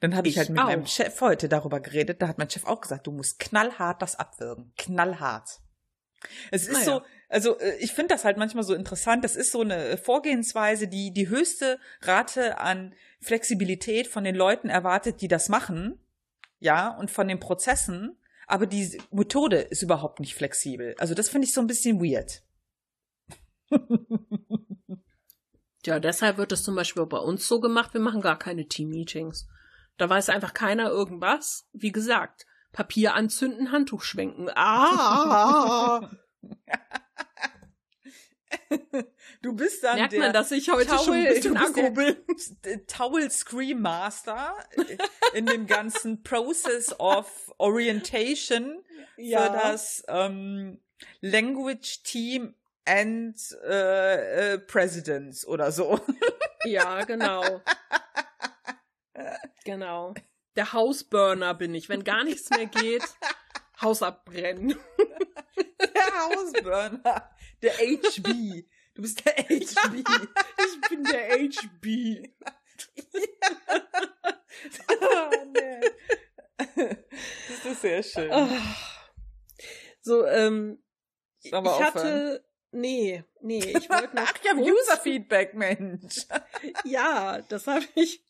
Dann 0.00 0.14
habe 0.14 0.28
ich, 0.28 0.34
ich, 0.34 0.38
halt 0.38 0.50
mit 0.50 0.58
auch. 0.58 0.66
meinem 0.66 0.86
Chef 0.86 1.20
heute 1.20 1.48
darüber 1.48 1.80
geredet. 1.80 2.20
Da 2.22 2.28
hat 2.28 2.38
mein 2.38 2.50
Chef 2.50 2.66
auch 2.66 2.80
gesagt, 2.80 3.06
du 3.06 3.12
musst 3.12 3.38
knallhart 3.38 4.02
das 4.02 4.16
abwürgen. 4.16 4.72
Knallhart. 4.76 5.60
Es 6.50 6.66
ist 6.66 6.72
naja. 6.72 6.84
so, 6.84 7.02
also 7.28 7.58
äh, 7.58 7.76
ich 7.78 7.92
finde 7.92 8.14
das 8.14 8.24
halt 8.24 8.36
manchmal 8.36 8.64
so 8.64 8.74
interessant. 8.74 9.24
Das 9.24 9.36
ist 9.36 9.52
so 9.52 9.60
eine 9.60 9.96
Vorgehensweise, 9.96 10.88
die 10.88 11.12
die 11.12 11.28
höchste 11.28 11.78
Rate 12.02 12.58
an 12.58 12.94
Flexibilität 13.20 14.08
von 14.08 14.24
den 14.24 14.34
Leuten 14.34 14.68
erwartet, 14.68 15.20
die 15.20 15.28
das 15.28 15.48
machen. 15.48 16.00
Ja, 16.58 16.96
und 16.96 17.10
von 17.10 17.28
den 17.28 17.38
Prozessen. 17.38 18.18
Aber 18.48 18.66
die 18.66 19.00
Methode 19.10 19.58
ist 19.58 19.82
überhaupt 19.82 20.20
nicht 20.20 20.34
flexibel. 20.34 20.94
Also 20.98 21.14
das 21.14 21.28
finde 21.28 21.46
ich 21.46 21.52
so 21.52 21.60
ein 21.60 21.66
bisschen 21.66 22.00
weird. 22.00 22.42
ja, 25.84 26.00
deshalb 26.00 26.38
wird 26.38 26.52
es 26.52 26.62
zum 26.62 26.74
Beispiel 26.74 27.04
bei 27.04 27.18
uns 27.18 27.46
so 27.46 27.60
gemacht, 27.60 27.92
wir 27.92 28.00
machen 28.00 28.22
gar 28.22 28.38
keine 28.38 28.66
Team-Meetings. 28.66 29.46
Da 29.98 30.08
weiß 30.08 30.30
einfach 30.30 30.54
keiner 30.54 30.88
irgendwas. 30.88 31.68
Wie 31.72 31.92
gesagt, 31.92 32.46
Papier 32.72 33.14
anzünden, 33.14 33.70
Handtuch 33.70 34.02
schwenken. 34.02 34.48
Ah! 34.54 36.10
Du 39.42 39.52
bist 39.52 39.84
dann 39.84 39.96
Merkt 39.96 40.12
der 40.12 40.20
man, 40.20 40.32
dass 40.32 40.50
ich 40.50 40.70
heute 40.70 40.86
Towel, 40.86 41.04
schon 41.04 41.14
ein 41.14 41.24
bisschen 41.26 41.56
aggro 41.56 41.90
bin. 41.90 42.16
Towel 42.86 43.30
Scream 43.30 43.82
Master 43.82 44.56
in 45.34 45.46
dem 45.46 45.66
ganzen 45.66 46.22
Process 46.22 46.98
of 46.98 47.52
Orientation 47.58 48.82
ja. 49.16 49.42
für 49.42 49.52
das 49.52 50.02
ähm, 50.08 50.80
Language 51.20 52.02
Team 52.02 52.54
and 52.84 53.36
äh, 53.64 54.54
äh, 54.54 54.58
Presidents 54.58 55.46
oder 55.46 55.72
so. 55.72 56.00
Ja, 56.64 57.04
genau. 57.04 57.62
Genau. 59.64 60.12
Der 60.56 60.72
Hausburner 60.72 61.54
bin 61.54 61.72
ich. 61.72 61.88
Wenn 61.88 62.02
gar 62.02 62.24
nichts 62.24 62.50
mehr 62.50 62.66
geht, 62.66 63.04
Haus 63.80 64.02
abbrennen. 64.02 64.76
Der 65.80 66.18
Hausburner. 66.18 67.30
Der 67.62 67.72
HB. 67.72 68.64
Du 68.94 69.02
bist 69.02 69.24
der 69.24 69.32
HB. 69.36 69.48
Ich 69.52 70.88
bin 70.88 71.04
der 71.04 71.30
HB. 71.30 72.28
oh, 74.88 75.30
nee. 75.52 75.80
Das 76.66 77.72
ist 77.72 77.80
sehr 77.80 78.02
schön. 78.02 78.30
Oh. 78.32 78.48
So, 80.00 80.26
ähm, 80.26 80.82
ich 81.42 81.52
hatte, 81.52 82.44
nee, 82.70 83.24
nee, 83.40 83.58
ich 83.58 83.88
wollte 83.90 84.16
noch. 84.16 84.24
Ach, 84.26 84.34
ich 84.42 84.50
habe 84.50 84.60
User-Feedback, 84.60 85.54
Mensch. 85.54 86.26
ja, 86.84 87.40
das 87.42 87.66
habe 87.66 87.84
ich 87.94 88.24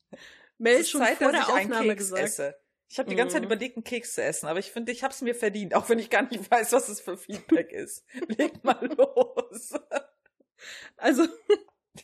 Mel 0.58 0.84
schon 0.84 1.00
Zeit, 1.02 1.18
vor 1.18 1.32
der 1.32 1.48
Aufnahme 1.48 1.96
gesagt. 1.96 2.22
Esse. 2.24 2.60
Ich 2.90 2.98
habe 2.98 3.10
die 3.10 3.16
ganze 3.16 3.34
Zeit 3.34 3.42
mhm. 3.42 3.48
überlegt, 3.48 3.76
einen 3.76 3.84
Keks 3.84 4.14
zu 4.14 4.22
essen, 4.22 4.46
aber 4.46 4.58
ich 4.58 4.70
finde, 4.70 4.92
ich 4.92 5.02
habe 5.02 5.12
es 5.12 5.20
mir 5.20 5.34
verdient, 5.34 5.74
auch 5.74 5.88
wenn 5.88 5.98
ich 5.98 6.08
gar 6.08 6.22
nicht 6.22 6.50
weiß, 6.50 6.72
was 6.72 6.88
es 6.88 7.00
für 7.00 7.18
Feedback 7.18 7.70
ist. 7.72 8.04
Leg 8.28 8.64
mal 8.64 8.86
los. 8.96 9.74
Also 10.96 11.26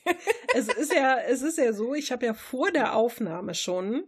es 0.55 0.69
ist 0.69 0.93
ja, 0.93 1.19
es 1.19 1.43
ist 1.43 1.59
ja 1.59 1.73
so, 1.73 1.95
ich 1.95 2.13
habe 2.13 2.27
ja 2.27 2.35
vor 2.35 2.71
der 2.71 2.95
Aufnahme 2.95 3.55
schon 3.55 4.05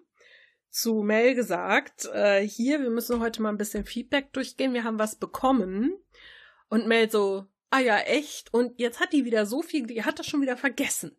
zu 0.69 1.03
Mel 1.03 1.35
gesagt, 1.35 2.07
äh, 2.13 2.47
hier, 2.47 2.83
wir 2.83 2.91
müssen 2.91 3.21
heute 3.21 3.41
mal 3.41 3.49
ein 3.49 3.59
bisschen 3.59 3.87
Feedback 3.87 4.33
durchgehen, 4.35 4.75
wir 4.75 4.85
haben 4.85 4.99
was 4.99 5.17
bekommen. 5.17 5.97
Und 6.69 6.87
Mel 6.87 7.11
so, 7.11 7.47
ah 7.71 7.81
ja, 7.81 7.99
echt? 8.01 8.53
Und 8.53 8.79
jetzt 8.79 9.01
hat 9.01 9.15
die 9.15 9.25
wieder 9.25 9.47
so 9.47 9.63
viel, 9.63 9.87
die 9.87 10.05
hat 10.05 10.19
das 10.19 10.27
schon 10.27 10.43
wieder 10.43 10.57
vergessen. 10.57 11.17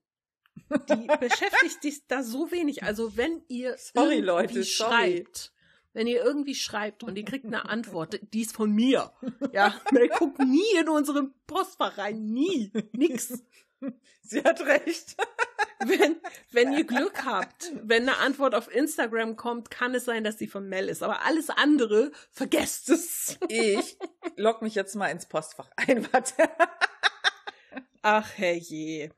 Die 0.90 1.08
beschäftigt 1.20 1.82
sich 1.82 2.08
da 2.08 2.24
so 2.24 2.52
wenig. 2.52 2.84
Also 2.84 3.16
wenn 3.18 3.42
ihr 3.48 3.76
sorry, 3.78 4.20
Leute, 4.20 4.64
schreibt, 4.64 5.54
wenn 5.94 6.08
ihr 6.08 6.24
irgendwie 6.24 6.56
schreibt 6.56 7.04
und 7.04 7.18
ihr 7.18 7.26
kriegt 7.26 7.46
eine 7.46 7.68
Antwort, 7.70 8.20
die 8.34 8.42
ist 8.42 8.56
von 8.56 8.72
mir. 8.72 9.12
Ja, 9.52 9.74
Mel 9.92 10.10
guckt 10.10 10.40
nie 10.40 10.78
in 10.80 10.90
unseren 10.90 11.34
Postfach 11.48 11.98
rein, 11.98 12.26
nie, 12.26 12.72
nix. 12.92 13.44
Sie 14.22 14.44
hat 14.44 14.62
recht. 14.62 15.16
Wenn, 15.80 16.18
wenn 16.52 16.74
ihr 16.74 16.84
Glück 16.84 17.24
habt, 17.24 17.72
wenn 17.84 18.04
eine 18.04 18.18
Antwort 18.18 18.56
auf 18.56 18.74
Instagram 18.74 19.36
kommt, 19.36 19.70
kann 19.70 19.94
es 19.94 20.06
sein, 20.06 20.24
dass 20.24 20.38
sie 20.38 20.48
von 20.48 20.68
Mel 20.68 20.90
ist. 20.90 21.04
Aber 21.04 21.24
alles 21.24 21.50
andere, 21.50 22.12
vergesst 22.32 22.90
es. 22.90 23.38
Ich 23.48 23.98
log 24.36 24.62
mich 24.62 24.76
jetzt 24.76 24.96
mal 24.96 25.10
ins 25.10 25.28
Postfach 25.28 25.70
ein, 25.78 26.12
warte. 26.12 26.50
Ach 28.02 28.38
herrje. 28.38 29.12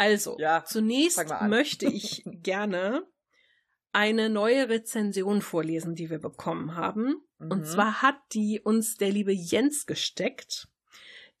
Also, 0.00 0.38
ja, 0.38 0.64
zunächst 0.64 1.22
möchte 1.42 1.84
ich 1.84 2.22
gerne 2.42 3.06
eine 3.92 4.30
neue 4.30 4.70
Rezension 4.70 5.42
vorlesen, 5.42 5.94
die 5.94 6.08
wir 6.08 6.18
bekommen 6.18 6.74
haben. 6.74 7.16
Mhm. 7.36 7.50
Und 7.50 7.66
zwar 7.66 8.00
hat 8.00 8.16
die 8.32 8.62
uns 8.64 8.96
der 8.96 9.10
liebe 9.10 9.34
Jens 9.34 9.84
gesteckt. 9.84 10.68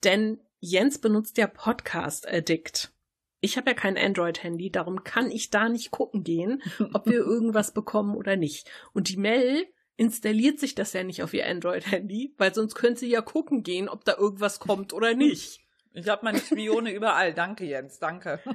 Denn 0.04 0.42
Jens 0.58 0.98
benutzt 0.98 1.38
ja 1.38 1.46
Podcast 1.46 2.28
Addict. 2.28 2.92
Ich 3.40 3.56
habe 3.56 3.70
ja 3.70 3.74
kein 3.74 3.96
Android-Handy, 3.96 4.70
darum 4.70 5.04
kann 5.04 5.30
ich 5.30 5.48
da 5.48 5.70
nicht 5.70 5.90
gucken 5.90 6.22
gehen, 6.22 6.62
ob 6.92 7.06
wir 7.06 7.20
irgendwas 7.24 7.72
bekommen 7.72 8.14
oder 8.14 8.36
nicht. 8.36 8.70
Und 8.92 9.08
die 9.08 9.16
Mel 9.16 9.64
installiert 9.96 10.60
sich 10.60 10.74
das 10.74 10.92
ja 10.92 11.02
nicht 11.02 11.22
auf 11.22 11.32
ihr 11.32 11.46
Android-Handy, 11.48 12.34
weil 12.36 12.52
sonst 12.52 12.74
könnte 12.74 13.00
sie 13.00 13.10
ja 13.10 13.22
gucken 13.22 13.62
gehen, 13.62 13.88
ob 13.88 14.04
da 14.04 14.18
irgendwas 14.18 14.60
kommt 14.60 14.92
oder 14.92 15.14
nicht. 15.14 15.62
Ich 15.92 16.08
habe 16.08 16.24
meine 16.24 16.38
Spione 16.38 16.92
überall. 16.94 17.34
Danke, 17.34 17.64
Jens. 17.64 17.98
Danke. 17.98 18.40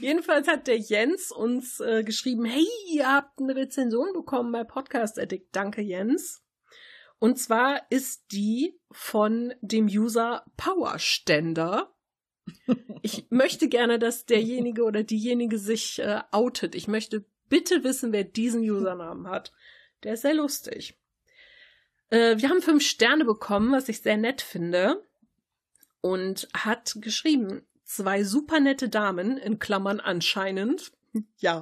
Jedenfalls 0.00 0.48
hat 0.48 0.66
der 0.66 0.78
Jens 0.78 1.30
uns 1.30 1.80
äh, 1.80 2.02
geschrieben, 2.04 2.44
hey, 2.44 2.66
ihr 2.90 3.12
habt 3.12 3.38
eine 3.38 3.54
Rezension 3.54 4.12
bekommen 4.12 4.52
bei 4.52 4.64
Podcast 4.64 5.18
Addict. 5.18 5.54
Danke, 5.54 5.82
Jens. 5.82 6.42
Und 7.18 7.38
zwar 7.38 7.82
ist 7.90 8.32
die 8.32 8.80
von 8.90 9.52
dem 9.60 9.86
User 9.86 10.44
Powerständer. 10.56 11.94
Ich 13.02 13.26
möchte 13.30 13.68
gerne, 13.68 13.98
dass 13.98 14.24
derjenige 14.24 14.84
oder 14.84 15.02
diejenige 15.02 15.58
sich 15.58 15.98
äh, 15.98 16.20
outet. 16.30 16.74
Ich 16.74 16.88
möchte 16.88 17.26
bitte 17.48 17.84
wissen, 17.84 18.12
wer 18.12 18.24
diesen 18.24 18.62
Usernamen 18.62 19.28
hat. 19.28 19.52
Der 20.02 20.14
ist 20.14 20.22
sehr 20.22 20.34
lustig. 20.34 20.99
Äh, 22.10 22.36
wir 22.38 22.50
haben 22.50 22.62
fünf 22.62 22.84
Sterne 22.84 23.24
bekommen, 23.24 23.72
was 23.72 23.88
ich 23.88 24.02
sehr 24.02 24.16
nett 24.16 24.42
finde. 24.42 25.04
Und 26.02 26.48
hat 26.54 26.96
geschrieben, 27.00 27.66
zwei 27.84 28.24
super 28.24 28.60
nette 28.60 28.88
Damen, 28.88 29.36
in 29.36 29.58
Klammern 29.58 30.00
anscheinend. 30.00 30.92
Ja. 31.38 31.60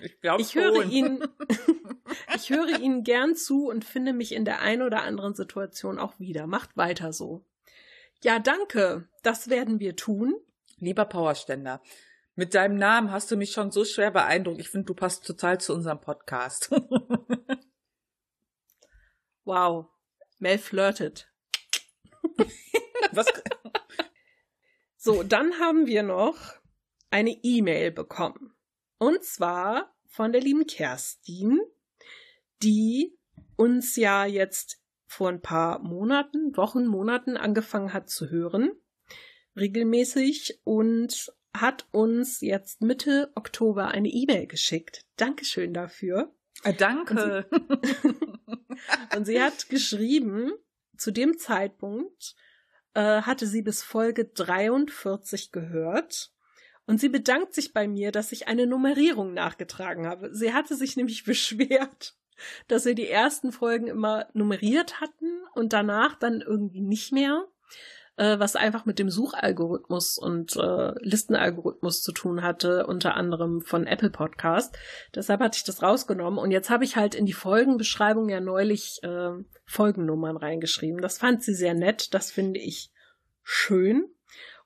ich 0.00 0.18
glaube 0.22 0.40
ich 0.40 0.54
höre 0.54 0.82
ihn, 0.86 1.22
ich 2.34 2.48
höre 2.48 2.80
ihnen 2.80 3.04
gern 3.04 3.36
zu 3.36 3.68
und 3.68 3.84
finde 3.84 4.14
mich 4.14 4.32
in 4.32 4.46
der 4.46 4.60
einen 4.62 4.80
oder 4.80 5.02
anderen 5.02 5.34
Situation 5.34 5.98
auch 5.98 6.18
wieder. 6.18 6.46
Macht 6.46 6.74
weiter 6.74 7.12
so. 7.12 7.44
Ja, 8.22 8.38
danke. 8.38 9.06
Das 9.22 9.50
werden 9.50 9.78
wir 9.78 9.94
tun. 9.94 10.36
Lieber 10.78 11.04
Powerständer, 11.04 11.82
mit 12.34 12.54
deinem 12.54 12.76
Namen 12.76 13.10
hast 13.10 13.30
du 13.30 13.36
mich 13.36 13.52
schon 13.52 13.70
so 13.70 13.84
schwer 13.84 14.10
beeindruckt. 14.10 14.58
Ich 14.58 14.70
finde, 14.70 14.86
du 14.86 14.94
passt 14.94 15.26
total 15.26 15.60
zu 15.60 15.74
unserem 15.74 16.00
Podcast. 16.00 16.70
Wow. 19.44 19.86
Mel 20.38 20.58
flirtet. 20.58 21.32
Was? 23.12 23.26
So, 24.96 25.22
dann 25.22 25.58
haben 25.58 25.86
wir 25.86 26.02
noch 26.02 26.36
eine 27.10 27.32
E-Mail 27.42 27.90
bekommen. 27.90 28.54
Und 28.98 29.24
zwar 29.24 29.94
von 30.06 30.32
der 30.32 30.40
lieben 30.40 30.66
Kerstin, 30.66 31.60
die 32.62 33.18
uns 33.56 33.96
ja 33.96 34.24
jetzt 34.24 34.80
vor 35.06 35.28
ein 35.28 35.42
paar 35.42 35.80
Monaten, 35.80 36.56
Wochen, 36.56 36.86
Monaten 36.86 37.36
angefangen 37.36 37.92
hat 37.92 38.08
zu 38.10 38.30
hören. 38.30 38.70
Regelmäßig 39.56 40.60
und 40.64 41.32
hat 41.54 41.86
uns 41.90 42.40
jetzt 42.40 42.80
Mitte 42.80 43.30
Oktober 43.34 43.88
eine 43.88 44.08
E-Mail 44.08 44.46
geschickt. 44.46 45.04
Dankeschön 45.16 45.74
dafür. 45.74 46.34
Äh, 46.64 46.74
danke. 46.74 47.46
Und 47.50 47.86
sie, 47.86 48.14
und 49.16 49.24
sie 49.24 49.42
hat 49.42 49.68
geschrieben, 49.68 50.52
zu 50.96 51.10
dem 51.10 51.38
Zeitpunkt 51.38 52.34
äh, 52.94 53.22
hatte 53.22 53.46
sie 53.46 53.62
bis 53.62 53.82
Folge 53.82 54.26
43 54.26 55.52
gehört. 55.52 56.32
Und 56.84 57.00
sie 57.00 57.08
bedankt 57.08 57.54
sich 57.54 57.72
bei 57.72 57.86
mir, 57.86 58.10
dass 58.12 58.32
ich 58.32 58.48
eine 58.48 58.66
Nummerierung 58.66 59.34
nachgetragen 59.34 60.06
habe. 60.06 60.34
Sie 60.34 60.52
hatte 60.52 60.76
sich 60.76 60.96
nämlich 60.96 61.24
beschwert, 61.24 62.16
dass 62.68 62.84
wir 62.84 62.94
die 62.94 63.08
ersten 63.08 63.52
Folgen 63.52 63.86
immer 63.86 64.28
nummeriert 64.32 65.00
hatten 65.00 65.42
und 65.54 65.72
danach 65.72 66.16
dann 66.16 66.40
irgendwie 66.40 66.80
nicht 66.80 67.12
mehr. 67.12 67.46
Äh, 68.16 68.38
was 68.38 68.56
einfach 68.56 68.84
mit 68.84 68.98
dem 68.98 69.10
Suchalgorithmus 69.10 70.18
und 70.18 70.56
äh, 70.56 70.92
Listenalgorithmus 71.00 72.02
zu 72.02 72.12
tun 72.12 72.42
hatte, 72.42 72.86
unter 72.86 73.14
anderem 73.14 73.62
von 73.62 73.86
Apple 73.86 74.10
Podcast. 74.10 74.76
Deshalb 75.14 75.40
hatte 75.40 75.56
ich 75.56 75.64
das 75.64 75.82
rausgenommen 75.82 76.38
und 76.38 76.50
jetzt 76.50 76.70
habe 76.70 76.84
ich 76.84 76.96
halt 76.96 77.14
in 77.14 77.26
die 77.26 77.32
Folgenbeschreibung 77.32 78.28
ja 78.28 78.40
neulich 78.40 79.00
äh, 79.02 79.30
Folgennummern 79.64 80.36
reingeschrieben. 80.36 81.00
Das 81.00 81.18
fand 81.18 81.42
sie 81.42 81.54
sehr 81.54 81.74
nett, 81.74 82.14
das 82.14 82.30
finde 82.30 82.60
ich 82.60 82.90
schön. 83.42 84.06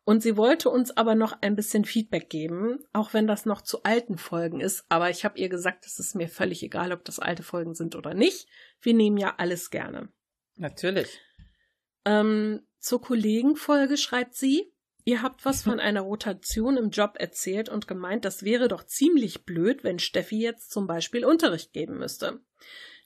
Und 0.08 0.22
sie 0.22 0.36
wollte 0.36 0.70
uns 0.70 0.96
aber 0.96 1.16
noch 1.16 1.42
ein 1.42 1.56
bisschen 1.56 1.84
Feedback 1.84 2.30
geben, 2.30 2.78
auch 2.92 3.12
wenn 3.12 3.26
das 3.26 3.44
noch 3.44 3.60
zu 3.60 3.82
alten 3.82 4.18
Folgen 4.18 4.60
ist. 4.60 4.84
Aber 4.88 5.10
ich 5.10 5.24
habe 5.24 5.36
ihr 5.36 5.48
gesagt, 5.48 5.84
es 5.84 5.98
ist 5.98 6.14
mir 6.14 6.28
völlig 6.28 6.62
egal, 6.62 6.92
ob 6.92 7.04
das 7.04 7.18
alte 7.18 7.42
Folgen 7.42 7.74
sind 7.74 7.96
oder 7.96 8.14
nicht. 8.14 8.46
Wir 8.80 8.94
nehmen 8.94 9.16
ja 9.16 9.34
alles 9.38 9.68
gerne. 9.70 10.08
Natürlich. 10.54 11.20
Ähm, 12.04 12.60
zur 12.86 13.00
Kollegenfolge 13.00 13.96
schreibt 13.96 14.36
sie, 14.36 14.72
ihr 15.04 15.20
habt 15.20 15.44
was 15.44 15.64
von 15.64 15.80
einer 15.80 16.02
Rotation 16.02 16.76
im 16.76 16.90
Job 16.90 17.16
erzählt 17.18 17.68
und 17.68 17.88
gemeint, 17.88 18.24
das 18.24 18.44
wäre 18.44 18.68
doch 18.68 18.84
ziemlich 18.84 19.44
blöd, 19.44 19.82
wenn 19.82 19.98
Steffi 19.98 20.38
jetzt 20.38 20.70
zum 20.70 20.86
Beispiel 20.86 21.24
Unterricht 21.24 21.72
geben 21.72 21.98
müsste. 21.98 22.38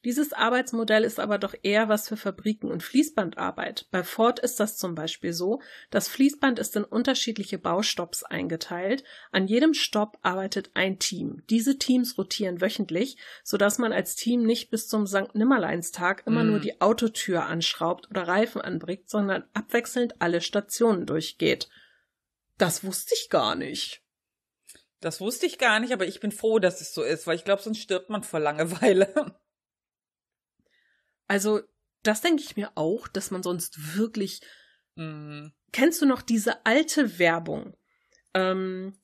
Dieses 0.05 0.33
Arbeitsmodell 0.33 1.05
ist 1.05 1.21
aber 1.21 1.37
doch 1.37 1.55
eher 1.63 1.91
was 1.91 2.09
für 2.09 2.17
Fabriken 2.17 2.71
und 2.71 2.83
Fließbandarbeit. 2.83 3.87
Bei 3.91 4.03
Ford 4.03 4.39
ist 4.39 4.59
das 4.59 4.79
zum 4.79 4.95
Beispiel 4.95 5.35
so. 5.35 5.61
Das 5.91 6.09
Fließband 6.09 6.59
ist 6.59 6.75
in 6.75 6.85
unterschiedliche 6.85 7.59
Baustopps 7.59 8.23
eingeteilt. 8.23 9.05
An 9.31 9.47
jedem 9.47 9.75
Stopp 9.75 10.17
arbeitet 10.23 10.71
ein 10.73 10.99
Team. 10.99 11.43
Diese 11.51 11.77
Teams 11.77 12.17
rotieren 12.17 12.63
wöchentlich, 12.63 13.19
sodass 13.45 13.77
man 13.77 13.93
als 13.93 14.15
Team 14.15 14.43
nicht 14.45 14.71
bis 14.71 14.89
zum 14.89 15.07
St. 15.07 15.35
Nimmerleinstag 15.35 16.27
immer 16.27 16.45
mm. 16.45 16.47
nur 16.47 16.61
die 16.61 16.81
Autotür 16.81 17.45
anschraubt 17.45 18.09
oder 18.11 18.27
Reifen 18.27 18.63
anbringt, 18.63 19.11
sondern 19.11 19.45
abwechselnd 19.53 20.23
alle 20.23 20.41
Stationen 20.41 21.05
durchgeht. 21.05 21.69
Das 22.57 22.85
wusste 22.85 23.15
ich 23.15 23.29
gar 23.29 23.55
nicht. 23.55 24.03
Das 25.01 25.21
wusste 25.21 25.45
ich 25.45 25.59
gar 25.59 25.79
nicht, 25.79 25.93
aber 25.93 26.07
ich 26.07 26.21
bin 26.21 26.33
froh, 26.33 26.59
dass 26.59 26.81
es 26.81 26.95
so 26.95 27.03
ist, 27.03 27.27
weil 27.27 27.37
ich 27.37 27.45
glaube, 27.45 27.63
sonst 27.63 27.81
stirbt 27.81 28.09
man 28.09 28.23
vor 28.23 28.41
Langeweile. 28.41 29.35
Also, 31.31 31.61
das 32.03 32.23
denke 32.23 32.43
ich 32.43 32.57
mir 32.57 32.73
auch, 32.75 33.07
dass 33.07 33.31
man 33.31 33.45
sonst 33.45 33.97
wirklich. 33.97 34.41
Mhm. 34.97 35.53
Kennst 35.71 36.03
du 36.03 36.07
noch 36.07 36.23
diese 36.23 36.67
alte 36.67 37.21
Werbung? 37.21 37.77
Ähm, 38.35 38.99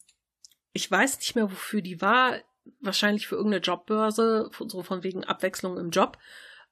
ich 0.72 0.90
weiß 0.90 1.18
nicht 1.18 1.36
mehr, 1.36 1.48
wofür 1.48 1.82
die 1.82 2.00
war. 2.00 2.40
Wahrscheinlich 2.80 3.28
für 3.28 3.36
irgendeine 3.36 3.62
Jobbörse, 3.62 4.50
so 4.66 4.82
von 4.82 5.04
wegen 5.04 5.22
Abwechslung 5.22 5.78
im 5.78 5.90
Job. 5.90 6.18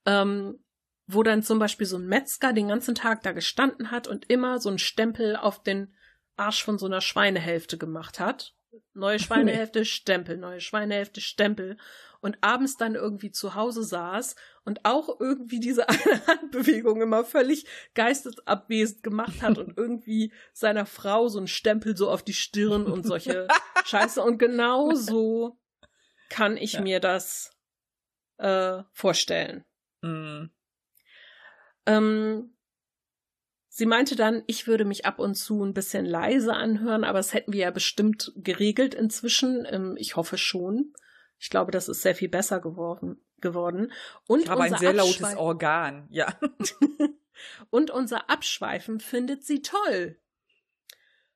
Ähm, 0.05 0.59
wo 1.07 1.23
dann 1.23 1.41
zum 1.41 1.57
Beispiel 1.57 1.87
so 1.87 1.95
ein 1.95 2.07
Metzger 2.07 2.51
den 2.51 2.67
ganzen 2.67 2.93
Tag 2.93 3.23
da 3.23 3.31
gestanden 3.31 3.91
hat 3.91 4.09
und 4.09 4.29
immer 4.29 4.59
so 4.59 4.67
einen 4.67 4.77
Stempel 4.77 5.37
auf 5.37 5.63
den 5.63 5.95
Arsch 6.35 6.65
von 6.65 6.77
so 6.77 6.85
einer 6.85 6.99
Schweinehälfte 6.99 7.77
gemacht 7.77 8.19
hat. 8.19 8.57
Neue 8.93 9.19
Schweinehälfte, 9.19 9.85
Stempel, 9.85 10.37
neue 10.37 10.61
Schweinehälfte, 10.61 11.21
Stempel 11.21 11.77
und 12.21 12.37
abends 12.41 12.75
dann 12.77 12.95
irgendwie 12.95 13.31
zu 13.31 13.53
Hause 13.53 13.83
saß 13.83 14.35
und 14.63 14.83
auch 14.83 15.19
irgendwie 15.19 15.59
diese 15.59 15.87
eine 15.89 16.27
Handbewegung 16.27 17.01
immer 17.01 17.23
völlig 17.23 17.65
geistesabwesend 17.93 19.03
gemacht 19.03 19.41
hat 19.41 19.57
und 19.57 19.73
irgendwie 19.77 20.33
seiner 20.53 20.85
Frau 20.85 21.27
so 21.27 21.37
einen 21.37 21.47
Stempel 21.47 21.95
so 21.95 22.09
auf 22.09 22.23
die 22.23 22.33
Stirn 22.33 22.85
und 22.87 23.05
solche 23.05 23.47
Scheiße. 23.85 24.21
Und 24.21 24.39
genau 24.39 24.93
so 24.95 25.59
kann 26.29 26.57
ich 26.57 26.73
ja. 26.73 26.81
mir 26.81 26.99
das 26.99 27.51
äh, 28.37 28.81
vorstellen. 28.91 29.63
Mm. 30.01 30.45
Ähm, 31.85 32.54
sie 33.75 33.85
meinte 33.85 34.15
dann, 34.15 34.41
ich 34.47 34.67
würde 34.67 34.85
mich 34.85 35.05
ab 35.05 35.19
und 35.19 35.35
zu 35.35 35.61
ein 35.61 35.73
bisschen 35.73 36.05
leise 36.05 36.53
anhören, 36.53 37.03
aber 37.03 37.19
das 37.19 37.33
hätten 37.33 37.51
wir 37.51 37.59
ja 37.59 37.71
bestimmt 37.71 38.31
geregelt 38.37 38.93
inzwischen. 38.93 39.67
Ähm, 39.69 39.95
ich 39.97 40.15
hoffe 40.15 40.37
schon. 40.37 40.93
Ich 41.39 41.49
glaube, 41.49 41.73
das 41.73 41.89
ist 41.89 42.01
sehr 42.01 42.15
viel 42.15 42.29
besser 42.29 42.61
geworden. 42.61 43.21
geworden. 43.41 43.91
Und 44.27 44.43
ich 44.43 44.49
habe 44.49 44.63
ein 44.63 44.77
sehr 44.77 44.93
lautes 44.93 45.35
Organ, 45.35 46.07
ja. 46.09 46.39
Und 47.69 47.91
unser 47.91 48.29
Abschweifen 48.29 49.01
findet 49.01 49.43
sie 49.43 49.61
toll. 49.61 50.21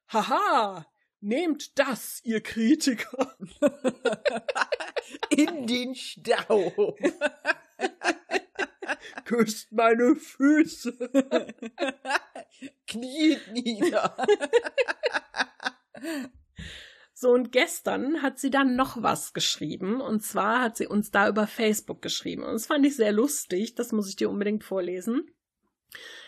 Haha, 0.07 0.87
nehmt 1.19 1.77
das, 1.77 2.21
ihr 2.23 2.41
Kritiker. 2.41 3.35
In 5.29 5.67
den 5.67 5.93
Stau. 5.93 6.95
Küsst 9.25 9.71
meine 9.71 10.15
Füße. 10.15 10.97
Kniet 12.87 13.51
nieder. 13.51 14.15
So, 17.21 17.31
und 17.31 17.51
gestern 17.51 18.21
hat 18.21 18.39
sie 18.39 18.49
dann 18.49 18.77
noch 18.77 19.03
was 19.03 19.33
geschrieben. 19.33 19.99
Und 19.99 20.23
zwar 20.23 20.61
hat 20.61 20.77
sie 20.77 20.87
uns 20.87 21.11
da 21.11 21.27
über 21.27 21.47
Facebook 21.47 22.01
geschrieben. 22.01 22.43
Und 22.43 22.53
das 22.53 22.67
fand 22.67 22.85
ich 22.85 22.95
sehr 22.95 23.11
lustig. 23.11 23.75
Das 23.75 23.91
muss 23.91 24.07
ich 24.07 24.15
dir 24.15 24.29
unbedingt 24.29 24.63
vorlesen. 24.63 25.29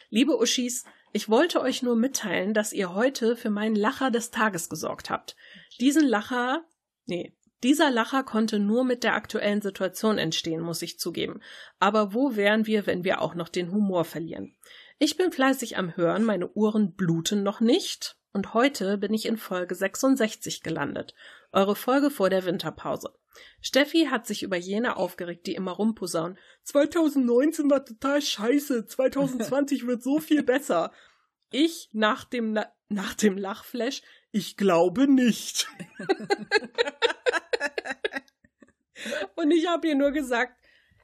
Liebe 0.10 0.38
Uschis, 0.38 0.84
ich 1.14 1.30
wollte 1.30 1.62
euch 1.62 1.82
nur 1.82 1.96
mitteilen, 1.96 2.54
dass 2.54 2.74
ihr 2.74 2.94
heute 2.94 3.38
für 3.38 3.50
meinen 3.50 3.78
Lacher 3.78 4.12
des 4.12 4.32
Tages 4.32 4.68
gesorgt 4.68 5.10
habt. 5.10 5.38
Diesen 5.80 6.06
Lacher, 6.10 6.66
nee, 7.06 7.34
dieser 7.64 7.92
Lacher 7.92 8.24
konnte 8.24 8.60
nur 8.60 8.84
mit 8.84 9.04
der 9.04 9.14
aktuellen 9.14 9.62
Situation 9.62 10.18
entstehen, 10.18 10.62
muss 10.62 10.82
ich 10.82 11.00
zugeben. 11.00 11.42
Aber 11.80 12.14
wo 12.14 12.36
wären 12.36 12.66
wir, 12.66 12.88
wenn 12.88 13.04
wir 13.04 13.22
auch 13.22 13.36
noch 13.36 13.50
den 13.50 13.72
Humor 13.72 14.06
verlieren? 14.06 14.56
Ich 14.98 15.18
bin 15.18 15.32
fleißig 15.32 15.78
am 15.78 15.96
Hören, 15.96 16.24
meine 16.24 16.50
Uhren 16.50 16.94
bluten 16.96 17.44
noch 17.44 17.60
nicht. 17.60 18.18
Und 18.34 18.54
heute 18.54 18.98
bin 18.98 19.14
ich 19.14 19.26
in 19.26 19.38
Folge 19.38 19.76
66 19.76 20.64
gelandet. 20.64 21.14
Eure 21.52 21.76
Folge 21.76 22.10
vor 22.10 22.30
der 22.30 22.46
Winterpause. 22.46 23.14
Steffi 23.62 24.08
hat 24.10 24.26
sich 24.26 24.44
über 24.44 24.58
jene 24.58 24.98
aufgeregt, 24.98 25.48
die 25.48 25.56
immer 25.56 25.72
rumposaunen. 25.72 26.38
2019 26.64 27.70
war 27.70 27.86
total 27.86 28.22
scheiße. 28.22 28.86
2020 28.86 29.88
wird 29.88 30.04
so 30.04 30.20
viel 30.20 30.44
besser. 30.44 30.92
Ich 31.50 31.90
nach 31.92 32.24
dem, 32.24 32.54
Na 32.54 32.68
nach 32.88 33.14
dem 33.14 33.38
Lachflash, 33.38 34.02
ich 34.32 34.58
glaube 34.58 35.08
nicht. 35.08 35.68
Und 39.36 39.52
ich 39.52 39.68
habe 39.68 39.88
ihr 39.88 39.96
nur 39.96 40.12
gesagt, 40.12 40.54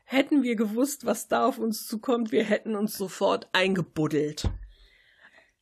hätten 0.03 0.43
wir 0.43 0.55
gewusst, 0.55 1.05
was 1.05 1.27
da 1.27 1.45
auf 1.45 1.57
uns 1.57 1.85
zukommt, 1.85 2.31
wir 2.31 2.43
hätten 2.43 2.75
uns 2.75 2.97
sofort 2.97 3.47
eingebuddelt. 3.53 4.49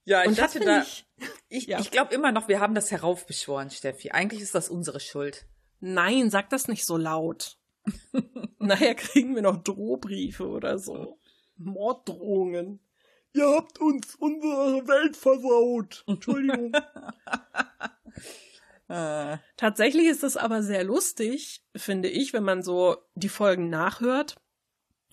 Ja, 0.03 0.23
ich 0.23 0.39
hatte 0.39 0.59
da. 0.59 0.81
Ich, 0.81 1.05
ich, 1.49 1.65
ja. 1.65 1.79
ich 1.79 1.89
glaube 1.89 2.13
immer 2.13 2.31
noch, 2.31 2.47
wir 2.47 2.59
haben 2.59 2.75
das 2.75 2.91
heraufbeschworen, 2.91 3.71
Steffi. 3.71 4.11
Eigentlich 4.11 4.41
ist 4.41 4.53
das 4.53 4.69
unsere 4.69 4.99
Schuld. 4.99 5.47
Nein, 5.79 6.29
sag 6.29 6.49
das 6.51 6.67
nicht 6.67 6.85
so 6.85 6.95
laut. 6.95 7.57
Nachher 8.59 8.95
kriegen 8.95 9.35
wir 9.35 9.41
noch 9.41 9.63
Drohbriefe 9.63 10.47
oder 10.47 10.77
so. 10.77 11.19
Morddrohungen. 11.57 12.79
Ihr 13.33 13.49
habt 13.49 13.79
uns 13.79 14.15
unsere 14.15 14.87
Welt 14.87 15.17
versaut. 15.17 16.03
Entschuldigung. 16.07 16.71
äh. 18.87 19.37
Tatsächlich 19.57 20.07
ist 20.07 20.23
es 20.23 20.37
aber 20.37 20.61
sehr 20.63 20.83
lustig, 20.83 21.63
finde 21.75 22.09
ich, 22.09 22.33
wenn 22.33 22.43
man 22.43 22.61
so 22.61 22.97
die 23.15 23.29
Folgen 23.29 23.69
nachhört 23.69 24.35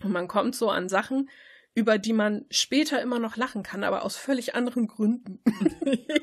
und 0.03 0.11
man 0.11 0.27
kommt 0.27 0.55
so 0.55 0.69
an 0.69 0.89
Sachen, 0.89 1.29
über 1.75 1.97
die 1.97 2.13
man 2.13 2.45
später 2.51 3.01
immer 3.01 3.19
noch 3.19 3.35
lachen 3.35 3.63
kann, 3.63 3.83
aber 3.83 4.03
aus 4.03 4.15
völlig 4.15 4.55
anderen 4.55 4.87
Gründen. 4.87 5.43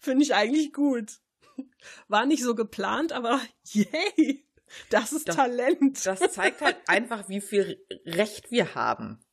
Finde 0.00 0.24
ich 0.24 0.34
eigentlich 0.34 0.72
gut. 0.72 1.20
War 2.08 2.26
nicht 2.26 2.42
so 2.42 2.54
geplant, 2.54 3.12
aber 3.12 3.40
yay, 3.64 4.44
das 4.90 5.12
ist 5.12 5.28
das, 5.28 5.36
Talent. 5.36 6.04
Das 6.04 6.20
zeigt 6.32 6.60
halt 6.60 6.76
einfach, 6.86 7.28
wie 7.28 7.40
viel 7.40 7.84
Recht 8.04 8.50
wir 8.50 8.74
haben. 8.74 9.24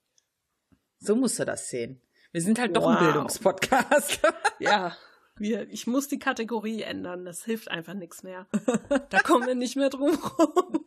So 0.99 1.15
musst 1.15 1.39
du 1.39 1.45
das 1.45 1.69
sehen. 1.69 2.01
Wir 2.31 2.41
sind 2.41 2.59
halt 2.59 2.75
wow. 2.75 2.83
doch 2.83 2.89
ein 2.89 3.05
Bildungspodcast. 3.05 4.19
ja, 4.59 4.95
wir, 5.39 5.69
ich 5.69 5.87
muss 5.87 6.07
die 6.07 6.19
Kategorie 6.19 6.81
ändern. 6.81 7.25
Das 7.25 7.43
hilft 7.43 7.69
einfach 7.69 7.93
nichts 7.93 8.23
mehr. 8.23 8.47
Da 9.09 9.19
kommen 9.19 9.47
wir 9.47 9.55
nicht 9.55 9.75
mehr 9.75 9.89
drum 9.89 10.15
rum. 10.15 10.85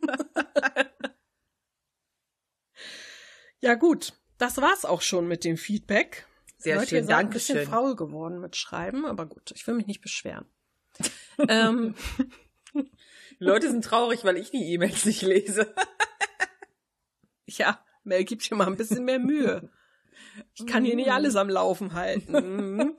Ja 3.63 3.75
gut, 3.75 4.13
das 4.37 4.57
war's 4.57 4.83
auch 4.83 5.01
schon 5.01 5.25
mit 5.25 5.45
dem 5.45 5.55
Feedback. 5.55 6.27
Sehr 6.57 6.75
Leute, 6.75 6.89
schön, 6.89 7.07
danke 7.07 7.31
ein 7.31 7.33
bisschen 7.33 7.59
schön. 7.59 7.67
faul 7.67 7.95
geworden 7.95 8.41
mit 8.41 8.57
Schreiben, 8.57 9.05
aber 9.05 9.25
gut, 9.25 9.51
ich 9.55 9.65
will 9.65 9.75
mich 9.75 9.87
nicht 9.87 10.01
beschweren. 10.01 10.45
ähm. 11.47 11.95
Leute 13.39 13.71
sind 13.71 13.85
traurig, 13.85 14.25
weil 14.25 14.35
ich 14.35 14.51
die 14.51 14.73
E-Mails 14.73 15.05
nicht 15.05 15.21
lese. 15.21 15.73
ja, 17.45 17.83
Mel 18.03 18.25
gibt 18.25 18.49
dir 18.49 18.55
mal 18.55 18.67
ein 18.67 18.75
bisschen 18.75 19.05
mehr 19.05 19.19
Mühe. 19.19 19.69
Ich 20.55 20.65
kann 20.65 20.83
hier 20.83 20.95
nicht 20.95 21.07
mhm. 21.07 21.13
alles 21.13 21.37
am 21.37 21.49
Laufen 21.49 21.93
halten. 21.93 22.97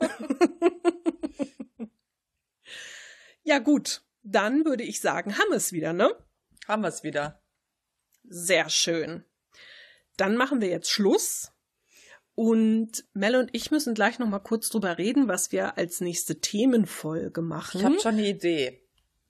Ja 3.45 3.59
gut, 3.59 4.03
dann 4.23 4.65
würde 4.65 4.83
ich 4.83 5.01
sagen, 5.01 5.39
haben 5.39 5.51
wir 5.51 5.57
es 5.57 5.73
wieder, 5.73 5.93
ne? 5.93 6.11
Haben 6.67 6.83
wir 6.83 6.89
es 6.89 7.03
wieder. 7.03 7.41
Sehr 8.25 8.69
schön. 8.71 9.25
Dann 10.17 10.37
machen 10.37 10.61
wir 10.61 10.69
jetzt 10.69 10.91
Schluss. 10.91 11.53
Und 12.35 13.05
Mel 13.13 13.37
und 13.37 13.51
ich 13.53 13.71
müssen 13.71 13.95
gleich 13.95 14.19
noch 14.19 14.27
mal 14.27 14.41
kurz 14.41 14.69
drüber 14.69 14.99
reden, 14.99 15.29
was 15.29 15.53
wir 15.53 15.79
als 15.79 16.01
nächste 16.01 16.41
Themenfolge 16.41 17.43
machen. 17.43 17.79
Ich 17.79 17.85
habe 17.85 18.01
schon 18.01 18.15
eine 18.15 18.27
Idee. 18.27 18.81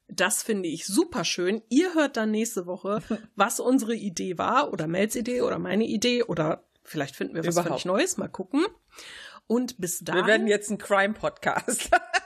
Das 0.08 0.42
finde 0.42 0.68
ich 0.68 0.86
super 0.86 1.24
schön. 1.24 1.62
Ihr 1.68 1.94
hört 1.94 2.16
dann 2.16 2.30
nächste 2.30 2.66
Woche, 2.66 3.02
was 3.36 3.60
unsere 3.60 3.94
Idee 3.94 4.38
war 4.38 4.72
oder 4.72 4.86
Mels 4.86 5.16
Idee 5.16 5.42
oder 5.42 5.58
meine 5.58 5.84
Idee 5.84 6.22
oder 6.22 6.64
vielleicht 6.82 7.16
finden 7.16 7.34
wir 7.34 7.44
was 7.44 7.54
Überhaupt. 7.54 7.68
völlig 7.68 7.84
Neues. 7.84 8.16
Mal 8.16 8.28
gucken. 8.28 8.64
Und 9.46 9.78
bis 9.78 9.98
dahin. 9.98 10.22
Wir 10.22 10.26
werden 10.26 10.46
jetzt 10.46 10.70
ein 10.70 10.78
Crime-Podcast. 10.78 11.90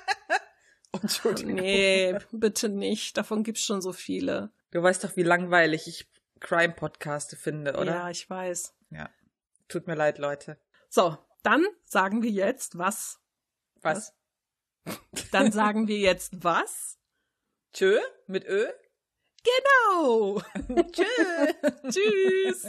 Entschuldigung. 1.02 1.54
Nee, 1.54 2.16
bitte 2.32 2.68
nicht. 2.68 3.16
Davon 3.16 3.42
gibt's 3.42 3.62
schon 3.62 3.80
so 3.80 3.92
viele. 3.92 4.50
Du 4.70 4.82
weißt 4.82 5.04
doch, 5.04 5.16
wie 5.16 5.22
langweilig 5.22 5.88
ich 5.88 6.06
Crime-Podcaste 6.40 7.36
finde, 7.36 7.74
oder? 7.76 7.92
Ja, 7.94 8.10
ich 8.10 8.28
weiß. 8.28 8.74
ja. 8.90 9.08
Tut 9.68 9.86
mir 9.86 9.94
leid, 9.94 10.16
Leute. 10.18 10.58
So, 10.88 11.18
dann 11.42 11.66
sagen 11.84 12.22
wir 12.22 12.30
jetzt 12.30 12.78
was. 12.78 13.20
Was? 13.82 14.14
Dann 15.30 15.52
sagen 15.52 15.88
wir 15.88 15.98
jetzt 15.98 16.42
was. 16.42 16.98
Tschö? 17.74 17.98
Mit 18.26 18.46
Ö? 18.46 18.66
Genau. 19.44 20.40
Tschö. 20.92 21.52
Tschüss. 21.90 22.68